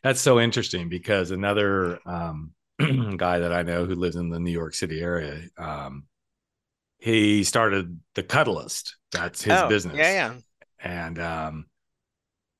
That's 0.02 0.20
so 0.20 0.38
interesting 0.40 0.88
because 0.88 1.30
another 1.30 1.98
um, 2.06 2.52
guy 3.16 3.40
that 3.40 3.52
I 3.52 3.62
know 3.62 3.84
who 3.84 3.94
lives 3.94 4.16
in 4.16 4.28
the 4.30 4.38
New 4.38 4.50
York 4.52 4.74
City 4.74 5.00
area, 5.00 5.42
um, 5.58 6.04
he 6.98 7.44
started 7.44 8.00
the 8.14 8.22
Cuddlist. 8.22 8.92
That's 9.12 9.42
his 9.42 9.62
Oh, 9.62 9.68
business. 9.68 9.96
Yeah, 9.98 10.12
yeah. 10.12 10.40
and 10.80 11.18
um 11.18 11.66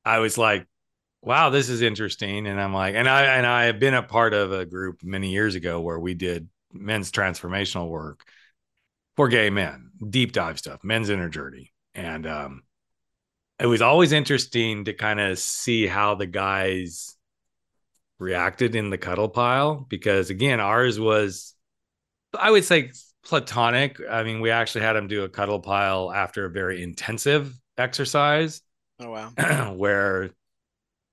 i 0.05 0.19
was 0.19 0.39
like 0.39 0.67
wow 1.29 1.51
this 1.51 1.69
is 1.69 1.83
interesting. 1.83 2.47
And 2.47 2.59
i'm 2.59 2.73
like 2.73 2.95
and 2.95 3.07
i 3.07 3.23
and 3.37 3.47
i 3.47 3.65
have 3.65 3.79
been 3.79 3.93
a 3.93 4.03
part 4.03 4.33
of 4.33 4.51
a 4.51 4.65
group 4.65 5.03
many 5.05 5.31
years 5.31 5.55
ago 5.55 5.79
where 5.79 5.99
we 5.99 6.15
did 6.15 6.49
men's 6.73 7.13
transformational 7.13 7.89
work 7.89 8.25
for 9.15 9.29
gay 9.29 9.51
men 9.51 9.91
deep 10.09 10.33
dive 10.33 10.59
stuff 10.59 10.83
men's 10.83 11.11
inner 11.11 11.29
journey. 11.29 11.73
And 11.95 12.27
um 12.27 12.63
it 13.61 13.67
was 13.67 13.83
always 13.83 14.13
interesting 14.13 14.87
to 14.87 14.95
kind 14.95 15.21
of 15.21 15.39
see 15.39 15.87
how 15.87 16.15
the 16.15 16.27
guys 16.27 17.15
reacted 18.19 18.75
in 18.75 18.89
the 18.89 18.99
cuddle 18.99 19.29
pile 19.29 19.87
because 19.91 20.31
again 20.31 20.61
ours 20.61 20.99
was 20.99 21.55
i 22.39 22.51
would 22.51 22.65
say 22.65 22.91
platonic. 23.23 24.01
I 24.11 24.23
mean 24.23 24.41
we 24.41 24.51
actually 24.51 24.81
had 24.81 24.95
them 24.95 25.09
do 25.09 25.25
a 25.25 25.29
cuddle 25.29 25.61
pile 25.61 26.11
after 26.11 26.47
a 26.47 26.51
very 26.51 26.83
intensive 26.83 27.53
exercise 27.77 28.63
Oh 29.01 29.11
wow. 29.11 29.75
where 29.77 30.31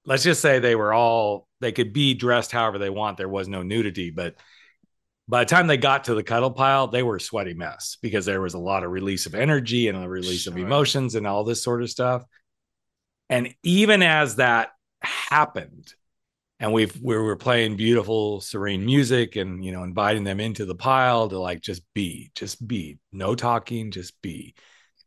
let's 0.06 0.24
just 0.24 0.42
say 0.42 0.60
they 0.60 0.76
were 0.76 0.94
all 0.94 1.48
they 1.62 1.72
could 1.72 1.94
be 1.94 2.14
dressed 2.14 2.52
however 2.52 2.78
they 2.78 2.90
want. 2.90 3.18
There 3.18 3.30
was 3.30 3.48
no 3.48 3.64
nudity 3.64 4.12
but 4.12 4.36
by 5.28 5.44
the 5.44 5.50
time 5.50 5.68
they 5.68 5.78
got 5.78 6.04
to 6.06 6.14
the 6.14 6.24
cuddle 6.24 6.52
pile 6.52 6.88
they 6.88 7.04
were 7.04 7.16
a 7.16 7.22
sweaty 7.22 7.54
mess 7.54 7.98
because 8.02 8.26
there 8.26 8.42
was 8.42 8.54
a 8.54 8.60
lot 8.60 8.84
of 8.84 8.92
release 8.92 9.26
of 9.26 9.36
energy 9.36 9.88
and 9.88 9.98
a 9.98 10.08
release 10.08 10.48
of 10.48 10.58
emotions 10.58 11.16
and 11.16 11.26
all 11.26 11.44
this 11.44 11.64
sort 11.64 11.82
of 11.82 11.90
stuff. 11.90 12.24
And 13.30 13.56
even 13.64 14.04
as 14.04 14.36
that 14.36 14.70
happened 15.02 15.94
and 16.60 16.72
we've 16.72 16.96
we 17.02 17.18
were 17.18 17.36
playing 17.36 17.76
beautiful 17.76 18.42
serene 18.42 18.86
music 18.86 19.36
and 19.36 19.64
you 19.64 19.72
know 19.72 19.84
inviting 19.84 20.24
them 20.24 20.40
into 20.40 20.66
the 20.66 20.76
pile 20.76 21.28
to 21.30 21.40
like 21.40 21.62
just 21.62 21.84
be 21.94 22.32
just 22.36 22.66
be. 22.66 22.98
No 23.12 23.36
talking 23.36 23.92
just 23.92 24.22
be. 24.22 24.56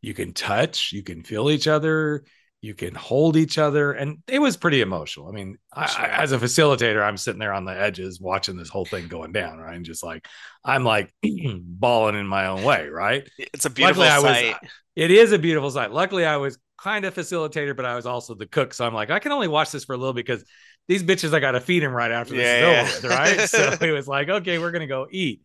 You 0.01 0.15
can 0.15 0.33
touch 0.33 0.93
you 0.93 1.03
can 1.03 1.23
feel 1.23 1.51
each 1.51 1.67
other 1.67 2.25
you 2.61 2.75
can 2.75 2.95
hold 2.95 3.37
each 3.37 3.57
other 3.57 3.93
and 3.93 4.19
it 4.27 4.41
was 4.41 4.57
pretty 4.57 4.81
emotional 4.81 5.29
i 5.29 5.31
mean 5.33 5.57
Sure. 5.77 6.05
I, 6.05 6.09
as 6.23 6.33
a 6.33 6.39
facilitator 6.39 7.03
i'm 7.07 7.17
sitting 7.17 7.39
there 7.39 7.53
on 7.53 7.65
the 7.65 7.79
edges 7.79 8.21
watching 8.21 8.57
this 8.57 8.69
whole 8.69 8.85
thing 8.85 9.07
going 9.07 9.31
down 9.33 9.59
right 9.59 9.77
and 9.77 9.85
just 9.85 10.03
like 10.03 10.27
i'm 10.65 10.83
like 10.85 11.13
bawling 11.23 12.17
in 12.17 12.27
my 12.27 12.47
own 12.47 12.65
way 12.65 12.89
right 12.89 13.29
It's 13.39 13.65
a 13.65 13.71
beautiful 13.71 14.03
Luckily, 14.03 14.09
I 14.29 14.31
was- 14.33 14.55
sight. 14.61 14.71
it 14.97 15.11
is 15.13 15.31
a 15.33 15.39
beautiful 15.39 15.71
sight. 15.71 15.93
Luckily, 15.93 16.25
I 16.27 16.37
was 16.39 16.59
kind 16.83 17.05
of 17.05 17.15
facilitator, 17.15 17.77
but 17.77 17.85
I 17.85 17.95
was 17.97 18.07
also 18.07 18.35
the 18.35 18.47
cook. 18.47 18.73
So 18.75 18.85
I'm 18.87 18.95
like, 18.95 19.11
I 19.11 19.19
can 19.21 19.31
only 19.33 19.47
watch 19.49 19.71
this 19.73 19.85
for 19.85 19.95
a 19.95 19.97
little 19.97 20.13
because 20.13 20.45
these 20.89 21.03
bitches, 21.05 21.33
I 21.35 21.39
got 21.41 21.53
to 21.53 21.61
feed 21.61 21.83
them 21.85 21.93
right 21.93 22.11
after 22.11 22.35
this 22.35 22.43
Yeah, 22.45 22.83
is 22.83 23.05
over 23.05 23.09
yeah. 23.15 23.29
with, 23.37 23.39
right? 23.39 23.49
so 23.49 23.85
it 23.87 23.93
was 23.93 24.09
like, 24.09 24.29
okay, 24.29 24.59
we're 24.59 24.71
going 24.73 24.81
to 24.81 24.87
go 24.89 25.07
eat, 25.11 25.43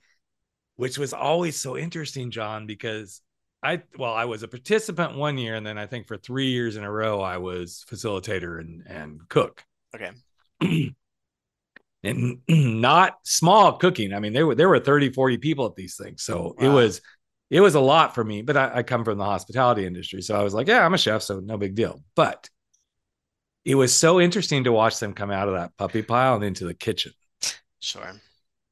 which 0.77 0.97
was 0.97 1.13
always 1.13 1.59
so 1.59 1.77
interesting, 1.77 2.31
Jon, 2.31 2.65
because 2.65 3.21
I 3.63 3.81
well, 3.97 4.13
I 4.13 4.25
was 4.25 4.43
a 4.43 4.47
participant 4.47 5.15
one 5.15 5.37
year, 5.37 5.55
and 5.55 5.65
then 5.65 5.77
I 5.77 5.85
think 5.85 6.07
for 6.07 6.17
three 6.17 6.51
years 6.51 6.75
in 6.75 6.83
a 6.83 6.91
row, 6.91 7.21
I 7.21 7.37
was 7.37 7.85
facilitator 7.89 8.59
and 8.59 8.83
and 8.85 9.21
cook. 9.29 9.63
Okay. 9.95 10.11
and 12.03 12.37
not 12.49 13.17
small 13.23 13.77
cooking. 13.77 14.13
I 14.13 14.19
mean, 14.19 14.33
there 14.33 14.45
were 14.45 14.55
there 14.55 14.69
were 14.69 14.79
30, 14.79 15.11
40 15.13 15.37
people 15.37 15.65
at 15.65 15.75
these 15.75 15.95
things. 15.95 16.23
So 16.23 16.55
wow. 16.57 16.65
it 16.65 16.69
was 16.69 17.01
it 17.49 17.61
was 17.61 17.75
a 17.75 17.79
lot 17.79 18.15
for 18.15 18.23
me. 18.23 18.41
But 18.41 18.57
I, 18.57 18.71
I 18.75 18.83
come 18.83 19.05
from 19.05 19.17
the 19.17 19.25
hospitality 19.25 19.85
industry. 19.85 20.21
So 20.21 20.35
I 20.35 20.43
was 20.43 20.53
like, 20.53 20.67
yeah, 20.67 20.85
I'm 20.85 20.93
a 20.93 20.97
chef, 20.97 21.21
so 21.21 21.39
no 21.39 21.57
big 21.57 21.75
deal. 21.75 22.03
But 22.15 22.49
it 23.65 23.75
was 23.75 23.95
so 23.95 24.19
interesting 24.19 24.65
to 24.65 24.73
watch 24.73 24.99
them 24.99 25.13
come 25.13 25.31
out 25.31 25.47
of 25.47 25.55
that 25.55 25.75
puppy 25.77 26.01
pile 26.01 26.35
and 26.35 26.43
into 26.43 26.65
the 26.65 26.73
kitchen. 26.73 27.13
Sure. 27.79 28.11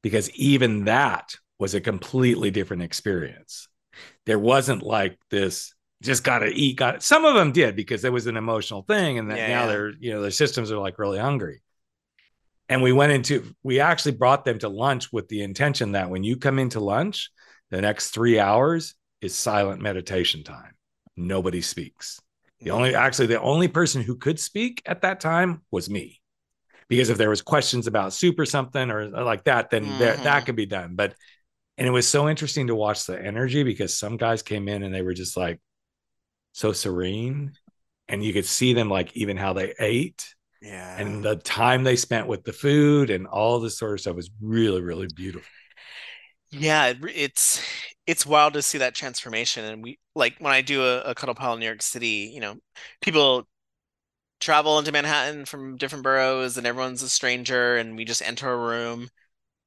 Because 0.02 0.30
even 0.32 0.84
that 0.84 1.34
was 1.58 1.74
a 1.74 1.80
completely 1.80 2.50
different 2.50 2.82
experience. 2.82 3.68
There 4.26 4.38
wasn't 4.38 4.82
like 4.82 5.18
this 5.30 5.74
just 6.02 6.24
got 6.24 6.40
to 6.40 6.48
eat 6.48 6.76
got 6.76 6.96
it. 6.96 7.02
some 7.02 7.24
of 7.24 7.34
them 7.34 7.52
did 7.52 7.76
because 7.76 8.04
it 8.04 8.12
was 8.12 8.26
an 8.26 8.36
emotional 8.36 8.82
thing 8.82 9.18
and 9.18 9.28
yeah, 9.30 9.48
now 9.48 9.62
yeah. 9.62 9.66
they're 9.66 9.92
you 10.00 10.12
know 10.12 10.20
their 10.20 10.30
systems 10.30 10.70
are 10.70 10.78
like 10.78 10.98
really 10.98 11.18
hungry 11.18 11.62
and 12.68 12.82
we 12.82 12.92
went 12.92 13.12
into 13.12 13.54
we 13.62 13.80
actually 13.80 14.12
brought 14.12 14.44
them 14.44 14.58
to 14.58 14.68
lunch 14.68 15.12
with 15.12 15.28
the 15.28 15.42
intention 15.42 15.92
that 15.92 16.10
when 16.10 16.24
you 16.24 16.36
come 16.36 16.58
into 16.58 16.80
lunch 16.80 17.30
the 17.70 17.80
next 17.80 18.10
three 18.10 18.38
hours 18.38 18.94
is 19.20 19.34
silent 19.34 19.80
meditation 19.80 20.42
time 20.42 20.74
nobody 21.16 21.60
speaks 21.60 22.20
the 22.60 22.70
only 22.70 22.94
actually 22.94 23.26
the 23.26 23.40
only 23.40 23.68
person 23.68 24.02
who 24.02 24.16
could 24.16 24.38
speak 24.38 24.82
at 24.84 25.02
that 25.02 25.20
time 25.20 25.62
was 25.70 25.88
me 25.88 26.20
because 26.88 27.10
if 27.10 27.18
there 27.18 27.30
was 27.30 27.42
questions 27.42 27.86
about 27.86 28.12
soup 28.12 28.38
or 28.38 28.46
something 28.46 28.90
or 28.90 29.08
like 29.08 29.44
that 29.44 29.70
then 29.70 29.84
mm-hmm. 29.84 29.98
there, 29.98 30.16
that 30.16 30.44
could 30.46 30.56
be 30.56 30.66
done 30.66 30.94
but 30.96 31.14
and 31.82 31.88
it 31.88 31.90
was 31.90 32.06
so 32.06 32.28
interesting 32.28 32.68
to 32.68 32.76
watch 32.76 33.06
the 33.06 33.20
energy 33.20 33.64
because 33.64 33.92
some 33.92 34.16
guys 34.16 34.40
came 34.40 34.68
in 34.68 34.84
and 34.84 34.94
they 34.94 35.02
were 35.02 35.14
just 35.14 35.36
like 35.36 35.58
so 36.52 36.72
serene 36.72 37.54
and 38.06 38.22
you 38.22 38.32
could 38.32 38.46
see 38.46 38.72
them 38.72 38.88
like 38.88 39.16
even 39.16 39.36
how 39.36 39.52
they 39.52 39.74
ate 39.80 40.32
yeah. 40.60 40.96
and 40.96 41.24
the 41.24 41.34
time 41.34 41.82
they 41.82 41.96
spent 41.96 42.28
with 42.28 42.44
the 42.44 42.52
food 42.52 43.10
and 43.10 43.26
all 43.26 43.58
this 43.58 43.76
sort 43.76 43.94
of 43.94 44.00
stuff 44.00 44.14
was 44.14 44.30
really 44.40 44.80
really 44.80 45.08
beautiful. 45.16 45.48
Yeah 46.52 46.92
it's 47.02 47.60
it's 48.06 48.24
wild 48.24 48.52
to 48.52 48.62
see 48.62 48.78
that 48.78 48.94
transformation. 48.94 49.64
And 49.64 49.82
we 49.82 49.98
like 50.14 50.36
when 50.38 50.52
i 50.52 50.62
do 50.62 50.84
a, 50.84 51.00
a 51.00 51.14
cuddle 51.16 51.34
pile 51.34 51.54
in 51.54 51.58
new 51.58 51.66
york 51.66 51.82
city 51.82 52.30
you 52.32 52.38
know 52.38 52.54
people 53.00 53.48
travel 54.38 54.78
into 54.78 54.92
manhattan 54.92 55.46
from 55.46 55.76
different 55.78 56.04
boroughs 56.04 56.56
and 56.56 56.64
everyone's 56.64 57.02
a 57.02 57.08
stranger 57.08 57.76
and 57.76 57.96
we 57.96 58.04
just 58.04 58.22
enter 58.22 58.52
a 58.52 58.56
room 58.56 59.08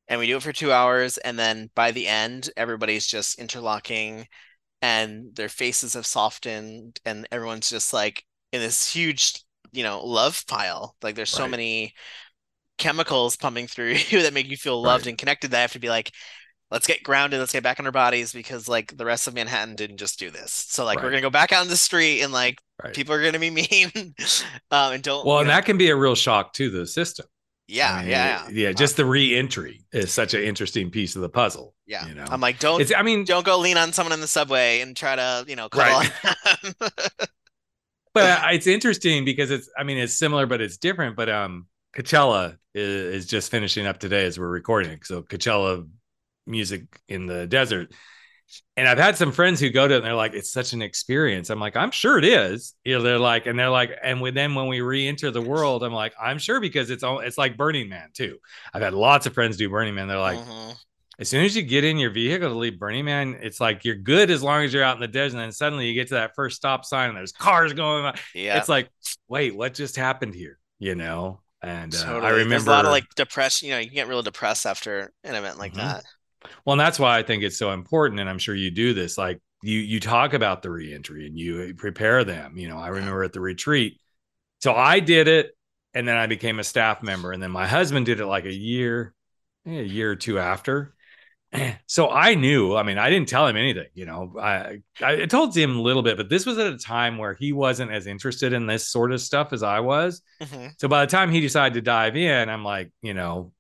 and 0.08 0.20
we 0.20 0.28
do 0.28 0.38
it 0.38 0.44
for 0.44 0.54
two 0.54 0.72
hours 0.72 1.18
and 1.18 1.38
then 1.38 1.70
by 1.76 1.92
the 1.92 2.08
end 2.08 2.50
everybody's 2.58 3.08
just 3.08 3.40
interlocking 3.40 4.28
and 4.82 5.36
their 5.36 5.50
faces 5.50 5.94
have 5.94 6.06
softened 6.06 7.00
and 7.06 7.28
everyone's 7.32 7.70
just 7.70 7.94
like 7.94 8.24
in 8.52 8.62
this 8.62 8.92
huge 8.92 9.42
you 9.72 9.84
know 9.84 10.06
love 10.06 10.44
pile 10.48 10.96
like 11.02 11.16
there's 11.16 11.30
so 11.30 11.48
many 11.48 11.94
chemicals 12.78 13.36
pumping 13.36 13.68
through 13.68 13.96
you 14.10 14.22
that 14.22 14.34
make 14.34 14.50
you 14.50 14.58
feel 14.58 14.82
loved 14.82 15.06
right. 15.06 15.12
and 15.12 15.18
connected 15.18 15.52
that 15.52 15.58
I 15.58 15.62
have 15.62 15.74
to 15.74 15.80
be 15.80 15.90
like 15.90 16.12
let's 16.72 16.88
get 16.88 17.04
grounded 17.04 17.40
let's 17.40 17.54
get 17.54 17.64
back 17.64 17.80
on 17.80 17.86
our 17.86 17.92
bodies 17.92 18.34
because 18.34 18.68
like 18.68 18.96
the 18.98 19.06
rest 19.06 19.28
of 19.28 19.34
manhattan 19.34 19.76
didn't 19.76 19.98
just 19.98 20.20
do 20.20 20.30
this 20.30 20.52
so 20.52 20.84
like 20.84 20.98
right. 20.98 21.06
we're 21.06 21.12
gonna 21.12 21.22
go 21.22 21.30
back 21.30 21.52
out 21.52 21.64
in 21.64 21.70
the 21.70 21.78
street 21.78 22.22
and 22.22 22.34
like 22.34 22.60
people 22.94 23.14
are 23.14 23.24
gonna 23.24 23.40
be 23.40 23.50
mean 23.72 23.92
um 24.72 24.94
and 24.94 25.04
don't 25.04 25.26
well 25.26 25.40
and 25.40 25.48
know. 25.48 25.54
that 25.54 25.66
can 25.66 25.78
be 25.78 25.90
a 25.90 25.96
real 25.96 26.16
shock 26.16 26.54
to 26.54 26.70
the 26.70 26.86
system 26.86 27.26
yeah, 27.68 27.94
I 27.94 28.02
mean, 28.02 28.10
yeah, 28.10 28.44
yeah, 28.48 28.50
yeah. 28.52 28.72
Just 28.74 28.98
the 28.98 29.06
re-entry 29.06 29.86
is 29.92 30.12
such 30.12 30.34
an 30.34 30.44
interesting 30.44 30.92
piece 30.92 31.16
of 31.16 31.22
the 31.22 31.30
puzzle. 31.30 31.74
Yeah, 31.88 32.08
you 32.08 32.14
know, 32.14 32.26
I'm 32.30 32.42
like, 32.42 32.60
don't. 32.60 32.82
It's, 32.82 32.94
I 32.96 33.02
mean, 33.02 33.24
don't 33.24 33.46
go 33.46 33.58
lean 33.58 33.78
on 33.78 33.92
someone 33.94 34.14
in 34.14 34.22
the 34.22 34.28
subway 34.28 34.82
and 34.82 34.96
try 34.96 35.16
to, 35.16 35.46
you 35.48 35.56
know, 35.56 35.70
call. 35.70 35.82
right. 35.82 36.12
but 38.14 38.54
it's 38.54 38.68
interesting 38.68 39.26
because 39.26 39.50
it's. 39.50 39.70
I 39.78 39.84
mean, 39.84 39.98
it's 39.98 40.14
similar, 40.14 40.46
but 40.46 40.62
it's 40.62 40.78
different. 40.78 41.16
But 41.16 41.30
um, 41.30 41.68
Coachella 41.96 42.58
is, 42.74 43.24
is 43.24 43.26
just 43.26 43.50
finishing 43.50 43.88
up 43.88 44.00
today 44.00 44.26
as 44.26 44.38
we're 44.38 44.48
recording. 44.48 45.00
So 45.04 45.24
Coachella 45.24 45.88
music 46.46 46.84
in 47.08 47.26
the 47.26 47.48
desert 47.48 47.92
and 48.78 48.88
I've 48.88 48.98
had 48.98 49.16
some 49.18 49.32
friends 49.32 49.60
who 49.60 49.70
go 49.70 49.88
to 49.88 49.94
it 49.94 49.98
and 49.98 50.06
they're 50.06 50.14
like, 50.14 50.34
it's 50.34 50.52
such 50.52 50.74
an 50.74 50.82
experience. 50.82 51.50
I'm 51.50 51.60
like, 51.60 51.76
I'm 51.76 51.92
sure 51.92 52.18
it 52.18 52.26
is. 52.26 52.74
You 52.84 52.98
know, 52.98 53.04
they're 53.04 53.20
like, 53.20 53.46
and 53.46 53.58
they're 53.58 53.70
like, 53.70 53.92
and 54.04 54.22
with 54.22 54.36
then 54.36 54.54
when 54.56 54.68
we 54.68 54.82
re-enter 54.82 55.32
the 55.32 55.42
world, 55.42 55.84
I'm 55.84 55.94
like, 55.94 56.14
I'm 56.22 56.38
sure 56.38 56.60
because 56.60 56.90
it's 56.90 57.04
all 57.04 57.20
it's 57.20 57.38
like 57.38 57.58
Burning 57.58 57.90
Man 57.90 58.10
too. 58.14 58.38
I've 58.74 58.82
had 58.82 58.94
lots 58.94 59.26
of 59.26 59.34
friends 59.34 59.58
do 59.58 59.70
Burning 59.70 59.96
Man. 59.96 60.08
They're 60.08 60.20
like, 60.20 60.40
mm-hmm. 60.40 60.72
as 61.20 61.30
soon 61.30 61.46
as 61.46 61.56
you 61.56 61.64
get 61.64 61.84
in 61.84 61.98
your 61.98 62.12
vehicle 62.12 62.50
to 62.50 62.56
leave 62.56 62.78
Burning 62.80 63.06
Man, 63.06 63.38
it's 63.42 63.60
like 63.60 63.86
you're 63.86 63.96
good 63.96 64.30
as 64.30 64.44
long 64.44 64.64
as 64.64 64.74
you're 64.74 64.84
out 64.84 64.96
in 64.96 65.02
the 65.02 65.08
desert. 65.08 65.38
And 65.38 65.46
then 65.46 65.52
suddenly 65.52 65.88
you 65.88 65.94
get 65.94 66.10
to 66.10 66.16
that 66.16 66.36
first 66.36 66.58
stop 66.58 66.86
sign 66.86 67.10
and 67.10 67.18
there's 67.18 67.32
cars 67.32 67.74
going 67.74 68.04
by. 68.04 68.20
Yeah. 68.34 68.58
It's 68.58 68.70
like, 68.70 68.90
wait, 69.28 69.56
what 69.56 69.74
just 69.74 69.96
happened 69.96 70.36
here? 70.36 70.60
You 70.80 70.96
know? 70.96 71.42
And 71.62 71.96
uh, 71.96 72.04
totally. 72.04 72.26
I 72.26 72.30
remember 72.30 72.50
There's 72.50 72.68
a 72.68 72.70
lot 72.70 72.86
of 72.86 72.92
like 72.92 73.06
depression, 73.16 73.70
you 73.70 73.74
know, 73.74 73.80
you 73.80 73.88
can 73.88 73.96
get 73.96 74.08
real 74.08 74.22
depressed 74.22 74.66
after 74.68 75.12
an 75.24 75.34
event 75.34 75.58
like 75.58 75.72
mm-hmm. 75.72 75.82
that. 75.88 76.04
Well, 76.66 76.74
and 76.74 76.80
that's 76.80 77.00
why 77.00 77.18
I 77.18 77.24
think 77.24 77.44
it's 77.44 77.58
so 77.58 77.72
important. 77.72 78.20
And 78.20 78.30
I'm 78.30 78.40
sure 78.40 78.56
you 78.56 78.72
do 78.72 78.94
this. 78.94 79.18
Like 79.18 79.42
you, 79.62 79.80
you 79.80 80.00
talk 80.00 80.34
about 80.34 80.62
the 80.62 80.70
reentry 80.70 81.28
and 81.28 81.38
you 81.38 81.74
prepare 81.76 82.24
them. 82.24 82.58
You 82.58 82.70
know, 82.70 82.78
I 82.78 82.90
remember 82.90 83.24
at 83.24 83.34
the 83.34 83.42
retreat. 83.42 84.00
So 84.62 84.74
I 84.74 85.00
did 85.00 85.28
it 85.28 85.56
and 85.94 86.08
then 86.08 86.18
I 86.18 86.28
became 86.28 86.60
a 86.60 86.64
staff 86.64 87.02
member. 87.02 87.32
And 87.32 87.42
then 87.42 87.52
my 87.52 87.68
husband 87.68 88.06
did 88.06 88.20
it 88.20 88.26
like 88.26 88.46
a 88.46 88.54
year, 88.54 89.14
a 89.66 89.72
year 89.72 90.12
or 90.12 90.16
two 90.16 90.40
after. 90.40 90.94
So 91.88 92.10
I 92.10 92.36
knew, 92.36 92.76
I 92.76 92.84
mean, 92.84 92.98
I 92.98 93.10
didn't 93.10 93.30
tell 93.30 93.48
him 93.48 93.56
anything, 93.56 93.86
you 93.94 94.06
know, 94.06 94.36
I, 94.38 94.80
I 95.02 95.26
told 95.26 95.56
him 95.56 95.78
a 95.78 95.82
little 95.82 96.02
bit, 96.02 96.18
but 96.18 96.28
this 96.28 96.46
was 96.46 96.58
at 96.58 96.74
a 96.74 96.78
time 96.78 97.18
where 97.18 97.34
he 97.34 97.54
wasn't 97.54 97.92
as 97.92 98.08
interested 98.08 98.52
in 98.52 98.66
this 98.66 98.90
sort 98.90 99.14
of 99.14 99.22
stuff 99.22 99.54
as 99.54 99.64
I 99.64 99.80
was. 99.80 100.22
Mm-hmm. 100.42 100.70
So 100.78 100.90
by 100.90 101.06
the 101.06 101.12
time 101.12 101.32
he 101.32 101.40
decided 101.40 101.76
to 101.76 101.82
dive 101.82 102.18
in, 102.18 102.50
I'm 102.50 102.66
like, 102.66 102.92
you 103.02 103.14
know, 103.14 103.54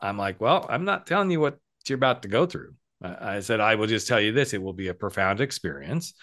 I'm 0.00 0.16
like, 0.16 0.40
well, 0.40 0.64
I'm 0.68 0.84
not 0.84 1.06
telling 1.06 1.30
you 1.30 1.40
what 1.40 1.58
you're 1.88 1.96
about 1.96 2.22
to 2.22 2.28
go 2.28 2.46
through. 2.46 2.74
I 3.02 3.40
said, 3.40 3.60
I 3.60 3.74
will 3.74 3.88
just 3.88 4.06
tell 4.06 4.20
you 4.20 4.32
this 4.32 4.54
it 4.54 4.62
will 4.62 4.72
be 4.72 4.88
a 4.88 4.94
profound 4.94 5.40
experience. 5.40 6.14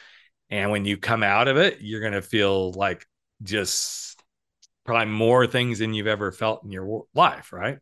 And 0.49 0.71
when 0.71 0.85
you 0.85 0.97
come 0.97 1.23
out 1.23 1.47
of 1.47 1.57
it, 1.57 1.81
you're 1.81 1.99
going 1.99 2.13
to 2.13 2.21
feel 2.21 2.71
like 2.71 3.05
just 3.43 4.21
probably 4.85 5.11
more 5.11 5.45
things 5.45 5.79
than 5.79 5.93
you've 5.93 6.07
ever 6.07 6.31
felt 6.31 6.63
in 6.63 6.71
your 6.71 7.03
life. 7.13 7.51
Right. 7.51 7.79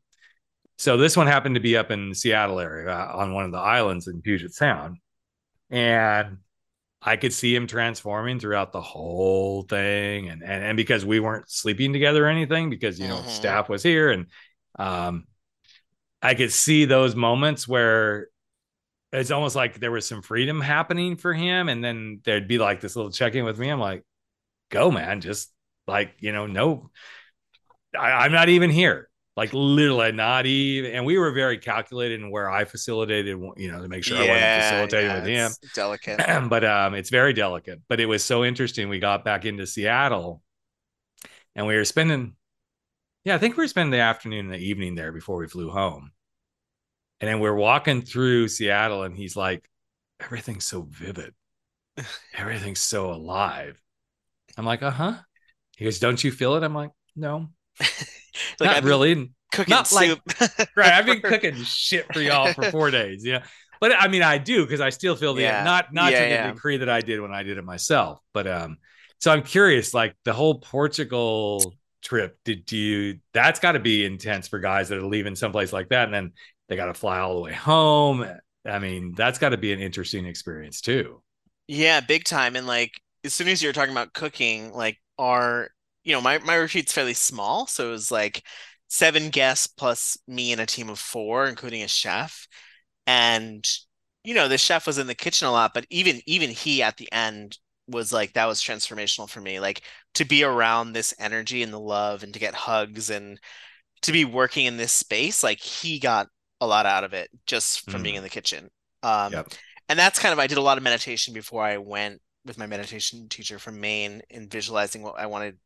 So 0.77 0.97
this 0.97 1.15
one 1.15 1.27
happened 1.27 1.55
to 1.55 1.61
be 1.61 1.77
up 1.77 1.91
in 1.91 2.13
Seattle 2.13 2.59
area 2.59 2.89
uh, 2.89 3.11
on 3.15 3.33
one 3.33 3.45
of 3.45 3.51
the 3.51 3.57
islands 3.59 4.07
in 4.07 4.21
Puget 4.21 4.53
Sound. 4.53 4.97
And 5.69 6.37
I 7.01 7.17
could 7.17 7.33
see 7.33 7.55
him 7.55 7.67
transforming 7.67 8.39
throughout 8.39 8.71
the 8.71 8.81
whole 8.81 9.61
thing. 9.63 10.29
And, 10.29 10.41
and, 10.43 10.63
and 10.63 10.77
because 10.77 11.05
we 11.05 11.19
weren't 11.19 11.49
sleeping 11.49 11.93
together 11.93 12.25
or 12.25 12.29
anything, 12.29 12.69
because, 12.69 12.99
you 12.99 13.07
know, 13.07 13.17
mm-hmm. 13.17 13.29
staff 13.29 13.69
was 13.69 13.83
here 13.83 14.09
and, 14.09 14.25
um, 14.79 15.25
I 16.21 16.33
could 16.33 16.51
see 16.51 16.85
those 16.85 17.15
moments 17.15 17.67
where 17.67 18.27
it's 19.11 19.31
almost 19.31 19.55
like 19.55 19.79
there 19.79 19.91
was 19.91 20.07
some 20.07 20.21
freedom 20.21 20.61
happening 20.61 21.15
for 21.15 21.33
him. 21.33 21.69
And 21.69 21.83
then 21.83 22.21
there'd 22.23 22.47
be 22.47 22.57
like 22.57 22.81
this 22.81 22.95
little 22.95 23.11
check 23.11 23.35
in 23.35 23.45
with 23.45 23.59
me. 23.59 23.69
I'm 23.69 23.79
like, 23.79 24.03
go, 24.69 24.91
man. 24.91 25.21
Just 25.21 25.51
like, 25.87 26.15
you 26.19 26.31
know, 26.31 26.47
no, 26.47 26.89
I, 27.97 28.25
am 28.25 28.31
not 28.31 28.49
even 28.49 28.69
here. 28.69 29.09
Like 29.35 29.53
literally 29.53 30.11
not 30.11 30.47
even. 30.47 30.91
And 30.91 31.05
we 31.05 31.19
were 31.19 31.31
very 31.31 31.59
calculated 31.59 32.21
in 32.21 32.31
where 32.31 32.49
I 32.49 32.65
facilitated, 32.65 33.37
you 33.55 33.71
know, 33.71 33.81
to 33.81 33.87
make 33.87 34.03
sure 34.03 34.17
yeah, 34.17 34.23
I 34.23 34.27
wasn't 34.27 34.63
facilitating 34.63 35.09
yeah, 35.09 35.19
with 35.19 35.27
him. 35.27 35.69
Delicate. 35.75 36.49
but 36.49 36.65
um, 36.65 36.95
it's 36.95 37.11
very 37.11 37.33
delicate. 37.33 37.81
But 37.87 37.99
it 37.99 38.07
was 38.07 38.23
so 38.23 38.43
interesting. 38.43 38.89
We 38.89 38.99
got 38.99 39.23
back 39.23 39.45
into 39.45 39.67
Seattle 39.67 40.41
and 41.55 41.67
we 41.67 41.75
were 41.75 41.85
spending 41.85 42.33
yeah, 43.27 43.35
I 43.35 43.39
think 43.39 43.57
we 43.57 43.63
were 43.65 43.67
spending 43.67 43.91
the 43.91 43.99
afternoon 43.99 44.45
and 44.45 44.53
the 44.53 44.65
evening 44.65 44.95
there 44.95 45.11
before 45.11 45.35
we 45.35 45.49
flew 45.49 45.69
home. 45.69 46.11
And 47.19 47.29
then 47.29 47.41
we're 47.41 47.53
walking 47.53 48.01
through 48.01 48.47
Seattle, 48.47 49.03
and 49.03 49.17
he's 49.17 49.35
like, 49.35 49.69
everything's 50.21 50.63
so 50.63 50.83
vivid. 50.89 51.33
Everything's 52.37 52.79
so 52.79 53.11
alive. 53.11 53.81
I'm 54.55 54.65
like, 54.65 54.81
uh 54.81 54.91
huh. 54.91 55.15
He 55.75 55.83
goes, 55.83 55.99
Don't 55.99 56.23
you 56.23 56.31
feel 56.31 56.55
it? 56.55 56.63
I'm 56.63 56.73
like, 56.73 56.91
No. 57.17 57.49
like 57.81 57.89
not 58.61 58.75
I've 58.77 58.85
really. 58.85 59.33
Cooking 59.51 59.71
not 59.71 59.87
soup. 59.87 60.21
like 60.39 60.69
right. 60.77 60.93
I've 60.93 61.05
been 61.05 61.19
cooking 61.19 61.55
shit 61.55 62.05
for 62.13 62.21
y'all 62.21 62.53
for 62.53 62.71
four 62.71 62.91
days. 62.91 63.25
Yeah. 63.25 63.43
But 63.81 63.91
I 63.99 64.07
mean, 64.07 64.21
I 64.21 64.37
do 64.37 64.63
because 64.63 64.79
I 64.79 64.89
still 64.89 65.17
feel 65.17 65.33
the 65.33 65.41
yeah. 65.41 65.63
not 65.65 65.93
not 65.93 66.13
yeah, 66.13 66.19
to 66.19 66.29
yeah. 66.29 66.47
the 66.47 66.53
degree 66.53 66.77
that 66.77 66.89
I 66.89 67.01
did 67.01 67.19
when 67.19 67.33
I 67.33 67.43
did 67.43 67.57
it 67.57 67.63
myself. 67.65 68.21
But 68.33 68.47
um, 68.47 68.77
so 69.19 69.33
I'm 69.33 69.43
curious, 69.43 69.93
like 69.93 70.15
the 70.23 70.33
whole 70.33 70.59
Portugal 70.59 71.73
trip 72.01 72.37
did 72.45 72.71
you 72.71 73.19
that's 73.33 73.59
got 73.59 73.73
to 73.73 73.79
be 73.79 74.05
intense 74.05 74.47
for 74.47 74.59
guys 74.59 74.89
that 74.89 74.97
are 74.97 75.05
leaving 75.05 75.35
someplace 75.35 75.73
like 75.73 75.89
that 75.89 76.05
and 76.05 76.13
then 76.13 76.31
they 76.69 76.75
got 76.75 76.85
to 76.85 76.93
fly 76.93 77.19
all 77.19 77.35
the 77.35 77.41
way 77.41 77.53
home. 77.53 78.25
I 78.65 78.79
mean 78.79 79.13
that's 79.15 79.39
got 79.39 79.49
to 79.49 79.57
be 79.57 79.73
an 79.73 79.79
interesting 79.79 80.25
experience 80.25 80.81
too. 80.81 81.21
Yeah 81.67 82.01
big 82.01 82.23
time 82.23 82.55
and 82.55 82.67
like 82.67 82.91
as 83.23 83.33
soon 83.33 83.47
as 83.47 83.61
you're 83.61 83.73
talking 83.73 83.91
about 83.91 84.13
cooking 84.13 84.71
like 84.73 84.97
our 85.17 85.69
you 86.03 86.13
know 86.13 86.21
my 86.21 86.37
my 86.39 86.55
retreat's 86.55 86.93
fairly 86.93 87.13
small 87.13 87.67
so 87.67 87.87
it 87.87 87.91
was 87.91 88.11
like 88.11 88.43
seven 88.89 89.29
guests 89.29 89.67
plus 89.67 90.17
me 90.27 90.51
and 90.51 90.61
a 90.61 90.65
team 90.65 90.89
of 90.89 90.99
four 90.99 91.47
including 91.47 91.83
a 91.83 91.87
chef. 91.87 92.47
And 93.05 93.65
you 94.23 94.33
know, 94.33 94.47
the 94.47 94.57
chef 94.57 94.85
was 94.87 94.97
in 94.97 95.07
the 95.07 95.15
kitchen 95.15 95.47
a 95.47 95.51
lot, 95.51 95.73
but 95.73 95.85
even 95.89 96.21
even 96.25 96.49
he 96.49 96.81
at 96.83 96.97
the 96.97 97.11
end 97.11 97.57
was 97.87 98.11
like 98.11 98.33
that 98.33 98.45
was 98.45 98.61
transformational 98.61 99.29
for 99.29 99.39
me. 99.41 99.59
Like 99.59 99.81
to 100.17 100.25
be 100.25 100.43
around 100.43 100.93
this 100.93 101.13
energy 101.19 101.61
and 101.61 101.71
the 101.71 101.79
love 101.79 102.23
and 102.23 102.33
to 102.33 102.39
get 102.39 102.55
hugs 102.55 103.11
and 103.11 103.39
to 104.01 104.11
be 104.11 104.25
working 104.25 104.65
in 104.65 104.75
this 104.75 104.91
space, 104.91 105.43
like 105.43 105.59
he 105.59 105.99
got 105.99 106.27
a 106.59 106.65
lot 106.65 106.87
out 106.87 107.03
of 107.03 107.13
it 107.13 107.29
just 107.45 107.89
from 107.89 108.01
mm. 108.01 108.03
being 108.03 108.15
in 108.15 108.23
the 108.23 108.29
kitchen. 108.29 108.69
Um, 109.03 109.31
yep. 109.31 109.47
and 109.87 109.99
that's 109.99 110.17
kind 110.17 110.33
of 110.33 110.39
I 110.39 110.47
did 110.47 110.57
a 110.57 110.61
lot 110.61 110.77
of 110.77 110.83
meditation 110.83 111.35
before 111.35 111.63
I 111.63 111.77
went 111.77 112.19
with 112.45 112.57
my 112.57 112.65
meditation 112.65 113.29
teacher 113.29 113.59
from 113.59 113.79
Maine 113.79 114.23
in 114.31 114.49
visualizing 114.49 115.03
what 115.03 115.19
I 115.19 115.27
wanted 115.27 115.59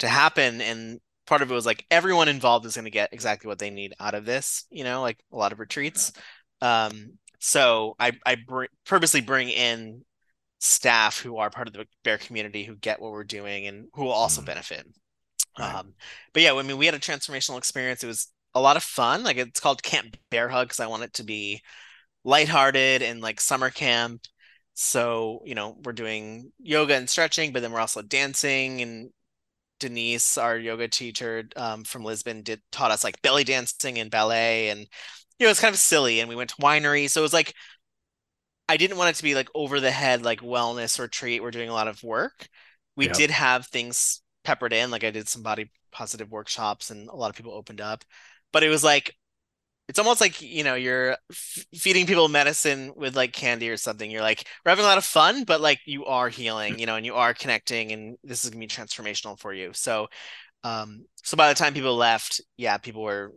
to 0.00 0.08
happen 0.08 0.60
and 0.60 0.98
part 1.26 1.42
of 1.42 1.50
it 1.50 1.54
was 1.54 1.66
like 1.66 1.84
everyone 1.88 2.28
involved 2.28 2.66
is 2.66 2.74
going 2.74 2.84
to 2.84 2.90
get 2.90 3.12
exactly 3.12 3.46
what 3.46 3.58
they 3.58 3.70
need 3.70 3.92
out 4.00 4.14
of 4.14 4.24
this 4.24 4.64
you 4.70 4.84
know 4.84 5.02
like 5.02 5.18
a 5.32 5.36
lot 5.36 5.50
of 5.52 5.58
retreats 5.58 6.12
um 6.62 7.12
so 7.40 7.96
i 7.98 8.12
i 8.24 8.36
br- 8.36 8.64
purposely 8.86 9.20
bring 9.20 9.48
in 9.48 10.02
staff 10.58 11.20
who 11.20 11.36
are 11.38 11.50
part 11.50 11.68
of 11.68 11.72
the 11.72 11.86
bear 12.04 12.18
community 12.18 12.64
who 12.64 12.74
get 12.76 13.00
what 13.00 13.12
we're 13.12 13.24
doing 13.24 13.66
and 13.66 13.86
who 13.94 14.04
will 14.04 14.12
also 14.12 14.42
mm. 14.42 14.46
benefit. 14.46 14.86
Right. 15.58 15.74
um 15.74 15.94
but 16.32 16.42
yeah 16.42 16.54
i 16.54 16.62
mean 16.62 16.78
we 16.78 16.86
had 16.86 16.94
a 16.94 17.00
transformational 17.00 17.58
experience. 17.58 18.02
It 18.04 18.08
was 18.08 18.28
a 18.54 18.60
lot 18.60 18.76
of 18.76 18.82
fun. 18.82 19.24
Like 19.24 19.36
it's 19.36 19.60
called 19.60 19.82
camp 19.82 20.16
bear 20.30 20.48
hug 20.48 20.68
because 20.68 20.80
i 20.80 20.86
want 20.86 21.04
it 21.04 21.14
to 21.14 21.24
be 21.24 21.62
lighthearted 22.24 23.02
and 23.02 23.20
like 23.20 23.40
summer 23.40 23.70
camp. 23.70 24.22
So 24.74 25.42
you 25.44 25.54
know 25.54 25.76
we're 25.84 25.92
doing 25.92 26.52
yoga 26.58 26.94
and 26.94 27.08
stretching 27.08 27.52
but 27.52 27.62
then 27.62 27.72
we're 27.72 27.80
also 27.80 28.02
dancing. 28.02 28.80
And 28.82 29.10
Denise, 29.80 30.38
our 30.38 30.58
yoga 30.58 30.88
teacher 30.88 31.48
um, 31.56 31.84
from 31.84 32.04
Lisbon, 32.04 32.42
did 32.42 32.60
taught 32.72 32.90
us 32.90 33.04
like 33.04 33.22
belly 33.22 33.44
dancing 33.44 33.98
and 33.98 34.10
ballet, 34.10 34.70
and 34.70 34.80
you 35.38 35.46
know 35.46 35.50
it's 35.50 35.60
kind 35.60 35.74
of 35.74 35.80
silly. 35.80 36.20
And 36.20 36.28
we 36.28 36.36
went 36.36 36.50
to 36.50 36.56
winery, 36.56 37.08
so 37.08 37.20
it 37.20 37.22
was 37.22 37.32
like 37.32 37.54
I 38.68 38.76
didn't 38.76 38.98
want 38.98 39.10
it 39.10 39.16
to 39.16 39.22
be 39.22 39.34
like 39.34 39.48
over 39.54 39.80
the 39.80 39.90
head 39.90 40.22
like 40.22 40.40
wellness 40.40 40.98
retreat. 40.98 41.42
We're 41.42 41.50
doing 41.50 41.70
a 41.70 41.74
lot 41.74 41.88
of 41.88 42.02
work. 42.02 42.48
We 42.96 43.06
yep. 43.06 43.16
did 43.16 43.30
have 43.30 43.66
things 43.66 44.20
peppered 44.44 44.72
in, 44.72 44.90
like 44.90 45.04
I 45.04 45.10
did 45.10 45.28
some 45.28 45.42
body 45.42 45.70
positive 45.92 46.30
workshops, 46.30 46.90
and 46.90 47.08
a 47.08 47.16
lot 47.16 47.30
of 47.30 47.36
people 47.36 47.52
opened 47.52 47.80
up. 47.80 48.04
But 48.52 48.62
it 48.62 48.68
was 48.68 48.84
like 48.84 49.14
it's 49.88 49.98
almost 49.98 50.20
like 50.20 50.40
you 50.42 50.62
know 50.62 50.74
you're 50.74 51.16
f- 51.30 51.66
feeding 51.74 52.06
people 52.06 52.28
medicine 52.28 52.92
with 52.94 53.16
like 53.16 53.32
candy 53.32 53.70
or 53.70 53.76
something 53.76 54.10
you're 54.10 54.22
like 54.22 54.46
we're 54.64 54.70
having 54.70 54.84
a 54.84 54.88
lot 54.88 54.98
of 54.98 55.04
fun 55.04 55.44
but 55.44 55.60
like 55.60 55.80
you 55.86 56.04
are 56.04 56.28
healing 56.28 56.78
you 56.78 56.86
know 56.86 56.96
and 56.96 57.06
you 57.06 57.14
are 57.14 57.34
connecting 57.34 57.92
and 57.92 58.16
this 58.22 58.44
is 58.44 58.50
gonna 58.50 58.60
be 58.60 58.68
transformational 58.68 59.38
for 59.38 59.52
you 59.52 59.72
so 59.72 60.06
um 60.64 61.04
so 61.22 61.36
by 61.36 61.48
the 61.48 61.54
time 61.54 61.74
people 61.74 61.96
left 61.96 62.40
yeah 62.56 62.76
people 62.76 63.02
were 63.02 63.32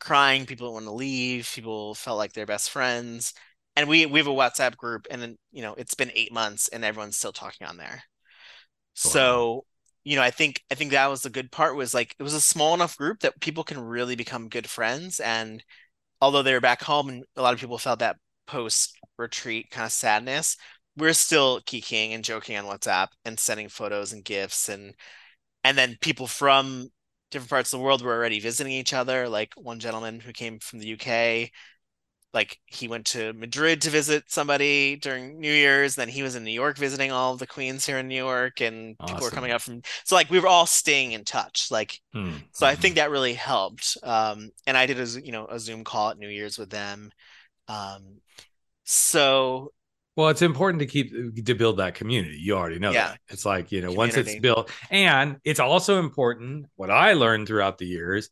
crying 0.00 0.44
people 0.44 0.72
want 0.72 0.84
to 0.84 0.92
leave 0.92 1.50
people 1.54 1.94
felt 1.94 2.18
like 2.18 2.32
they're 2.32 2.46
best 2.46 2.70
friends 2.70 3.34
and 3.76 3.88
we 3.88 4.06
we 4.06 4.18
have 4.18 4.28
a 4.28 4.30
whatsapp 4.30 4.76
group 4.76 5.06
and 5.10 5.20
then 5.22 5.36
you 5.50 5.62
know 5.62 5.74
it's 5.74 5.94
been 5.94 6.12
eight 6.14 6.32
months 6.32 6.68
and 6.68 6.84
everyone's 6.84 7.16
still 7.16 7.32
talking 7.32 7.66
on 7.66 7.76
there 7.76 7.94
wow. 7.94 8.00
so 8.94 9.64
you 10.04 10.16
know 10.16 10.22
i 10.22 10.30
think 10.30 10.62
i 10.70 10.74
think 10.74 10.90
that 10.90 11.10
was 11.10 11.22
the 11.22 11.30
good 11.30 11.50
part 11.50 11.76
was 11.76 11.94
like 11.94 12.14
it 12.18 12.22
was 12.22 12.34
a 12.34 12.40
small 12.40 12.74
enough 12.74 12.96
group 12.96 13.20
that 13.20 13.40
people 13.40 13.64
can 13.64 13.80
really 13.80 14.16
become 14.16 14.48
good 14.48 14.68
friends 14.68 15.20
and 15.20 15.62
although 16.22 16.42
they 16.42 16.54
were 16.54 16.60
back 16.60 16.82
home 16.82 17.08
and 17.08 17.24
a 17.36 17.42
lot 17.42 17.52
of 17.52 17.60
people 17.60 17.76
felt 17.76 17.98
that 17.98 18.16
post 18.46 18.96
retreat 19.18 19.70
kind 19.70 19.86
of 19.86 19.92
sadness, 19.92 20.56
we're 20.96 21.12
still 21.12 21.60
kikiing 21.62 22.14
and 22.14 22.24
joking 22.24 22.56
on 22.56 22.64
WhatsApp 22.64 23.08
and 23.24 23.38
sending 23.38 23.68
photos 23.68 24.12
and 24.12 24.24
gifts 24.24 24.68
and 24.68 24.94
and 25.64 25.78
then 25.78 25.96
people 26.00 26.26
from 26.26 26.88
different 27.30 27.50
parts 27.50 27.72
of 27.72 27.78
the 27.78 27.84
world 27.84 28.02
were 28.02 28.14
already 28.14 28.40
visiting 28.40 28.72
each 28.72 28.92
other. 28.92 29.28
Like 29.28 29.52
one 29.56 29.78
gentleman 29.80 30.20
who 30.20 30.32
came 30.32 30.58
from 30.58 30.80
the 30.80 30.92
UK 30.92 31.50
like 32.34 32.58
he 32.66 32.88
went 32.88 33.06
to 33.06 33.32
Madrid 33.34 33.82
to 33.82 33.90
visit 33.90 34.24
somebody 34.28 34.96
during 34.96 35.38
New 35.38 35.52
Year's. 35.52 35.94
Then 35.94 36.08
he 36.08 36.22
was 36.22 36.34
in 36.34 36.44
New 36.44 36.52
York 36.52 36.78
visiting 36.78 37.12
all 37.12 37.36
the 37.36 37.46
queens 37.46 37.84
here 37.84 37.98
in 37.98 38.08
New 38.08 38.16
York, 38.16 38.60
and 38.60 38.96
awesome. 38.98 39.14
people 39.14 39.26
were 39.26 39.34
coming 39.34 39.52
up 39.52 39.60
from. 39.60 39.82
So 40.04 40.14
like 40.14 40.30
we 40.30 40.40
were 40.40 40.48
all 40.48 40.66
staying 40.66 41.12
in 41.12 41.24
touch. 41.24 41.68
Like 41.70 42.00
hmm. 42.12 42.32
so, 42.52 42.66
I 42.66 42.74
think 42.74 42.94
that 42.96 43.10
really 43.10 43.34
helped. 43.34 43.96
Um, 44.02 44.50
and 44.66 44.76
I 44.76 44.86
did 44.86 44.98
a 44.98 45.06
you 45.20 45.32
know 45.32 45.46
a 45.46 45.58
Zoom 45.58 45.84
call 45.84 46.10
at 46.10 46.18
New 46.18 46.28
Year's 46.28 46.58
with 46.58 46.70
them. 46.70 47.10
Um, 47.68 48.20
so 48.84 49.72
well, 50.16 50.28
it's 50.28 50.42
important 50.42 50.80
to 50.80 50.86
keep 50.86 51.12
to 51.46 51.54
build 51.54 51.78
that 51.78 51.94
community. 51.94 52.36
You 52.38 52.56
already 52.56 52.78
know 52.78 52.90
yeah. 52.90 53.08
that. 53.08 53.20
It's 53.28 53.46
like, 53.46 53.72
you 53.72 53.80
know, 53.80 53.88
community. 53.88 54.18
once 54.18 54.28
it's 54.28 54.40
built, 54.40 54.70
and 54.90 55.36
it's 55.44 55.60
also 55.60 55.98
important. 55.98 56.66
What 56.76 56.90
I 56.90 57.14
learned 57.14 57.46
throughout 57.46 57.78
the 57.78 57.86
years, 57.86 58.28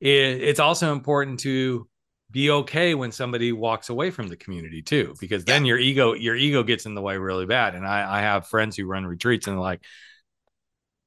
it, 0.00 0.08
it's 0.08 0.60
also 0.60 0.92
important 0.92 1.40
to 1.40 1.86
be 2.30 2.50
okay 2.50 2.94
when 2.94 3.12
somebody 3.12 3.52
walks 3.52 3.88
away 3.88 4.10
from 4.10 4.28
the 4.28 4.36
community 4.36 4.82
too 4.82 5.14
because 5.20 5.44
then 5.44 5.64
yeah. 5.64 5.70
your 5.70 5.78
ego 5.78 6.12
your 6.14 6.36
ego 6.36 6.62
gets 6.62 6.86
in 6.86 6.94
the 6.94 7.02
way 7.02 7.16
really 7.16 7.46
bad. 7.46 7.74
And 7.74 7.86
i 7.86 8.18
i 8.18 8.20
have 8.20 8.46
friends 8.46 8.76
who 8.76 8.86
run 8.86 9.06
retreats 9.06 9.46
and 9.46 9.60
like 9.60 9.84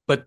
but 0.07 0.25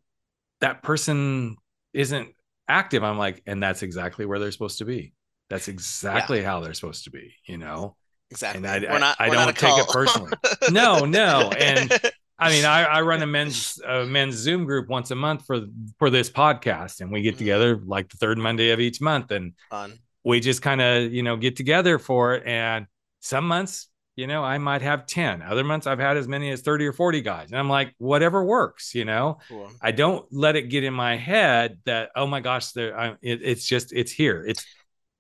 that 0.61 0.83
person 0.83 1.57
isn't 1.93 2.29
active. 2.69 3.05
I'm 3.05 3.19
like 3.19 3.43
and 3.47 3.63
that's 3.63 3.83
exactly 3.83 4.27
where 4.27 4.39
they're 4.39 4.53
supposed 4.53 4.79
to 4.79 4.85
be. 4.85 5.13
That's 5.51 5.69
exactly 5.69 6.41
yeah. 6.41 6.47
how 6.47 6.61
they're 6.61 6.75
supposed 6.75 7.05
to 7.05 7.11
be 7.11 7.35
you 7.45 7.59
know? 7.59 7.97
Exactly. 8.31 8.67
And 8.67 8.87
i, 8.87 8.99
not, 8.99 9.17
I, 9.21 9.27
I 9.27 9.31
don't 9.31 9.57
take 9.57 9.79
it 9.79 9.89
personally. 9.89 10.33
No 10.71 11.05
no. 11.05 11.51
And 11.51 11.93
I 12.39 12.51
mean, 12.51 12.67
I, 12.67 12.83
I 12.85 13.01
run 13.01 13.23
a 13.23 13.27
men's 13.27 13.81
uh, 13.87 14.05
men's 14.05 14.35
Zoom 14.35 14.67
group 14.67 14.89
once 14.89 15.11
a 15.11 15.15
month 15.15 15.47
for 15.47 15.63
for 15.99 16.11
this 16.11 16.29
podcast, 16.29 17.01
and 17.01 17.11
we 17.11 17.23
get 17.23 17.31
mm-hmm. 17.31 17.39
together 17.39 17.81
like 17.83 18.11
the 18.11 18.19
third 18.19 18.37
Monday 18.37 18.73
of 18.73 18.81
each 18.81 19.01
month, 19.01 19.31
and 19.31 19.55
Fun 19.71 19.99
we 20.27 20.41
just 20.41 20.61
kind 20.61 20.83
of 20.83 21.13
you 21.13 21.23
know 21.23 21.37
get 21.37 21.57
together 21.57 21.99
for 21.99 22.35
it. 22.35 22.43
And 22.47 22.87
some 23.21 23.47
months 23.49 23.89
you 24.15 24.27
know 24.27 24.43
i 24.43 24.57
might 24.57 24.83
have 24.83 25.07
10 25.07 25.43
other 25.43 25.65
months 25.65 25.87
i've 25.87 25.99
had 25.99 26.17
as 26.17 26.27
many 26.27 26.51
as 26.51 26.61
30 26.63 26.87
or 26.87 26.93
40 26.93 27.23
guys. 27.23 27.51
And 27.51 27.59
i'm 27.59 27.69
like 27.69 27.95
whatever 27.99 28.45
works 28.45 28.95
you 28.95 29.05
know? 29.05 29.39
Cool. 29.49 29.71
i 29.81 29.91
don't 29.93 30.27
let 30.33 30.57
it 30.57 30.69
get 30.69 30.85
in 30.85 30.95
my 30.95 31.17
head 31.17 31.79
that 31.85 32.11
oh 32.17 32.27
my 32.27 32.41
gosh 32.41 32.73
there 32.73 33.19
it, 33.23 33.41
it's 33.43 33.67
just 33.67 33.93
it's 33.93 34.13
here. 34.13 34.45
It's 34.47 34.67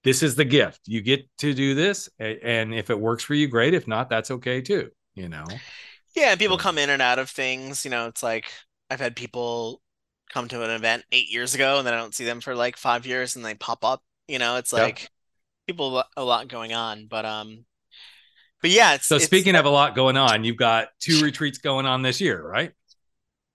this 0.04 0.22
is 0.22 0.36
the 0.36 0.44
gift. 0.44 0.82
You 0.86 1.00
get 1.00 1.28
to 1.38 1.52
do 1.52 1.74
this 1.74 2.08
and 2.18 2.74
if 2.74 2.90
it 2.90 2.98
works 2.98 3.24
for 3.24 3.34
you 3.34 3.48
great. 3.48 3.74
If 3.74 3.88
not 3.88 4.10
that's 4.10 4.30
okay 4.30 4.60
too 4.60 4.90
you 5.14 5.28
know? 5.28 5.44
Yeah 6.14 6.30
and 6.30 6.38
people 6.40 6.58
come 6.58 6.78
in 6.78 6.90
and 6.90 7.02
out 7.02 7.18
of 7.18 7.30
things 7.30 7.84
you 7.84 7.90
know 7.90 8.06
it's 8.06 8.22
like 8.22 8.46
i've 8.90 9.00
had 9.00 9.14
people 9.14 9.82
come 10.30 10.48
to 10.48 10.62
an 10.62 10.70
event 10.70 11.04
eight 11.12 11.30
years 11.30 11.54
ago 11.54 11.78
and 11.78 11.86
then 11.86 11.94
i 11.94 11.98
don't 11.98 12.14
see 12.14 12.24
them 12.24 12.40
for 12.40 12.54
like 12.54 12.76
five 12.76 13.06
years 13.06 13.36
and 13.36 13.44
they 13.44 13.54
pop 13.54 13.84
up 13.84 14.02
you 14.28 14.38
know, 14.38 14.56
it's 14.56 14.72
like 14.72 15.02
yeah. 15.02 15.08
people 15.66 16.02
a 16.16 16.24
lot 16.24 16.48
going 16.48 16.72
on, 16.72 17.06
but 17.06 17.24
um, 17.24 17.64
but 18.62 18.70
yeah. 18.70 18.94
It's, 18.94 19.06
so 19.06 19.16
it's, 19.16 19.24
speaking 19.24 19.54
of 19.54 19.64
a 19.64 19.70
lot 19.70 19.94
going 19.94 20.16
on, 20.16 20.44
you've 20.44 20.56
got 20.56 20.88
two 21.00 21.22
retreats 21.22 21.58
going 21.58 21.86
on 21.86 22.02
this 22.02 22.20
year, 22.20 22.42
right? 22.42 22.72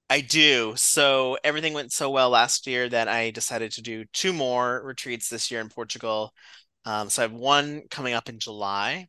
I 0.10 0.22
do. 0.22 0.74
So 0.76 1.38
everything 1.44 1.74
went 1.74 1.94
so 1.94 2.10
well 2.10 2.30
last 2.30 2.68
year 2.68 2.90
that 2.90 3.08
I 3.08 3.32
decided 3.32 3.72
to 3.74 3.82
do 3.82 4.04
two 4.12 4.34
more 4.34 4.82
retreats 4.84 5.30
this 5.30 5.50
year 5.50 5.62
in 5.62 5.70
Portugal. 5.70 6.34
Um, 6.86 7.10
so 7.10 7.22
I 7.22 7.24
have 7.24 7.34
one 7.34 7.84
coming 7.90 8.14
up 8.14 8.28
in 8.28 8.40
July, 8.40 9.08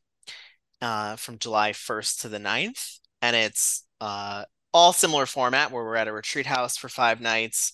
uh, 0.81 1.17
from 1.17 1.39
July 1.39 1.73
1st 1.73 2.21
to 2.21 2.29
the 2.29 2.39
9th. 2.39 2.99
And 3.21 3.35
it's 3.35 3.85
uh, 4.01 4.45
all 4.73 4.93
similar 4.93 5.27
format 5.27 5.73
where 5.73 5.83
we're 5.83 5.97
at 5.97 6.09
a 6.09 6.13
retreat 6.13 6.47
house 6.47 6.77
for 6.77 6.89
five 6.89 7.21
nights. 7.21 7.73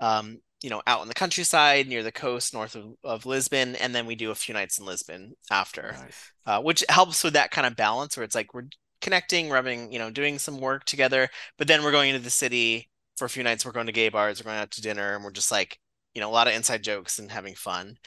Um, 0.00 0.38
you 0.64 0.70
know, 0.70 0.80
out 0.86 1.02
in 1.02 1.08
the 1.08 1.14
countryside 1.14 1.86
near 1.86 2.02
the 2.02 2.10
coast 2.10 2.54
north 2.54 2.74
of, 2.74 2.94
of 3.04 3.26
Lisbon. 3.26 3.76
And 3.76 3.94
then 3.94 4.06
we 4.06 4.14
do 4.14 4.30
a 4.30 4.34
few 4.34 4.54
nights 4.54 4.78
in 4.78 4.86
Lisbon 4.86 5.34
after, 5.50 5.92
nice. 5.92 6.32
uh, 6.46 6.62
which 6.62 6.82
helps 6.88 7.22
with 7.22 7.34
that 7.34 7.50
kind 7.50 7.66
of 7.66 7.76
balance 7.76 8.16
where 8.16 8.24
it's 8.24 8.34
like 8.34 8.54
we're 8.54 8.68
connecting, 9.02 9.50
rubbing, 9.50 9.92
you 9.92 9.98
know, 9.98 10.08
doing 10.08 10.38
some 10.38 10.62
work 10.62 10.86
together. 10.86 11.28
But 11.58 11.68
then 11.68 11.82
we're 11.82 11.92
going 11.92 12.08
into 12.08 12.24
the 12.24 12.30
city 12.30 12.88
for 13.18 13.26
a 13.26 13.28
few 13.28 13.42
nights. 13.42 13.66
We're 13.66 13.72
going 13.72 13.88
to 13.88 13.92
gay 13.92 14.08
bars, 14.08 14.40
we're 14.40 14.48
going 14.48 14.62
out 14.62 14.70
to 14.70 14.80
dinner, 14.80 15.14
and 15.14 15.22
we're 15.22 15.32
just 15.32 15.52
like, 15.52 15.78
you 16.14 16.22
know, 16.22 16.30
a 16.30 16.32
lot 16.32 16.48
of 16.48 16.54
inside 16.54 16.82
jokes 16.82 17.18
and 17.18 17.30
having 17.30 17.54
fun. 17.54 17.98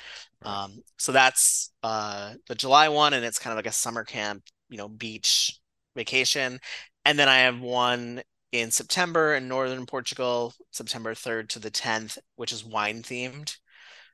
Right. 0.43 0.63
Um, 0.63 0.81
so 0.97 1.11
that's 1.11 1.69
uh, 1.83 2.33
the 2.47 2.55
July 2.55 2.89
one, 2.89 3.13
and 3.13 3.23
it's 3.23 3.37
kind 3.37 3.51
of 3.51 3.57
like 3.57 3.67
a 3.67 3.71
summer 3.71 4.03
camp, 4.03 4.41
you 4.67 4.79
know, 4.79 4.87
beach 4.89 5.59
vacation. 5.95 6.59
And 7.05 7.19
then 7.19 7.29
I 7.29 7.41
have 7.41 7.59
one 7.59 8.23
in 8.51 8.71
September 8.71 9.35
in 9.35 9.47
northern 9.47 9.85
Portugal, 9.85 10.53
September 10.71 11.13
3rd 11.13 11.49
to 11.49 11.59
the 11.59 11.71
10th, 11.71 12.17
which 12.35 12.51
is 12.51 12.63
wine 12.63 13.03
themed. 13.03 13.57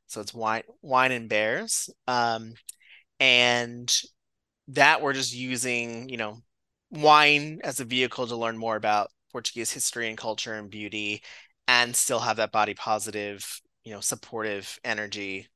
So 0.08 0.22
it's 0.22 0.34
wine 0.34 0.64
wine 0.82 1.12
and 1.12 1.30
bears. 1.30 1.90
Um, 2.08 2.54
and 3.20 3.94
that 4.70 5.02
we're 5.02 5.14
just 5.14 5.34
using, 5.34 6.10
you 6.10 6.18
know, 6.18 6.40
wine 6.92 7.60
as 7.64 7.80
a 7.80 7.86
vehicle 7.86 8.28
to 8.28 8.36
learn 8.36 8.58
more 8.58 8.76
about 8.76 9.10
Portuguese 9.32 9.72
history 9.72 10.10
and 10.10 10.18
culture 10.18 10.54
and 10.54 10.70
beauty 10.70 11.24
and 11.68 11.96
still 11.96 12.20
have 12.20 12.38
that 12.38 12.52
body 12.52 12.74
positive, 12.74 13.62
you 13.84 13.94
know, 13.94 14.00
supportive 14.00 14.80
energy 14.84 15.48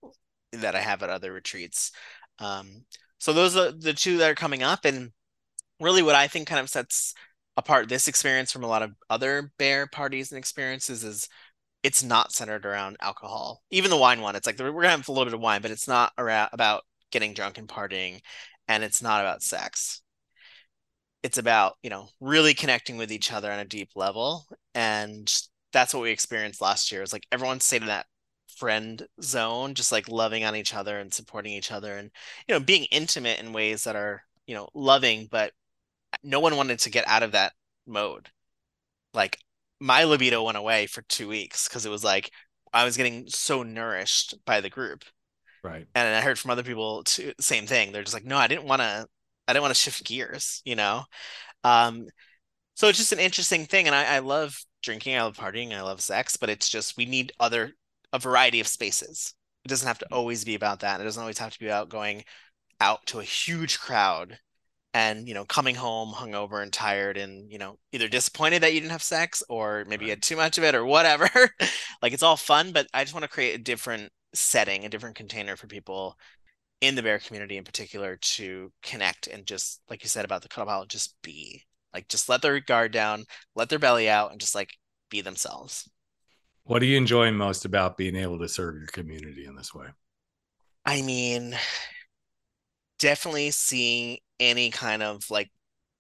that 0.54 0.76
I 0.76 0.80
have 0.80 1.04
at 1.04 1.10
other 1.10 1.32
retreats. 1.32 1.92
Um, 2.40 2.86
so 3.20 3.34
those 3.34 3.56
are 3.58 3.72
the 3.72 3.94
two 3.94 4.18
that 4.18 4.32
are 4.32 4.36
coming 4.36 4.64
up 4.64 4.86
and 4.86 5.12
really 5.80 6.02
what 6.02 6.16
I 6.16 6.28
think 6.28 6.48
kind 6.48 6.62
of 6.62 6.70
sets 6.70 7.14
apart 7.58 7.90
this 7.90 8.08
experience 8.08 8.52
from 8.52 8.64
a 8.64 8.68
lot 8.68 8.84
of 8.84 8.94
other 9.10 9.52
bear 9.58 9.88
parties 9.88 10.32
and 10.32 10.40
experiences 10.40 11.04
is 11.04 11.28
it's 11.84 12.04
not 12.04 12.32
centered 12.32 12.66
around 12.66 12.98
alcohol. 13.02 13.62
Even 13.72 13.90
the 13.92 13.98
wine 13.98 14.22
one, 14.22 14.36
it's 14.36 14.48
like 14.48 14.60
we're 14.60 14.72
gonna 14.72 14.90
have 14.90 15.08
a 15.08 15.12
little 15.12 15.26
bit 15.26 15.34
of 15.34 15.42
wine, 15.42 15.62
but 15.62 15.72
it's 15.72 15.88
not 15.88 16.14
around 16.18 16.50
about 16.54 16.84
getting 17.12 17.34
drunk 17.34 17.58
and 17.58 17.68
partying. 17.68 18.22
and 18.68 18.84
it's 18.84 19.02
not 19.02 19.22
about 19.22 19.42
sex. 19.44 20.02
It's 21.24 21.38
about, 21.38 21.78
you 21.84 21.90
know, 21.90 22.10
really 22.20 22.54
connecting 22.54 22.98
with 22.98 23.12
each 23.12 23.32
other 23.34 23.52
on 23.52 23.60
a 23.60 23.66
deep 23.66 23.90
level. 23.96 24.46
And 24.76 25.32
that's 25.74 25.94
what 25.94 26.04
we 26.04 26.12
experienced 26.12 26.62
last 26.62 26.92
year. 26.92 27.02
It's 27.02 27.14
like 27.14 27.28
everyone 27.32 27.60
stayed 27.60 27.82
in 27.82 27.88
that 27.88 28.06
friend 28.58 29.06
zone, 29.22 29.74
just 29.74 29.92
like 29.92 30.08
loving 30.10 30.44
on 30.44 30.56
each 30.56 30.74
other 30.74 31.00
and 31.00 31.14
supporting 31.14 31.54
each 31.54 31.72
other 31.72 31.96
and, 31.98 32.12
you 32.48 32.54
know, 32.56 32.60
being 32.60 32.86
intimate 32.86 33.40
in 33.40 33.54
ways 33.54 33.84
that 33.84 33.96
are, 33.96 34.24
you 34.46 34.56
know, 34.56 34.70
loving, 34.74 35.28
but 35.32 35.54
no 36.28 36.42
one 36.42 36.58
wanted 36.58 36.80
to 36.80 36.90
get 36.90 37.08
out 37.08 37.24
of 37.24 37.32
that 37.32 37.54
mode. 37.88 38.30
Like 39.14 39.40
my 39.80 40.04
libido 40.04 40.44
went 40.44 40.58
away 40.58 40.86
for 40.86 41.02
two 41.04 41.28
weeks 41.28 41.68
because 41.68 41.86
it 41.86 41.90
was 41.90 42.04
like 42.04 42.32
I 42.74 42.84
was 42.84 42.98
getting 42.98 43.28
so 43.28 43.64
nourished 43.64 44.36
by 44.46 44.60
the 44.60 44.70
group. 44.70 45.06
Right. 45.64 45.88
And 45.96 46.16
I 46.16 46.22
heard 46.22 46.38
from 46.38 46.52
other 46.52 46.64
people 46.64 47.04
too, 47.04 47.34
same 47.40 47.66
thing. 47.66 47.92
They're 47.92 48.04
just 48.04 48.14
like, 48.14 48.26
no, 48.26 48.38
I 48.38 48.48
didn't 48.48 48.66
want 48.66 48.82
to, 48.82 49.08
I 49.48 49.54
didn't 49.54 49.64
want 49.64 49.74
to 49.74 49.82
shift 49.82 50.04
gears, 50.06 50.62
you 50.66 50.76
know? 50.76 51.04
Um, 51.64 52.08
so 52.76 52.90
it's 52.90 52.98
just 52.98 53.14
an 53.14 53.20
interesting 53.20 53.66
thing. 53.66 53.88
And 53.88 53.96
I, 53.96 54.18
I 54.18 54.20
love 54.20 54.60
drinking, 54.84 55.16
I 55.16 55.24
love 55.24 55.38
partying, 55.38 55.74
I 55.74 55.82
love 55.82 56.02
sex, 56.02 56.36
but 56.36 56.50
it's 56.50 56.70
just, 56.70 56.98
we 56.98 57.06
need 57.06 57.32
other, 57.40 57.72
a 58.12 58.20
variety 58.20 58.60
of 58.60 58.68
spaces. 58.68 59.34
It 59.64 59.70
doesn't 59.70 59.88
have 59.88 60.00
to 60.00 60.08
always 60.12 60.44
be 60.44 60.56
about 60.56 60.82
that. 60.82 61.00
It 61.00 61.06
doesn't 61.06 61.22
always 61.22 61.40
have 61.40 61.54
to 61.54 61.60
be 61.60 61.68
about 61.68 61.90
going 61.90 62.26
out 62.80 63.06
to 63.08 63.20
a 63.20 63.24
huge 63.24 63.80
crowd 63.80 64.38
and 64.98 65.28
you 65.28 65.36
know 65.36 65.46
coming 65.46 65.76
home 65.76 66.12
hungover 66.12 66.64
and 66.64 66.74
tired 66.74 67.18
and 67.18 67.52
you 67.52 67.60
know 67.60 67.78
either 67.92 68.08
disappointed 68.08 68.64
that 68.64 68.74
you 68.74 68.80
didn't 68.80 68.92
have 68.92 69.04
sex 69.04 69.44
or 69.48 69.86
maybe 69.88 70.06
you 70.06 70.12
had 70.12 70.24
too 70.24 70.36
much 70.36 70.58
of 70.58 70.64
it 70.64 70.76
or 70.76 70.86
whatever. 70.86 71.30
Like 72.00 72.14
it's 72.14 72.24
all 72.24 72.38
fun 72.38 72.74
but 72.74 72.86
i 72.94 73.04
just 73.04 73.16
want 73.16 73.24
to 73.24 73.30
create 73.30 73.56
a 73.56 73.64
different 73.64 74.12
setting 74.32 74.86
a 74.86 74.90
different 74.90 75.16
container 75.16 75.56
for 75.56 75.66
people 75.66 76.16
in 76.80 76.94
the 76.94 77.02
bear 77.02 77.18
community 77.18 77.58
in 77.58 77.64
particular 77.64 78.18
to 78.18 78.72
connect 78.84 79.26
and 79.26 79.48
just 79.48 79.82
like 79.90 80.04
you 80.04 80.10
said 80.10 80.24
about 80.24 80.44
the 80.44 80.48
cuddle 80.48 80.68
pile 80.68 80.86
just 80.86 81.16
be 81.24 81.64
like 81.92 82.08
just 82.08 82.30
let 82.30 82.44
their 82.44 82.60
guard 82.60 82.92
down 82.92 83.24
let 83.56 83.68
their 83.68 83.80
belly 83.80 84.08
out 84.08 84.32
and 84.32 84.40
just 84.40 84.54
like 84.54 84.70
be 85.10 85.22
themselves. 85.22 85.90
What 86.66 86.80
do 86.80 86.86
you 86.86 86.98
enjoy 86.98 87.32
most 87.32 87.66
about 87.66 87.98
being 87.98 88.16
able 88.16 88.38
to 88.40 88.48
serve 88.48 88.76
your 88.76 88.88
community 88.88 89.46
in 89.46 89.56
this 89.56 89.74
way? 89.74 89.88
I 90.86 91.02
mean 91.02 91.58
definitely 93.00 93.52
seeing 93.52 94.20
any 94.40 94.72
kind 94.72 95.04
of 95.04 95.30
like 95.30 95.52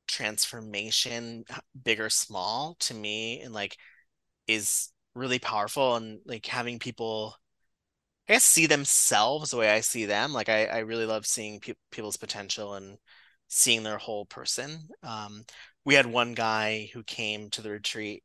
transformation 0.07 1.45
big 1.83 1.99
or 1.99 2.09
small 2.09 2.75
to 2.79 2.93
me 2.93 3.41
and 3.41 3.53
like 3.53 3.77
is 4.47 4.89
really 5.15 5.39
powerful 5.39 5.95
and 5.97 6.19
like 6.25 6.45
having 6.47 6.79
people 6.79 7.35
I 8.29 8.33
guess 8.33 8.43
see 8.43 8.65
themselves 8.65 9.51
the 9.51 9.57
way 9.57 9.69
I 9.69 9.79
see 9.81 10.05
them. 10.05 10.33
Like 10.33 10.49
I, 10.49 10.65
I 10.65 10.77
really 10.79 11.05
love 11.05 11.25
seeing 11.25 11.59
pe- 11.59 11.73
people's 11.91 12.17
potential 12.17 12.73
and 12.75 12.97
seeing 13.47 13.83
their 13.83 13.97
whole 13.97 14.25
person. 14.25 14.89
Um, 15.03 15.45
we 15.85 15.93
had 15.95 16.05
one 16.05 16.33
guy 16.33 16.89
who 16.93 17.03
came 17.03 17.49
to 17.51 17.61
the 17.61 17.71
retreat 17.71 18.23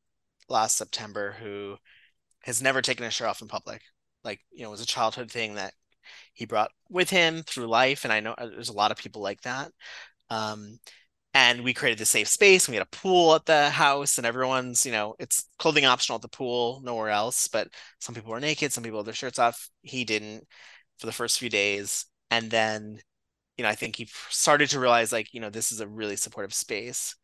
last 0.48 0.76
September 0.76 1.32
who 1.40 1.76
has 2.42 2.62
never 2.62 2.82
taken 2.82 3.06
a 3.06 3.10
shirt 3.10 3.28
off 3.28 3.42
in 3.42 3.48
public. 3.48 3.82
Like, 4.24 4.40
you 4.52 4.62
know, 4.62 4.68
it 4.68 4.72
was 4.72 4.80
a 4.82 4.86
childhood 4.86 5.30
thing 5.30 5.54
that 5.56 5.74
he 6.32 6.46
brought 6.46 6.70
with 6.88 7.10
him 7.10 7.42
through 7.42 7.66
life. 7.66 8.04
And 8.04 8.12
I 8.12 8.20
know 8.20 8.32
uh, 8.32 8.46
there's 8.46 8.68
a 8.68 8.74
lot 8.74 8.90
of 8.90 8.96
people 8.96 9.22
like 9.22 9.42
that. 9.42 9.70
Um, 10.30 10.78
and 11.34 11.62
we 11.64 11.72
created 11.72 11.98
the 11.98 12.04
safe 12.04 12.28
space. 12.28 12.68
We 12.68 12.74
had 12.74 12.86
a 12.86 12.96
pool 12.96 13.34
at 13.34 13.46
the 13.46 13.70
house, 13.70 14.18
and 14.18 14.26
everyone's, 14.26 14.84
you 14.84 14.92
know, 14.92 15.14
it's 15.18 15.48
clothing 15.58 15.86
optional 15.86 16.16
at 16.16 16.22
the 16.22 16.28
pool, 16.28 16.82
nowhere 16.84 17.08
else. 17.08 17.48
But 17.48 17.68
some 18.00 18.14
people 18.14 18.30
were 18.32 18.40
naked, 18.40 18.72
some 18.72 18.84
people 18.84 18.98
had 18.98 19.06
their 19.06 19.14
shirts 19.14 19.38
off. 19.38 19.70
He 19.82 20.04
didn't 20.04 20.46
for 20.98 21.06
the 21.06 21.12
first 21.12 21.38
few 21.38 21.48
days. 21.48 22.06
And 22.30 22.50
then, 22.50 22.98
you 23.56 23.64
know, 23.64 23.70
I 23.70 23.74
think 23.74 23.96
he 23.96 24.08
started 24.28 24.70
to 24.70 24.80
realize, 24.80 25.12
like, 25.12 25.32
you 25.32 25.40
know, 25.40 25.50
this 25.50 25.72
is 25.72 25.80
a 25.80 25.88
really 25.88 26.16
supportive 26.16 26.54
space. 26.54 27.16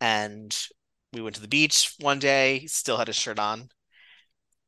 And 0.00 0.56
we 1.12 1.22
went 1.22 1.36
to 1.36 1.42
the 1.42 1.48
beach 1.48 1.94
one 2.00 2.18
day, 2.18 2.66
still 2.66 2.98
had 2.98 3.06
his 3.06 3.16
shirt 3.16 3.38
on 3.38 3.68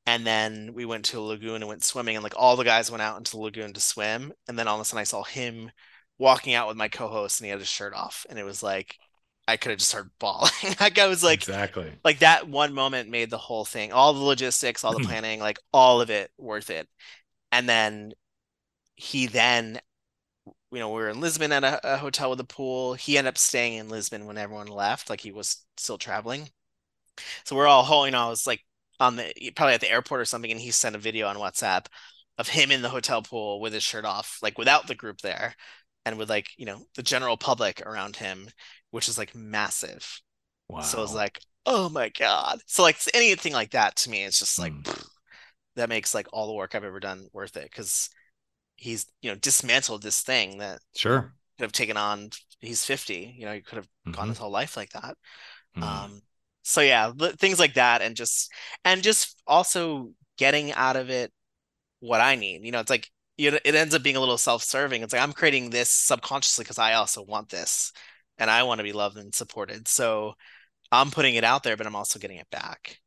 and 0.08 0.26
then 0.26 0.72
we 0.72 0.86
went 0.86 1.04
to 1.04 1.18
a 1.18 1.20
lagoon 1.20 1.56
and 1.56 1.68
went 1.68 1.84
swimming 1.84 2.16
and 2.16 2.22
like 2.22 2.32
all 2.34 2.56
the 2.56 2.64
guys 2.64 2.90
went 2.90 3.02
out 3.02 3.18
into 3.18 3.32
the 3.32 3.38
lagoon 3.38 3.74
to 3.74 3.80
swim 3.80 4.32
and 4.48 4.58
then 4.58 4.66
all 4.66 4.76
of 4.76 4.80
a 4.80 4.84
sudden 4.84 5.00
i 5.00 5.04
saw 5.04 5.22
him 5.22 5.70
walking 6.18 6.54
out 6.54 6.66
with 6.66 6.78
my 6.78 6.88
co-host 6.88 7.40
and 7.40 7.44
he 7.44 7.50
had 7.50 7.58
his 7.58 7.68
shirt 7.68 7.92
off 7.92 8.24
and 8.30 8.38
it 8.38 8.44
was 8.44 8.62
like 8.62 8.96
i 9.46 9.58
could 9.58 9.70
have 9.70 9.78
just 9.78 9.90
started 9.90 10.10
bawling. 10.18 10.50
Like 10.80 10.98
i 10.98 11.06
was 11.06 11.22
like 11.22 11.40
exactly. 11.40 11.92
like 12.04 12.20
that 12.20 12.48
one 12.48 12.72
moment 12.72 13.10
made 13.10 13.28
the 13.28 13.36
whole 13.36 13.66
thing 13.66 13.92
all 13.92 14.14
the 14.14 14.20
logistics 14.20 14.82
all 14.82 14.98
the 14.98 15.04
planning 15.06 15.40
like 15.40 15.58
all 15.72 16.00
of 16.00 16.08
it 16.08 16.30
worth 16.38 16.70
it. 16.70 16.88
And 17.52 17.68
then 17.68 18.12
he 18.96 19.26
then 19.26 19.78
you 20.72 20.78
know 20.78 20.88
we 20.88 21.02
were 21.02 21.10
in 21.10 21.20
lisbon 21.20 21.52
at 21.52 21.64
a, 21.64 21.94
a 21.94 21.96
hotel 21.98 22.30
with 22.30 22.40
a 22.40 22.44
pool. 22.44 22.94
He 22.94 23.18
ended 23.18 23.28
up 23.28 23.38
staying 23.38 23.74
in 23.74 23.90
lisbon 23.90 24.24
when 24.24 24.38
everyone 24.38 24.68
left 24.68 25.10
like 25.10 25.20
he 25.20 25.32
was 25.32 25.64
still 25.76 25.98
traveling. 25.98 26.48
So 27.44 27.56
we're 27.56 27.66
all 27.66 28.06
you 28.06 28.12
know 28.12 28.26
i 28.26 28.28
was 28.28 28.46
like 28.46 28.64
on 29.00 29.16
the 29.16 29.52
probably 29.54 29.74
at 29.74 29.80
the 29.80 29.90
airport 29.90 30.20
or 30.20 30.24
something, 30.24 30.50
and 30.50 30.60
he 30.60 30.70
sent 30.70 30.96
a 30.96 30.98
video 30.98 31.28
on 31.28 31.36
WhatsApp 31.36 31.86
of 32.38 32.48
him 32.48 32.70
in 32.70 32.82
the 32.82 32.88
hotel 32.88 33.22
pool 33.22 33.60
with 33.60 33.72
his 33.72 33.82
shirt 33.82 34.04
off, 34.04 34.38
like 34.42 34.58
without 34.58 34.86
the 34.86 34.94
group 34.94 35.18
there, 35.20 35.54
and 36.04 36.18
with 36.18 36.30
like 36.30 36.48
you 36.56 36.66
know 36.66 36.84
the 36.96 37.02
general 37.02 37.36
public 37.36 37.82
around 37.84 38.16
him, 38.16 38.48
which 38.90 39.08
is 39.08 39.18
like 39.18 39.34
massive. 39.34 40.20
Wow. 40.68 40.80
So 40.80 41.02
it's 41.02 41.14
like, 41.14 41.40
oh 41.66 41.88
my 41.88 42.10
god. 42.10 42.60
So 42.66 42.82
like 42.82 42.98
anything 43.14 43.52
like 43.52 43.70
that 43.72 43.96
to 43.96 44.10
me, 44.10 44.24
it's 44.24 44.38
just 44.38 44.58
like 44.58 44.72
mm. 44.72 44.82
pff, 44.82 45.06
that 45.76 45.88
makes 45.88 46.14
like 46.14 46.26
all 46.32 46.46
the 46.46 46.54
work 46.54 46.74
I've 46.74 46.84
ever 46.84 47.00
done 47.00 47.28
worth 47.32 47.56
it 47.56 47.64
because 47.70 48.10
he's 48.76 49.06
you 49.22 49.30
know 49.30 49.36
dismantled 49.36 50.02
this 50.02 50.22
thing 50.22 50.58
that 50.58 50.80
sure 50.94 51.32
could 51.58 51.64
have 51.64 51.72
taken 51.72 51.96
on. 51.96 52.30
He's 52.60 52.84
fifty. 52.84 53.34
You 53.36 53.46
know, 53.46 53.52
he 53.52 53.60
could 53.60 53.76
have 53.76 53.86
mm-hmm. 53.86 54.12
gone 54.12 54.28
his 54.28 54.38
whole 54.38 54.50
life 54.50 54.76
like 54.76 54.90
that. 54.90 55.16
Mm. 55.76 55.82
Um, 55.82 56.20
so 56.68 56.80
yeah 56.80 57.10
things 57.38 57.58
like 57.58 57.74
that 57.74 58.02
and 58.02 58.14
just 58.14 58.52
and 58.84 59.02
just 59.02 59.40
also 59.46 60.10
getting 60.36 60.72
out 60.72 60.96
of 60.96 61.08
it 61.08 61.32
what 62.00 62.20
i 62.20 62.34
need 62.34 62.64
you 62.64 62.70
know 62.70 62.80
it's 62.80 62.90
like 62.90 63.08
you 63.38 63.52
know, 63.52 63.58
it 63.64 63.74
ends 63.76 63.94
up 63.94 64.02
being 64.02 64.16
a 64.16 64.20
little 64.20 64.36
self-serving. 64.36 65.02
It's 65.02 65.12
like 65.12 65.22
i'm 65.22 65.32
creating 65.32 65.70
this 65.70 65.88
subconsciously 65.88 66.64
because 66.64 66.78
i 66.78 66.94
also 66.94 67.22
want 67.22 67.48
this 67.48 67.92
and 68.36 68.50
i 68.50 68.64
want 68.64 68.80
to 68.80 68.84
be 68.84 68.92
loved 68.92 69.16
and 69.16 69.34
supported. 69.34 69.88
So 69.88 70.34
i'm 70.92 71.10
putting 71.10 71.36
it 71.36 71.44
out 71.44 71.62
there 71.62 71.76
but 71.76 71.86
i'm 71.86 71.96
also 71.96 72.18
getting 72.18 72.38
it 72.38 72.50
back. 72.50 72.98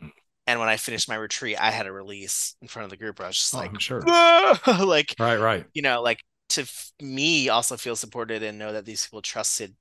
Mm. 0.00 0.10
and 0.46 0.60
when 0.60 0.68
i 0.68 0.76
finished 0.76 1.08
my 1.08 1.14
retreat 1.16 1.60
i 1.60 1.70
had 1.70 1.86
a 1.86 1.92
release 1.92 2.54
in 2.62 2.68
front 2.68 2.84
of 2.84 2.90
the 2.90 2.96
group 2.96 3.18
where 3.18 3.26
i 3.26 3.28
was 3.30 3.36
just 3.36 3.54
oh, 3.54 3.58
like 3.58 3.80
sure. 3.80 4.00
like 4.84 5.14
right 5.18 5.40
right. 5.40 5.64
you 5.74 5.82
know 5.82 6.02
like 6.02 6.20
to 6.50 6.70
me 7.00 7.48
also 7.48 7.76
feel 7.76 7.96
supported 7.96 8.42
and 8.42 8.58
know 8.58 8.72
that 8.72 8.84
these 8.84 9.06
people 9.06 9.22
trusted 9.22 9.74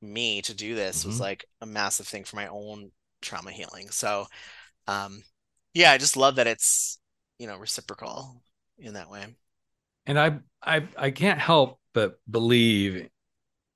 me 0.00 0.42
to 0.42 0.54
do 0.54 0.74
this 0.74 1.00
mm-hmm. 1.00 1.08
was 1.08 1.20
like 1.20 1.44
a 1.60 1.66
massive 1.66 2.06
thing 2.06 2.24
for 2.24 2.36
my 2.36 2.48
own 2.48 2.90
trauma 3.20 3.50
healing. 3.50 3.90
So, 3.90 4.26
um, 4.86 5.22
yeah, 5.74 5.92
I 5.92 5.98
just 5.98 6.16
love 6.16 6.36
that 6.36 6.46
it's 6.46 6.98
you 7.38 7.46
know 7.46 7.56
reciprocal 7.56 8.42
in 8.78 8.94
that 8.94 9.10
way. 9.10 9.26
And 10.06 10.18
I 10.18 10.38
I 10.62 10.86
I 10.96 11.10
can't 11.10 11.40
help 11.40 11.78
but 11.94 12.18
believe 12.30 13.08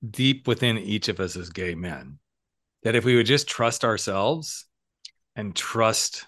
deep 0.09 0.47
within 0.47 0.77
each 0.77 1.07
of 1.07 1.19
us 1.19 1.35
as 1.35 1.49
gay 1.49 1.75
men 1.75 2.19
that 2.83 2.95
if 2.95 3.05
we 3.05 3.15
would 3.15 3.25
just 3.25 3.47
trust 3.47 3.85
ourselves 3.85 4.65
and 5.35 5.55
trust 5.55 6.27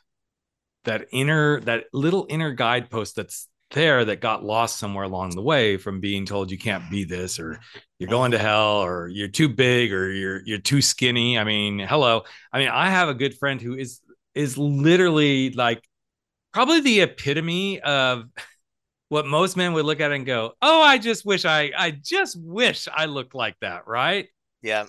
that 0.85 1.07
inner 1.11 1.59
that 1.61 1.85
little 1.93 2.25
inner 2.29 2.51
guidepost 2.51 3.15
that's 3.15 3.47
there 3.75 4.03
that 4.05 4.21
got 4.21 4.43
lost 4.43 4.79
somewhere 4.79 5.03
along 5.03 5.35
the 5.35 5.41
way 5.41 5.77
from 5.77 5.99
being 5.99 6.25
told 6.25 6.49
you 6.49 6.57
can't 6.57 6.89
be 6.89 7.03
this 7.03 7.39
or 7.39 7.59
you're 7.99 8.09
going 8.09 8.31
to 8.31 8.39
hell 8.39 8.77
or 8.77 9.07
you're 9.07 9.27
too 9.27 9.47
big 9.47 9.93
or 9.93 10.11
you're 10.11 10.41
you're 10.45 10.57
too 10.57 10.81
skinny. 10.81 11.37
I 11.37 11.43
mean, 11.43 11.77
hello. 11.77 12.23
I 12.51 12.57
mean, 12.57 12.69
I 12.69 12.89
have 12.89 13.09
a 13.09 13.13
good 13.13 13.37
friend 13.37 13.61
who 13.61 13.75
is 13.75 14.01
is 14.33 14.57
literally 14.57 15.51
like 15.51 15.83
probably 16.51 16.81
the 16.81 17.01
epitome 17.01 17.79
of 17.81 18.23
what 19.09 19.27
most 19.27 19.55
men 19.55 19.73
would 19.73 19.85
look 19.85 19.99
at 19.99 20.11
and 20.11 20.25
go, 20.25 20.53
"Oh, 20.61 20.81
I 20.81 20.97
just 20.97 21.25
wish 21.25 21.45
I 21.45 21.71
I 21.77 21.91
just 21.91 22.35
wish 22.41 22.87
I 22.91 23.05
looked 23.05 23.35
like 23.35 23.55
that," 23.61 23.85
right? 23.85 24.27
Yeah. 24.63 24.85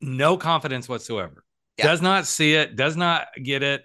No 0.00 0.36
confidence 0.36 0.88
whatsoever. 0.88 1.42
Yeah. 1.76 1.86
Does 1.86 2.02
not 2.02 2.26
see 2.26 2.54
it, 2.54 2.76
does 2.76 2.96
not 2.96 3.26
get 3.42 3.62
it. 3.62 3.84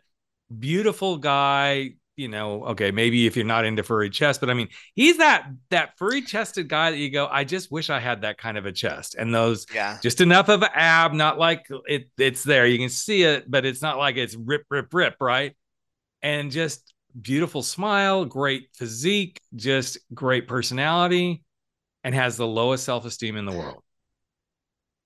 Beautiful 0.60 1.18
guy, 1.18 1.96
you 2.16 2.28
know, 2.28 2.66
okay, 2.66 2.92
maybe 2.92 3.26
if 3.26 3.36
you're 3.36 3.46
not 3.46 3.66
into 3.66 3.82
furry 3.82 4.10
chest, 4.10 4.40
but 4.40 4.50
I 4.50 4.54
mean, 4.54 4.68
he's 4.94 5.18
that 5.18 5.48
that 5.70 5.98
furry 5.98 6.22
chested 6.22 6.68
guy 6.68 6.92
that 6.92 6.98
you 6.98 7.10
go, 7.10 7.28
I 7.30 7.44
just 7.44 7.72
wish 7.72 7.90
I 7.90 8.00
had 8.00 8.22
that 8.22 8.38
kind 8.38 8.58
of 8.58 8.66
a 8.66 8.72
chest. 8.72 9.16
And 9.18 9.34
those, 9.34 9.66
yeah, 9.74 9.98
just 10.02 10.22
enough 10.22 10.50
of 10.50 10.62
an 10.62 10.70
ab, 10.74 11.14
not 11.14 11.40
like 11.40 11.66
it, 11.88 12.10
it's 12.18 12.44
there, 12.44 12.68
you 12.68 12.78
can 12.78 12.90
see 12.90 13.24
it, 13.24 13.50
but 13.50 13.66
it's 13.66 13.82
not 13.82 13.98
like 13.98 14.18
it's 14.18 14.36
rip, 14.36 14.64
rip, 14.70 14.94
rip, 14.94 15.16
right? 15.20 15.56
And 16.22 16.52
just 16.52 16.94
beautiful 17.20 17.64
smile, 17.64 18.26
great 18.26 18.70
physique, 18.76 19.40
just 19.56 19.98
great 20.14 20.48
personality, 20.48 21.44
and 22.04 22.14
has 22.14 22.38
the 22.38 22.48
lowest 22.48 22.86
self 22.86 23.06
esteem 23.06 23.38
in 23.38 23.46
the 23.46 23.52
world. 23.52 23.82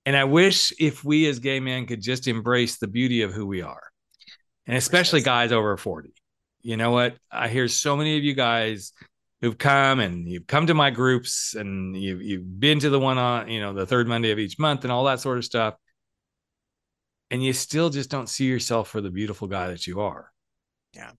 And 0.05 0.15
I 0.15 0.25
wish 0.25 0.73
if 0.79 1.03
we 1.03 1.27
as 1.27 1.39
gay 1.39 1.59
men 1.59 1.85
could 1.85 2.01
just 2.01 2.27
embrace 2.27 2.77
the 2.77 2.87
beauty 2.87 3.21
of 3.21 3.33
who 3.33 3.45
we 3.45 3.61
are, 3.61 3.83
and 4.65 4.75
especially 4.75 5.21
guys 5.21 5.53
over 5.53 5.77
40 5.77 6.13
you 6.67 6.75
know 6.75 6.91
what? 6.91 7.15
I 7.31 7.47
hear 7.47 7.69
so 7.69 7.95
many 7.95 8.17
of 8.17 8.25
you 8.25 8.33
guys 8.33 8.91
who've 9.39 9.57
come 9.57 10.01
and 10.01 10.27
you've 10.27 10.47
come 10.47 10.67
to 10.67 10.73
my 10.73 10.89
groups 10.89 11.55
and 11.55 11.95
you've 11.95 12.21
you've 12.21 12.59
been 12.59 12.81
to 12.81 12.89
the 12.89 12.99
one 12.99 13.17
on 13.17 13.47
you 13.47 13.61
know 13.61 13.71
the 13.71 13.85
third 13.85 14.05
Monday 14.05 14.31
of 14.31 14.39
each 14.39 14.59
month 14.59 14.83
and 14.83 14.91
all 14.91 15.05
that 15.05 15.21
sort 15.21 15.37
of 15.37 15.45
stuff, 15.45 15.75
and 17.31 17.41
you 17.41 17.53
still 17.53 17.89
just 17.89 18.09
don't 18.09 18.27
see 18.27 18.47
yourself 18.47 18.89
for 18.89 18.99
the 18.99 19.09
beautiful 19.09 19.47
guy 19.47 19.67
that 19.67 19.87
you 19.87 20.01
are. 20.01 20.29
Yeah. 20.93 21.11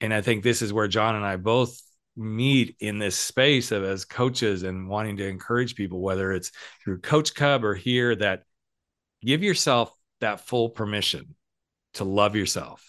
And 0.00 0.14
I 0.14 0.20
think 0.20 0.44
this 0.44 0.62
is 0.62 0.72
where 0.72 0.86
Jon 0.86 1.16
and 1.16 1.26
I 1.26 1.34
both 1.34 1.76
meet 2.16 2.76
in 2.78 3.00
this 3.00 3.18
space 3.18 3.72
of 3.72 3.82
as 3.82 4.04
coaches 4.04 4.62
and 4.62 4.88
wanting 4.88 5.16
to 5.16 5.26
encourage 5.26 5.74
people, 5.74 6.00
whether 6.00 6.30
it's 6.30 6.52
through 6.84 7.00
Coach 7.00 7.34
Cub 7.34 7.64
or 7.64 7.74
here, 7.74 8.14
that 8.14 8.44
give 9.20 9.42
yourself 9.42 9.90
that 10.20 10.42
full 10.42 10.70
permission 10.70 11.34
to 11.94 12.04
love 12.04 12.36
yourself 12.36 12.87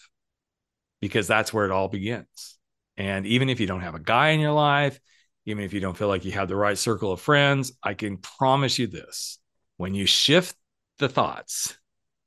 because 1.02 1.28
that's 1.28 1.54
where 1.54 1.66
it 1.66 1.72
all 1.72 1.88
begins. 1.88 2.58
And 2.98 3.26
even 3.26 3.50
if 3.50 3.60
you 3.60 3.68
don't 3.68 3.82
have 3.82 3.96
a 3.96 4.00
guy 4.00 4.30
in 4.30 4.40
your 4.40 4.52
life, 4.52 5.00
even 5.46 5.64
if 5.64 5.74
you 5.74 5.80
don't 5.80 5.98
feel 5.98 6.10
like 6.10 6.26
you 6.26 6.32
have 6.34 6.48
the 6.48 6.56
right 6.56 6.78
circle 6.78 7.12
of 7.12 7.22
friends, 7.22 7.72
I 7.82 7.94
can 7.94 8.18
promise 8.18 8.78
you 8.78 8.88
this 8.88 9.40
when 9.78 9.94
you 9.94 10.06
shift 10.06 10.56
the 10.98 11.10
thoughts 11.10 11.78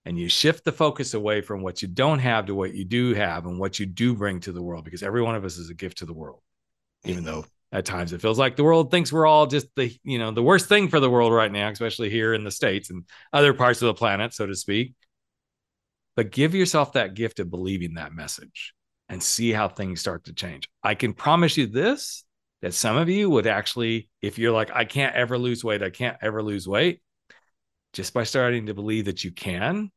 and 0.05 0.19
you 0.19 0.29
shift 0.29 0.65
the 0.65 0.73
focus 0.73 1.15
away 1.15 1.43
from 1.43 1.63
what 1.63 1.83
you 1.83 1.89
don't 1.89 2.19
have 2.19 2.47
to 2.47 2.55
what 2.55 2.75
you 2.75 2.85
do 2.85 3.15
have 3.15 3.47
and 3.47 3.59
what 3.59 3.79
you 3.79 3.87
do 3.87 4.15
bring 4.15 4.41
to 4.41 4.53
the 4.53 4.63
world, 4.63 4.85
because 4.85 5.03
every 5.03 5.23
one 5.23 5.35
of 5.35 5.45
us 5.45 5.59
is 5.59 5.71
a 5.71 5.75
gift 5.75 5.99
to 5.99 6.07
the 6.07 6.15
world, 6.15 6.41
even 7.05 7.23
though 7.23 7.45
at 7.73 7.87
times 7.87 8.13
it 8.13 8.21
feels 8.21 8.39
like 8.39 8.57
the 8.57 8.65
world 8.65 8.91
thinks 8.91 9.13
we're 9.13 9.27
all 9.27 9.47
just 9.47 9.67
the 9.77 9.97
you 10.05 10.19
know 10.19 10.31
the 10.31 10.43
worst 10.43 10.69
thing 10.69 10.89
for 10.89 11.01
the 11.01 11.11
world 11.11 11.33
right 11.33 11.51
now 11.51 11.71
especially 11.71 12.11
here 12.11 12.35
in 12.35 12.45
the 12.45 12.51
states 12.51 12.91
and 12.91 13.05
other 13.33 13.55
parts 13.55 13.81
of 13.81 13.87
the 13.87 13.95
planet 13.95 14.35
so 14.35 14.47
to 14.47 14.55
speak 14.55 14.95
but 16.17 16.31
give 16.31 16.55
yourself 16.55 16.93
that 16.93 17.15
gift 17.15 17.41
of 17.41 17.51
believing 17.51 17.95
that 17.95 18.15
message 18.15 18.75
and 19.09 19.23
see 19.23 19.53
how 19.53 19.69
things 19.69 20.01
start 20.01 20.25
to 20.25 20.33
change 20.33 20.69
i 20.83 20.95
can 20.95 21.13
promise 21.13 21.57
you 21.57 21.67
this 21.67 22.25
that 22.63 22.75
some 22.75 22.97
of 22.97 23.09
you 23.09 23.29
would 23.29 23.47
actually 23.47 24.09
if 24.21 24.39
you're 24.39 24.53
like 24.53 24.71
i 24.73 24.85
can't 24.85 25.15
ever 25.15 25.39
lose 25.39 25.65
weight 25.65 25.83
i 25.83 25.91
can't 25.91 26.17
ever 26.23 26.43
lose 26.43 26.67
weight 26.67 27.01
just 27.93 28.15
by 28.15 28.25
starting 28.25 28.67
to 28.67 28.75
believe 28.75 29.07
that 29.07 29.25
you 29.25 29.31
can 29.31 29.91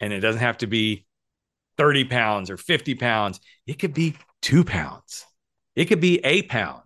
and 0.00 0.12
it 0.12 0.20
doesn't 0.20 0.40
have 0.40 0.58
to 0.58 0.66
be 0.66 1.06
30 1.78 2.04
pounds 2.04 2.50
or 2.50 2.56
50 2.56 2.94
pounds 2.96 3.40
it 3.66 3.78
could 3.78 3.94
be 3.94 4.16
two 4.42 4.64
pounds 4.64 5.24
it 5.74 5.86
could 5.86 6.00
be 6.00 6.18
a 6.24 6.42
pound 6.42 6.82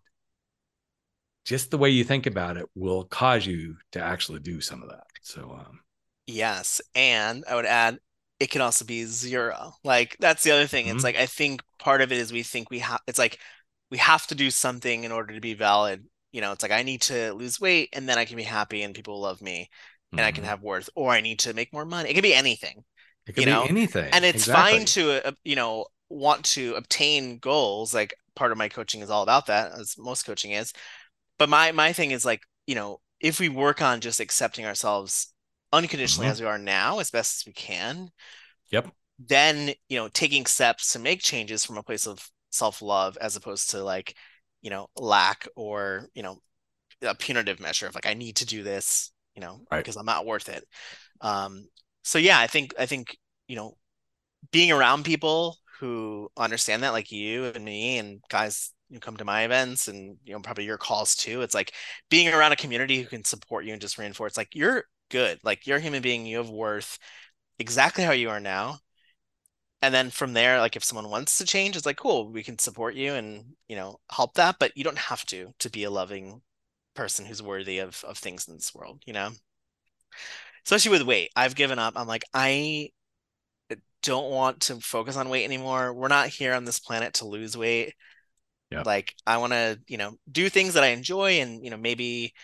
just 1.46 1.70
the 1.70 1.78
way 1.78 1.90
you 1.90 2.04
think 2.04 2.26
about 2.26 2.56
it 2.56 2.66
will 2.74 3.04
cause 3.04 3.46
you 3.46 3.76
to 3.92 4.00
actually 4.00 4.40
do 4.40 4.60
some 4.60 4.82
of 4.82 4.88
that. 4.90 5.04
So, 5.22 5.56
um, 5.60 5.80
yes. 6.26 6.80
And 6.94 7.44
I 7.48 7.54
would 7.54 7.64
add, 7.64 8.00
it 8.40 8.50
can 8.50 8.60
also 8.60 8.84
be 8.84 9.04
zero. 9.04 9.74
Like, 9.84 10.16
that's 10.20 10.42
the 10.42 10.50
other 10.52 10.66
thing. 10.66 10.86
Mhm. 10.86 10.88
It's 10.88 11.04
like, 11.04 11.16
I 11.16 11.26
think 11.26 11.62
part 11.78 12.00
of 12.02 12.12
it 12.12 12.18
is 12.18 12.32
we 12.32 12.42
think 12.42 12.70
we 12.70 12.80
have, 12.80 13.00
it's 13.06 13.18
like, 13.18 13.38
we 13.90 13.98
have 13.98 14.26
to 14.28 14.34
do 14.34 14.50
something 14.50 15.04
in 15.04 15.12
order 15.12 15.34
to 15.34 15.40
be 15.40 15.54
valid. 15.54 16.04
You 16.32 16.40
know, 16.42 16.52
it's 16.52 16.62
like, 16.62 16.72
I 16.72 16.82
need 16.82 17.02
to 17.02 17.32
lose 17.34 17.60
weight 17.60 17.90
and 17.92 18.08
then 18.08 18.18
I 18.18 18.24
can 18.26 18.36
be 18.36 18.42
happy 18.42 18.82
and 18.82 18.94
people 18.94 19.14
will 19.14 19.22
love 19.22 19.40
me 19.42 19.70
and 20.16 20.24
I 20.26 20.32
can 20.32 20.44
mhm. 20.44 20.46
have 20.46 20.62
worth, 20.62 20.90
or 20.94 21.12
I 21.12 21.20
need 21.20 21.40
to 21.40 21.54
make 21.54 21.72
more 21.72 21.84
money. 21.84 22.10
It 22.10 22.14
could 22.14 22.22
be 22.22 22.34
anything. 22.34 22.84
it 23.26 23.34
could 23.34 23.44
you 23.44 23.44
be 23.44 23.52
know, 23.52 23.68
anything. 23.68 24.12
and 24.12 24.24
it's 24.24 24.44
Exactly. 24.44 24.46
fine 24.46 24.84
to 24.86 25.26
uh, 25.26 25.32
you 25.44 25.56
know 25.56 25.86
want 26.08 26.44
to 26.44 26.74
obtain 26.74 27.38
goals 27.38 27.92
like 27.94 28.14
part 28.36 28.52
of 28.52 28.58
my 28.58 28.68
coaching 28.68 29.00
is 29.00 29.10
all 29.10 29.22
about 29.22 29.46
that 29.46 29.72
as 29.72 29.96
most 29.98 30.24
coaching 30.24 30.52
is 30.52 30.72
but 31.38 31.48
my 31.48 31.72
my 31.72 31.92
thing 31.92 32.10
is 32.12 32.24
like 32.24 32.42
you 32.66 32.74
know 32.74 33.00
if 33.20 33.40
we 33.40 33.48
work 33.48 33.82
on 33.82 34.00
just 34.00 34.20
accepting 34.20 34.66
ourselves 34.66 35.32
unconditionally 35.76 36.28
Mhm. 36.28 36.30
as 36.30 36.40
we 36.40 36.46
are 36.46 36.58
now 36.58 36.98
as 36.98 37.10
best 37.10 37.42
as 37.42 37.46
we 37.46 37.52
can 37.52 38.10
Yep. 38.70 38.94
then 39.18 39.72
you 39.88 39.96
know 39.96 40.08
taking 40.08 40.46
steps 40.46 40.92
to 40.92 40.98
make 40.98 41.20
changes 41.22 41.64
from 41.64 41.78
a 41.78 41.82
place 41.82 42.06
of 42.06 42.28
self-love 42.50 43.16
as 43.20 43.36
opposed 43.36 43.70
to 43.70 43.82
like 43.82 44.14
you 44.62 44.70
know 44.70 44.88
lack 44.96 45.46
or 45.56 46.08
you 46.14 46.22
know 46.22 46.38
a 47.02 47.14
punitive 47.14 47.60
measure 47.60 47.86
of 47.86 47.94
like 47.94 48.06
i 48.06 48.14
need 48.14 48.36
to 48.36 48.46
do 48.46 48.62
this 48.62 49.12
you 49.34 49.42
know 49.42 49.60
Right. 49.70 49.84
because 49.84 49.96
i'm 49.96 50.06
not 50.06 50.26
worth 50.26 50.48
it 50.48 50.64
um 51.22 51.68
so 52.04 52.18
yeah 52.18 52.38
i 52.38 52.46
think 52.46 52.74
i 52.78 52.86
think 52.86 53.16
you 53.48 53.56
know 53.56 53.76
being 54.52 54.72
around 54.72 55.04
people 55.04 55.56
who 55.80 56.30
understand 56.36 56.82
that 56.82 56.92
like 56.92 57.12
you 57.12 57.46
and 57.46 57.64
me 57.64 57.98
and 57.98 58.20
guys 58.30 58.72
who 58.90 59.00
come 59.00 59.16
to 59.16 59.24
my 59.24 59.42
events 59.44 59.88
and 59.88 60.16
you 60.24 60.32
know 60.34 60.40
probably 60.40 60.64
your 60.64 60.78
calls 60.78 61.14
too 61.16 61.42
it's 61.42 61.54
like 61.54 61.72
being 62.10 62.28
around 62.28 62.52
a 62.52 62.56
community 62.56 63.02
who 63.02 63.08
can 63.08 63.24
support 63.24 63.64
you 63.64 63.72
and 63.72 63.82
just 63.82 63.98
reinforce 63.98 64.36
like 64.36 64.50
you're 64.54 64.84
good. 65.10 65.40
Like 65.42 65.66
you're 65.66 65.78
a 65.78 65.80
human 65.80 66.02
being 66.02 66.26
you 66.26 66.38
have 66.38 66.50
worth 66.50 66.98
exactly 67.58 68.04
how 68.04 68.12
you 68.12 68.30
are 68.30 68.40
now. 68.40 68.78
And 69.82 69.94
then 69.94 70.10
from 70.10 70.32
there 70.32 70.58
like 70.58 70.76
if 70.76 70.84
someone 70.84 71.10
wants 71.10 71.38
to 71.38 71.44
change 71.44 71.76
it's 71.76 71.86
like 71.86 71.98
cool 71.98 72.32
we 72.32 72.42
can 72.42 72.58
support 72.58 72.94
you 72.94 73.12
and 73.12 73.44
you 73.68 73.76
know 73.76 74.00
help 74.10 74.34
that 74.34 74.56
but 74.58 74.72
you 74.76 74.82
don't 74.82 74.98
have 74.98 75.24
to 75.26 75.52
to 75.58 75.70
be 75.70 75.84
a 75.84 75.90
loving 75.90 76.40
person 76.94 77.26
who's 77.26 77.42
worthy 77.42 77.78
of 77.78 78.02
of 78.04 78.18
things 78.18 78.48
in 78.48 78.54
this 78.54 78.74
world 78.74 79.02
you 79.06 79.12
know? 79.12 79.30
Especially 80.64 80.90
with 80.90 81.02
weight. 81.02 81.30
I've 81.36 81.54
given 81.54 81.78
up. 81.78 81.94
I'm 81.96 82.08
like 82.08 82.24
i 82.34 82.90
don't 84.02 84.30
want 84.30 84.60
to 84.60 84.76
focus 84.76 85.16
on 85.16 85.28
weight 85.28 85.44
anymore. 85.44 85.92
We're 85.92 86.08
not 86.08 86.28
here 86.28 86.54
on 86.54 86.64
this 86.64 86.78
planet 86.78 87.14
to 87.14 87.26
lose 87.26 87.56
weight. 87.56 87.94
Yeah. 88.70 88.82
like 88.84 89.14
i 89.24 89.36
want 89.38 89.52
to 89.52 89.78
you 89.86 89.96
know 89.96 90.16
do 90.28 90.48
things 90.48 90.74
that 90.74 90.82
i 90.82 90.88
enjoy 90.88 91.34
and 91.34 91.62
you 91.62 91.70
know 91.70 91.76
maybe 91.76 92.34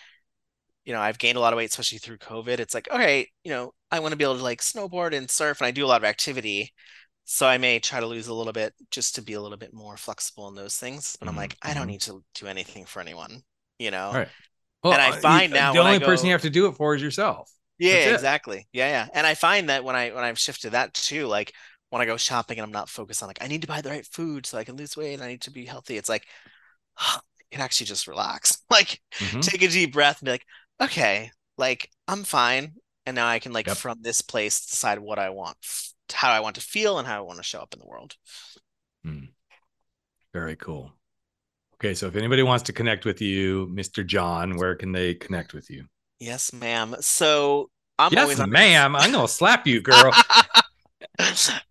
you 0.85 0.93
know 0.93 1.01
i've 1.01 1.17
gained 1.19 1.37
a 1.37 1.41
lot 1.41 1.53
of 1.53 1.57
weight 1.57 1.69
especially 1.69 1.97
through 1.97 2.17
covid 2.17 2.59
it's 2.59 2.73
like 2.73 2.87
okay 2.91 3.27
you 3.43 3.51
know 3.51 3.73
i 3.91 3.99
want 3.99 4.11
to 4.11 4.17
be 4.17 4.23
able 4.23 4.37
to 4.37 4.43
like 4.43 4.61
snowboard 4.61 5.15
and 5.15 5.29
surf 5.29 5.59
and 5.61 5.67
i 5.67 5.71
do 5.71 5.85
a 5.85 5.87
lot 5.87 6.01
of 6.01 6.05
activity 6.05 6.73
so 7.25 7.47
i 7.47 7.57
may 7.57 7.79
try 7.79 7.99
to 7.99 8.05
lose 8.07 8.27
a 8.27 8.33
little 8.33 8.53
bit 8.53 8.73
just 8.91 9.15
to 9.15 9.21
be 9.21 9.33
a 9.33 9.41
little 9.41 9.57
bit 9.57 9.73
more 9.73 9.97
flexible 9.97 10.47
in 10.47 10.55
those 10.55 10.77
things 10.77 11.15
but 11.19 11.27
i'm 11.29 11.35
Mhm, 11.35 11.37
like 11.37 11.57
i 11.61 11.73
don't 11.73 11.87
mhm. 11.87 11.87
need 11.87 12.01
to 12.01 12.23
do 12.35 12.47
anything 12.47 12.85
for 12.85 13.01
anyone 13.01 13.41
you 13.79 13.91
know 13.91 14.17
Right. 14.17 14.29
Well, 14.83 14.93
And 14.93 15.01
I 15.01 15.11
uh, 15.11 15.21
find 15.21 15.53
now 15.53 15.73
the 15.73 15.77
when 15.77 15.87
I 15.87 15.95
only 15.95 15.99
person 15.99 16.27
you 16.27 16.33
have 16.33 16.41
to 16.43 16.49
do 16.49 16.67
it 16.67 16.73
for 16.73 16.95
is 16.95 17.01
yourself. 17.01 17.49
Yeah, 17.79 18.07
exactly. 18.09 18.67
Yeah, 18.71 18.87
yeah. 18.89 19.07
And 19.13 19.25
I 19.27 19.33
find 19.35 19.69
that 19.69 19.83
when 19.83 19.95
I 19.95 20.11
when 20.11 20.23
I've 20.23 20.39
shifted 20.39 20.71
that 20.71 20.93
too, 20.93 21.27
like 21.27 21.53
when 21.89 22.01
I 22.01 22.05
go 22.05 22.17
shopping 22.17 22.57
and 22.59 22.65
I'm 22.65 22.71
not 22.71 22.89
focused 22.89 23.21
on 23.23 23.27
like 23.27 23.41
I 23.43 23.47
need 23.47 23.61
to 23.61 23.67
buy 23.67 23.81
the 23.81 23.89
right 23.89 24.05
food 24.05 24.45
so 24.45 24.57
I 24.57 24.63
can 24.63 24.75
lose 24.77 24.95
weight 24.95 25.13
and 25.15 25.23
I 25.23 25.27
need 25.27 25.41
to 25.41 25.51
be 25.51 25.65
healthy, 25.65 25.97
it's 25.97 26.09
like 26.09 26.27
I 26.97 27.19
can 27.51 27.61
actually 27.61 27.87
just 27.87 28.07
relax. 28.07 28.57
Like 28.71 29.01
Mhm. 29.19 29.41
take 29.41 29.61
a 29.63 29.67
deep 29.69 29.93
breath 29.93 30.19
and 30.21 30.27
be 30.27 30.31
like, 30.33 30.45
okay, 30.81 31.31
like 31.57 31.89
I'm 32.07 32.23
fine. 32.23 32.73
And 33.05 33.15
now 33.15 33.27
I 33.27 33.39
can 33.39 33.51
like 33.51 33.67
Yep. 33.67 33.77
from 33.77 34.01
this 34.01 34.21
place 34.21 34.65
decide 34.65 34.99
what 34.99 35.19
I 35.19 35.29
want, 35.29 35.57
how 36.13 36.31
I 36.31 36.39
want 36.39 36.55
to 36.55 36.61
feel 36.61 36.99
and 36.99 37.07
how 37.07 37.17
I 37.17 37.21
want 37.21 37.37
to 37.37 37.43
show 37.43 37.59
up 37.59 37.73
in 37.73 37.79
the 37.79 37.85
world. 37.85 38.15
Mm. 39.05 39.33
Very 40.33 40.55
cool. 40.55 40.91
Okay, 41.75 41.93
so 41.93 42.07
if 42.07 42.15
anybody 42.15 42.43
wants 42.43 42.63
to 42.65 42.73
connect 42.73 43.05
with 43.05 43.21
you, 43.21 43.67
Mr. 43.71 44.03
Jon, 44.03 44.57
where 44.57 44.75
can 44.75 44.91
they 44.91 45.15
connect 45.15 45.53
with 45.53 45.69
you? 45.69 45.85
Yes, 46.19 46.53
ma'am. 46.53 46.95
So 47.01 47.69
I'm 47.99 48.13
yes, 48.13 48.21
always 48.21 48.39
ma'am. 48.39 48.95
I'm 48.95 49.11
gonna 49.11 49.27
slap 49.27 49.67
you, 49.67 49.81
girl. 49.81 50.13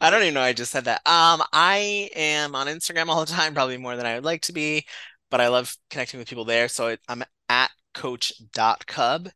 I 0.01 0.11
don't 0.11 0.23
even 0.23 0.35
know 0.35 0.41
I 0.41 0.53
just 0.53 0.73
said 0.73 0.85
that. 0.85 1.01
Um, 1.07 1.43
I 1.53 2.11
am 2.15 2.55
on 2.55 2.67
Instagram 2.67 3.09
all 3.09 3.25
the 3.25 3.33
time, 3.33 3.55
probably 3.55 3.77
more 3.79 3.97
than 3.97 4.07
I 4.07 4.15
would 4.15 4.25
like 4.25 4.43
to 4.43 4.53
be, 4.53 4.87
but 5.31 5.41
I 5.41 5.49
love 5.49 5.77
connecting 5.91 6.19
with 6.19 6.29
people 6.29 6.45
there. 6.45 6.69
So 6.69 6.97
I'm 7.09 7.25
at 7.49 7.71
coach.cub, 7.95 9.31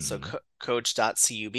so 0.00 0.18
Mhm. 0.18 0.22
co- 0.22 0.40
coach.cub. 0.60 1.56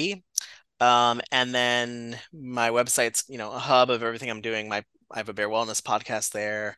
Um, 0.79 1.21
and 1.31 1.53
then 1.53 2.19
my 2.33 2.69
website's, 2.69 3.23
you 3.27 3.37
know, 3.37 3.51
a 3.51 3.59
hub 3.59 3.89
of 3.89 4.01
everything 4.03 4.29
I'm 4.29 4.41
doing. 4.41 4.67
My 4.67 4.83
I 5.11 5.17
have 5.17 5.29
a 5.29 5.33
Bear 5.33 5.49
Wellness 5.49 5.81
podcast 5.81 6.31
there. 6.31 6.77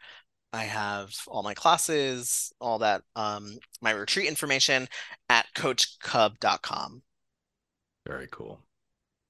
I 0.51 0.63
have 0.63 1.13
all 1.27 1.43
my 1.43 1.53
classes, 1.53 2.51
all 2.59 2.79
that, 2.79 3.03
um, 3.15 3.57
my 3.81 3.91
retreat 3.91 4.27
information 4.27 4.87
at 5.29 5.47
coachcub.com. 5.55 7.03
Very 8.07 8.27
cool. 8.31 8.59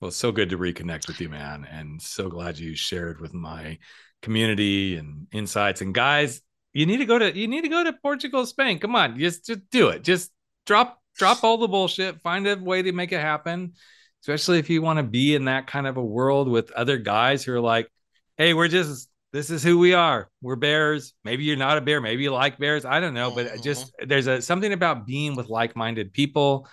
Well, 0.02 0.12
so 0.12 0.32
good 0.32 0.50
to 0.50 0.58
reconnect 0.58 1.08
with 1.08 1.22
you, 1.22 1.30
man, 1.30 1.66
and 1.66 2.02
so 2.02 2.28
glad 2.30 2.58
you 2.58 2.76
shared 2.76 3.22
with 3.22 3.34
my 3.34 3.78
community 4.22 4.96
and 4.98 5.28
insights. 5.32 5.82
And 5.82 5.94
guys, 5.94 6.42
you 6.74 6.86
need 6.86 6.98
to 6.98 7.06
go 7.06 7.20
to 7.20 7.36
you 7.36 7.48
need 7.48 7.62
to 7.62 7.70
go 7.70 7.84
to 7.84 7.94
Portugal, 7.94 8.46
Spain. 8.46 8.80
Come 8.80 8.96
on, 8.96 9.20
just 9.20 9.46
just 9.46 9.62
do 9.70 9.90
it. 9.90 10.04
Just 10.04 10.32
drop 10.66 11.00
drop 11.16 11.44
all 11.44 11.58
the 11.58 11.68
bullshit. 11.68 12.22
Find 12.22 12.48
a 12.48 12.58
way 12.58 12.82
to 12.82 12.92
make 12.92 13.12
it 13.12 13.22
happen. 13.22 13.74
Especially 14.22 14.58
if 14.58 14.70
you 14.70 14.82
want 14.82 14.98
to 14.98 15.04
be 15.04 15.36
in 15.36 15.46
that 15.46 15.68
kind 15.68 15.86
of 15.86 15.98
a 15.98 16.04
world 16.04 16.48
with 16.48 16.72
other 16.72 16.98
guys 16.98 17.44
who 17.44 17.54
are 17.54 17.62
like, 17.62 17.90
"Hey, 18.38 18.54
we're 18.54 18.70
just 18.70 19.10
this 19.34 19.50
is 19.50 19.64
who 19.64 19.78
we 19.78 19.94
are. 19.94 20.30
We're 20.42 20.56
bears. 20.56 21.14
Maybe 21.24 21.44
you're 21.44 21.58
not 21.58 21.78
a 21.78 21.82
bear. 21.82 22.00
Maybe 22.00 22.24
you 22.24 22.32
like 22.32 22.58
bears. 22.58 22.86
I 22.86 23.00
don't 23.00 23.14
know, 23.14 23.32
but 23.32 23.62
just 23.64 23.88
mm-hmm. 23.88 24.08
there's 24.08 24.28
a 24.28 24.42
something 24.42 24.72
about 24.72 25.06
being 25.06 25.36
with 25.36 25.50
like-minded 25.50 26.14
people 26.14 26.68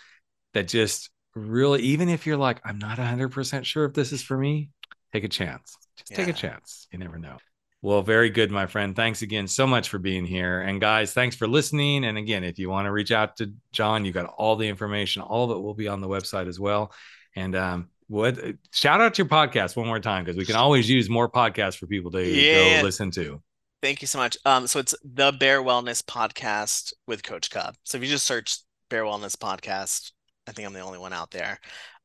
that 0.55 0.69
just 0.69 1.11
really 1.35 1.83
even 1.83 2.09
if 2.09 2.27
you're 2.27 2.37
like 2.37 2.61
i'm 2.65 2.79
not 2.79 2.99
100% 2.99 3.65
sure 3.65 3.85
if 3.85 3.95
this 3.95 4.13
is 4.13 4.23
for 4.23 4.37
me 4.37 4.71
take 5.13 5.25
a 5.25 5.29
chance 5.29 5.77
just 5.97 6.13
take 6.13 6.29
a 6.29 6.33
chance 6.33 6.89
you 6.93 6.99
never 6.99 7.19
know 7.19 7.37
well 7.83 8.03
very 8.03 8.31
good 8.31 8.51
my 8.51 8.67
friend 8.67 8.95
thanks 8.95 9.23
again 9.23 9.47
so 9.49 9.67
much 9.67 9.89
for 9.89 9.99
being 9.99 10.25
here 10.25 10.61
and 10.61 10.81
guys 10.81 11.13
thanks 11.13 11.35
for 11.37 11.47
listening 11.49 12.05
and 12.05 12.19
again 12.19 12.45
if 12.45 12.59
you 12.59 12.69
want 12.69 12.87
to 12.87 12.93
reach 12.93 13.11
out 13.13 13.37
to 13.37 13.53
Jon 13.73 14.05
you 14.05 14.13
got 14.13 14.27
all 14.27 14.57
the 14.57 14.69
information 14.69 15.23
all 15.23 15.51
of 15.51 15.57
it 15.57 15.61
will 15.61 15.75
be 15.75 15.89
on 15.89 16.01
the 16.01 16.09
website 16.09 16.47
as 16.49 16.61
well 16.61 16.93
and 17.37 17.55
um 17.57 17.89
what 18.09 18.39
shout 18.73 19.01
out 19.01 19.15
to 19.15 19.23
your 19.23 19.29
podcast 19.29 19.77
one 19.77 19.87
more 19.87 20.01
time 20.01 20.25
because 20.25 20.37
we 20.37 20.45
can 20.45 20.57
always 20.57 20.91
use 20.91 21.09
more 21.09 21.29
podcasts 21.31 21.77
for 21.77 21.87
people 21.87 22.11
to 22.11 22.23
Yeah. 22.23 22.81
go 22.81 22.85
listen 22.85 23.11
to 23.13 23.41
Thank 23.83 24.03
you 24.03 24.07
so 24.07 24.19
much. 24.19 24.37
Um, 24.45 24.67
so 24.67 24.79
it's 24.79 24.95
the 25.03 25.33
Bear 25.33 25.63
Wellness 25.63 26.03
Podcast 26.05 26.93
with 27.07 27.23
Coach 27.23 27.49
Cub. 27.49 27.77
So 27.85 27.97
if 27.97 28.05
you 28.05 28.11
just 28.11 28.27
search 28.27 28.59
Bear 28.91 29.05
Wellness 29.05 29.37
Podcast, 29.39 30.13
I 30.47 30.53
think 30.53 30.69
I'm 30.69 30.75
the 30.75 30.81
only 30.81 30.99
one 30.99 31.15
out 31.15 31.31
there. 31.31 31.59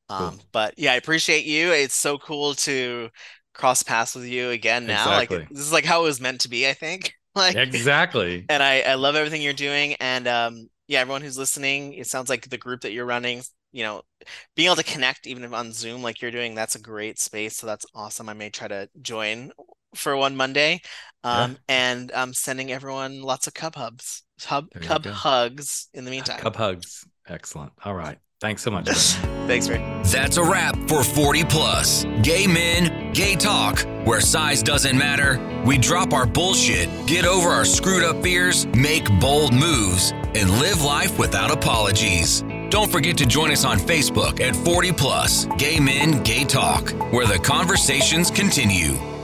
Um, 0.07 0.29
Cool. 0.37 0.39
but 0.53 0.73
yeah, 0.77 0.93
I 0.93 0.95
appreciate 0.95 1.43
you. 1.43 1.73
It's 1.73 1.93
so 1.93 2.17
cool 2.17 2.53
to 2.53 3.09
cross 3.55 3.83
paths 3.83 4.15
with 4.15 4.25
you 4.25 4.51
again 4.51 4.85
now. 4.85 5.19
Exactly. 5.19 5.37
Like 5.39 5.49
this 5.49 5.59
is 5.59 5.71
like 5.73 5.85
how 5.85 6.01
it 6.01 6.05
was 6.05 6.21
meant 6.21 6.41
to 6.41 6.49
be, 6.49 6.67
I 6.67 6.73
think. 6.73 7.13
Like 7.37 7.57
Exactly. 7.57 8.45
and 8.47 8.63
I, 8.63 8.79
I 8.79 8.93
love 8.95 9.15
everything 9.17 9.41
you're 9.41 9.51
doing. 9.51 9.95
And 9.99 10.25
um, 10.25 10.69
yeah, 10.87 11.01
everyone 11.01 11.21
who's 11.21 11.37
listening, 11.37 11.91
it 11.93 12.07
sounds 12.07 12.29
like 12.29 12.49
the 12.49 12.57
group 12.57 12.79
that 12.81 12.93
you're 12.93 13.05
running, 13.05 13.41
you 13.73 13.83
know, 13.83 14.03
being 14.55 14.67
able 14.67 14.77
to 14.77 14.83
connect 14.83 15.27
even 15.27 15.43
if 15.43 15.51
on 15.51 15.73
Zoom 15.73 16.01
like 16.01 16.21
you're 16.21 16.31
doing, 16.31 16.55
that's 16.55 16.75
a 16.75 16.81
great 16.81 17.19
space. 17.19 17.57
So 17.57 17.67
that's 17.67 17.85
awesome. 17.93 18.29
I 18.29 18.33
may 18.33 18.49
try 18.49 18.69
to 18.69 18.89
join 19.01 19.51
for 19.95 20.15
one 20.15 20.37
Monday. 20.37 20.81
Um, 21.25 21.57
and 21.67 22.11
I'm 22.15 22.33
sending 22.33 22.71
everyone 22.71 23.21
lots 23.21 23.47
of 23.47 23.53
cub 23.53 23.75
hubs, 23.75 24.23
hub, 24.41 24.69
There 24.73 24.83
cub 24.83 25.05
hugs 25.05 25.89
in 25.93 26.05
the 26.05 26.11
meantime. 26.11 26.39
Cub 26.39 26.55
hugs. 26.55 27.05
Excellent. 27.27 27.73
All 27.83 27.95
right. 27.95 28.17
Thanks 28.41 28.61
so 28.61 28.71
much. 28.71 28.89
Thanks, 29.47 29.69
Ray. 29.69 29.77
That's 30.03 30.37
a 30.37 30.43
wrap 30.43 30.75
for 30.87 31.03
40 31.03 31.43
Plus. 31.45 32.03
Gay 32.21 32.47
men, 32.47 33.13
gay 33.13 33.35
talk, 33.35 33.79
where 34.05 34.19
size 34.19 34.61
doesn't 34.61 34.97
matter. 34.97 35.39
We 35.65 35.77
drop 35.77 36.13
our 36.13 36.25
bullshit, 36.25 36.89
get 37.07 37.25
over 37.25 37.49
our 37.49 37.65
screwed 37.65 38.03
up 38.03 38.21
fears, 38.21 38.65
make 38.67 39.07
bold 39.19 39.53
moves, 39.53 40.11
and 40.11 40.49
live 40.59 40.81
life 40.83 41.17
without 41.17 41.51
apologies. 41.51 42.43
Don't 42.69 42.91
forget 42.91 43.15
to 43.17 43.25
join 43.25 43.51
us 43.51 43.63
on 43.63 43.77
Facebook 43.77 44.41
at 44.41 44.55
40 44.55 44.91
Plus, 44.91 45.45
Gay 45.57 45.79
Men, 45.79 46.21
Gay 46.23 46.43
Talk, 46.43 46.89
where 47.13 47.27
the 47.27 47.39
conversations 47.39 48.29
continue. 48.29 49.14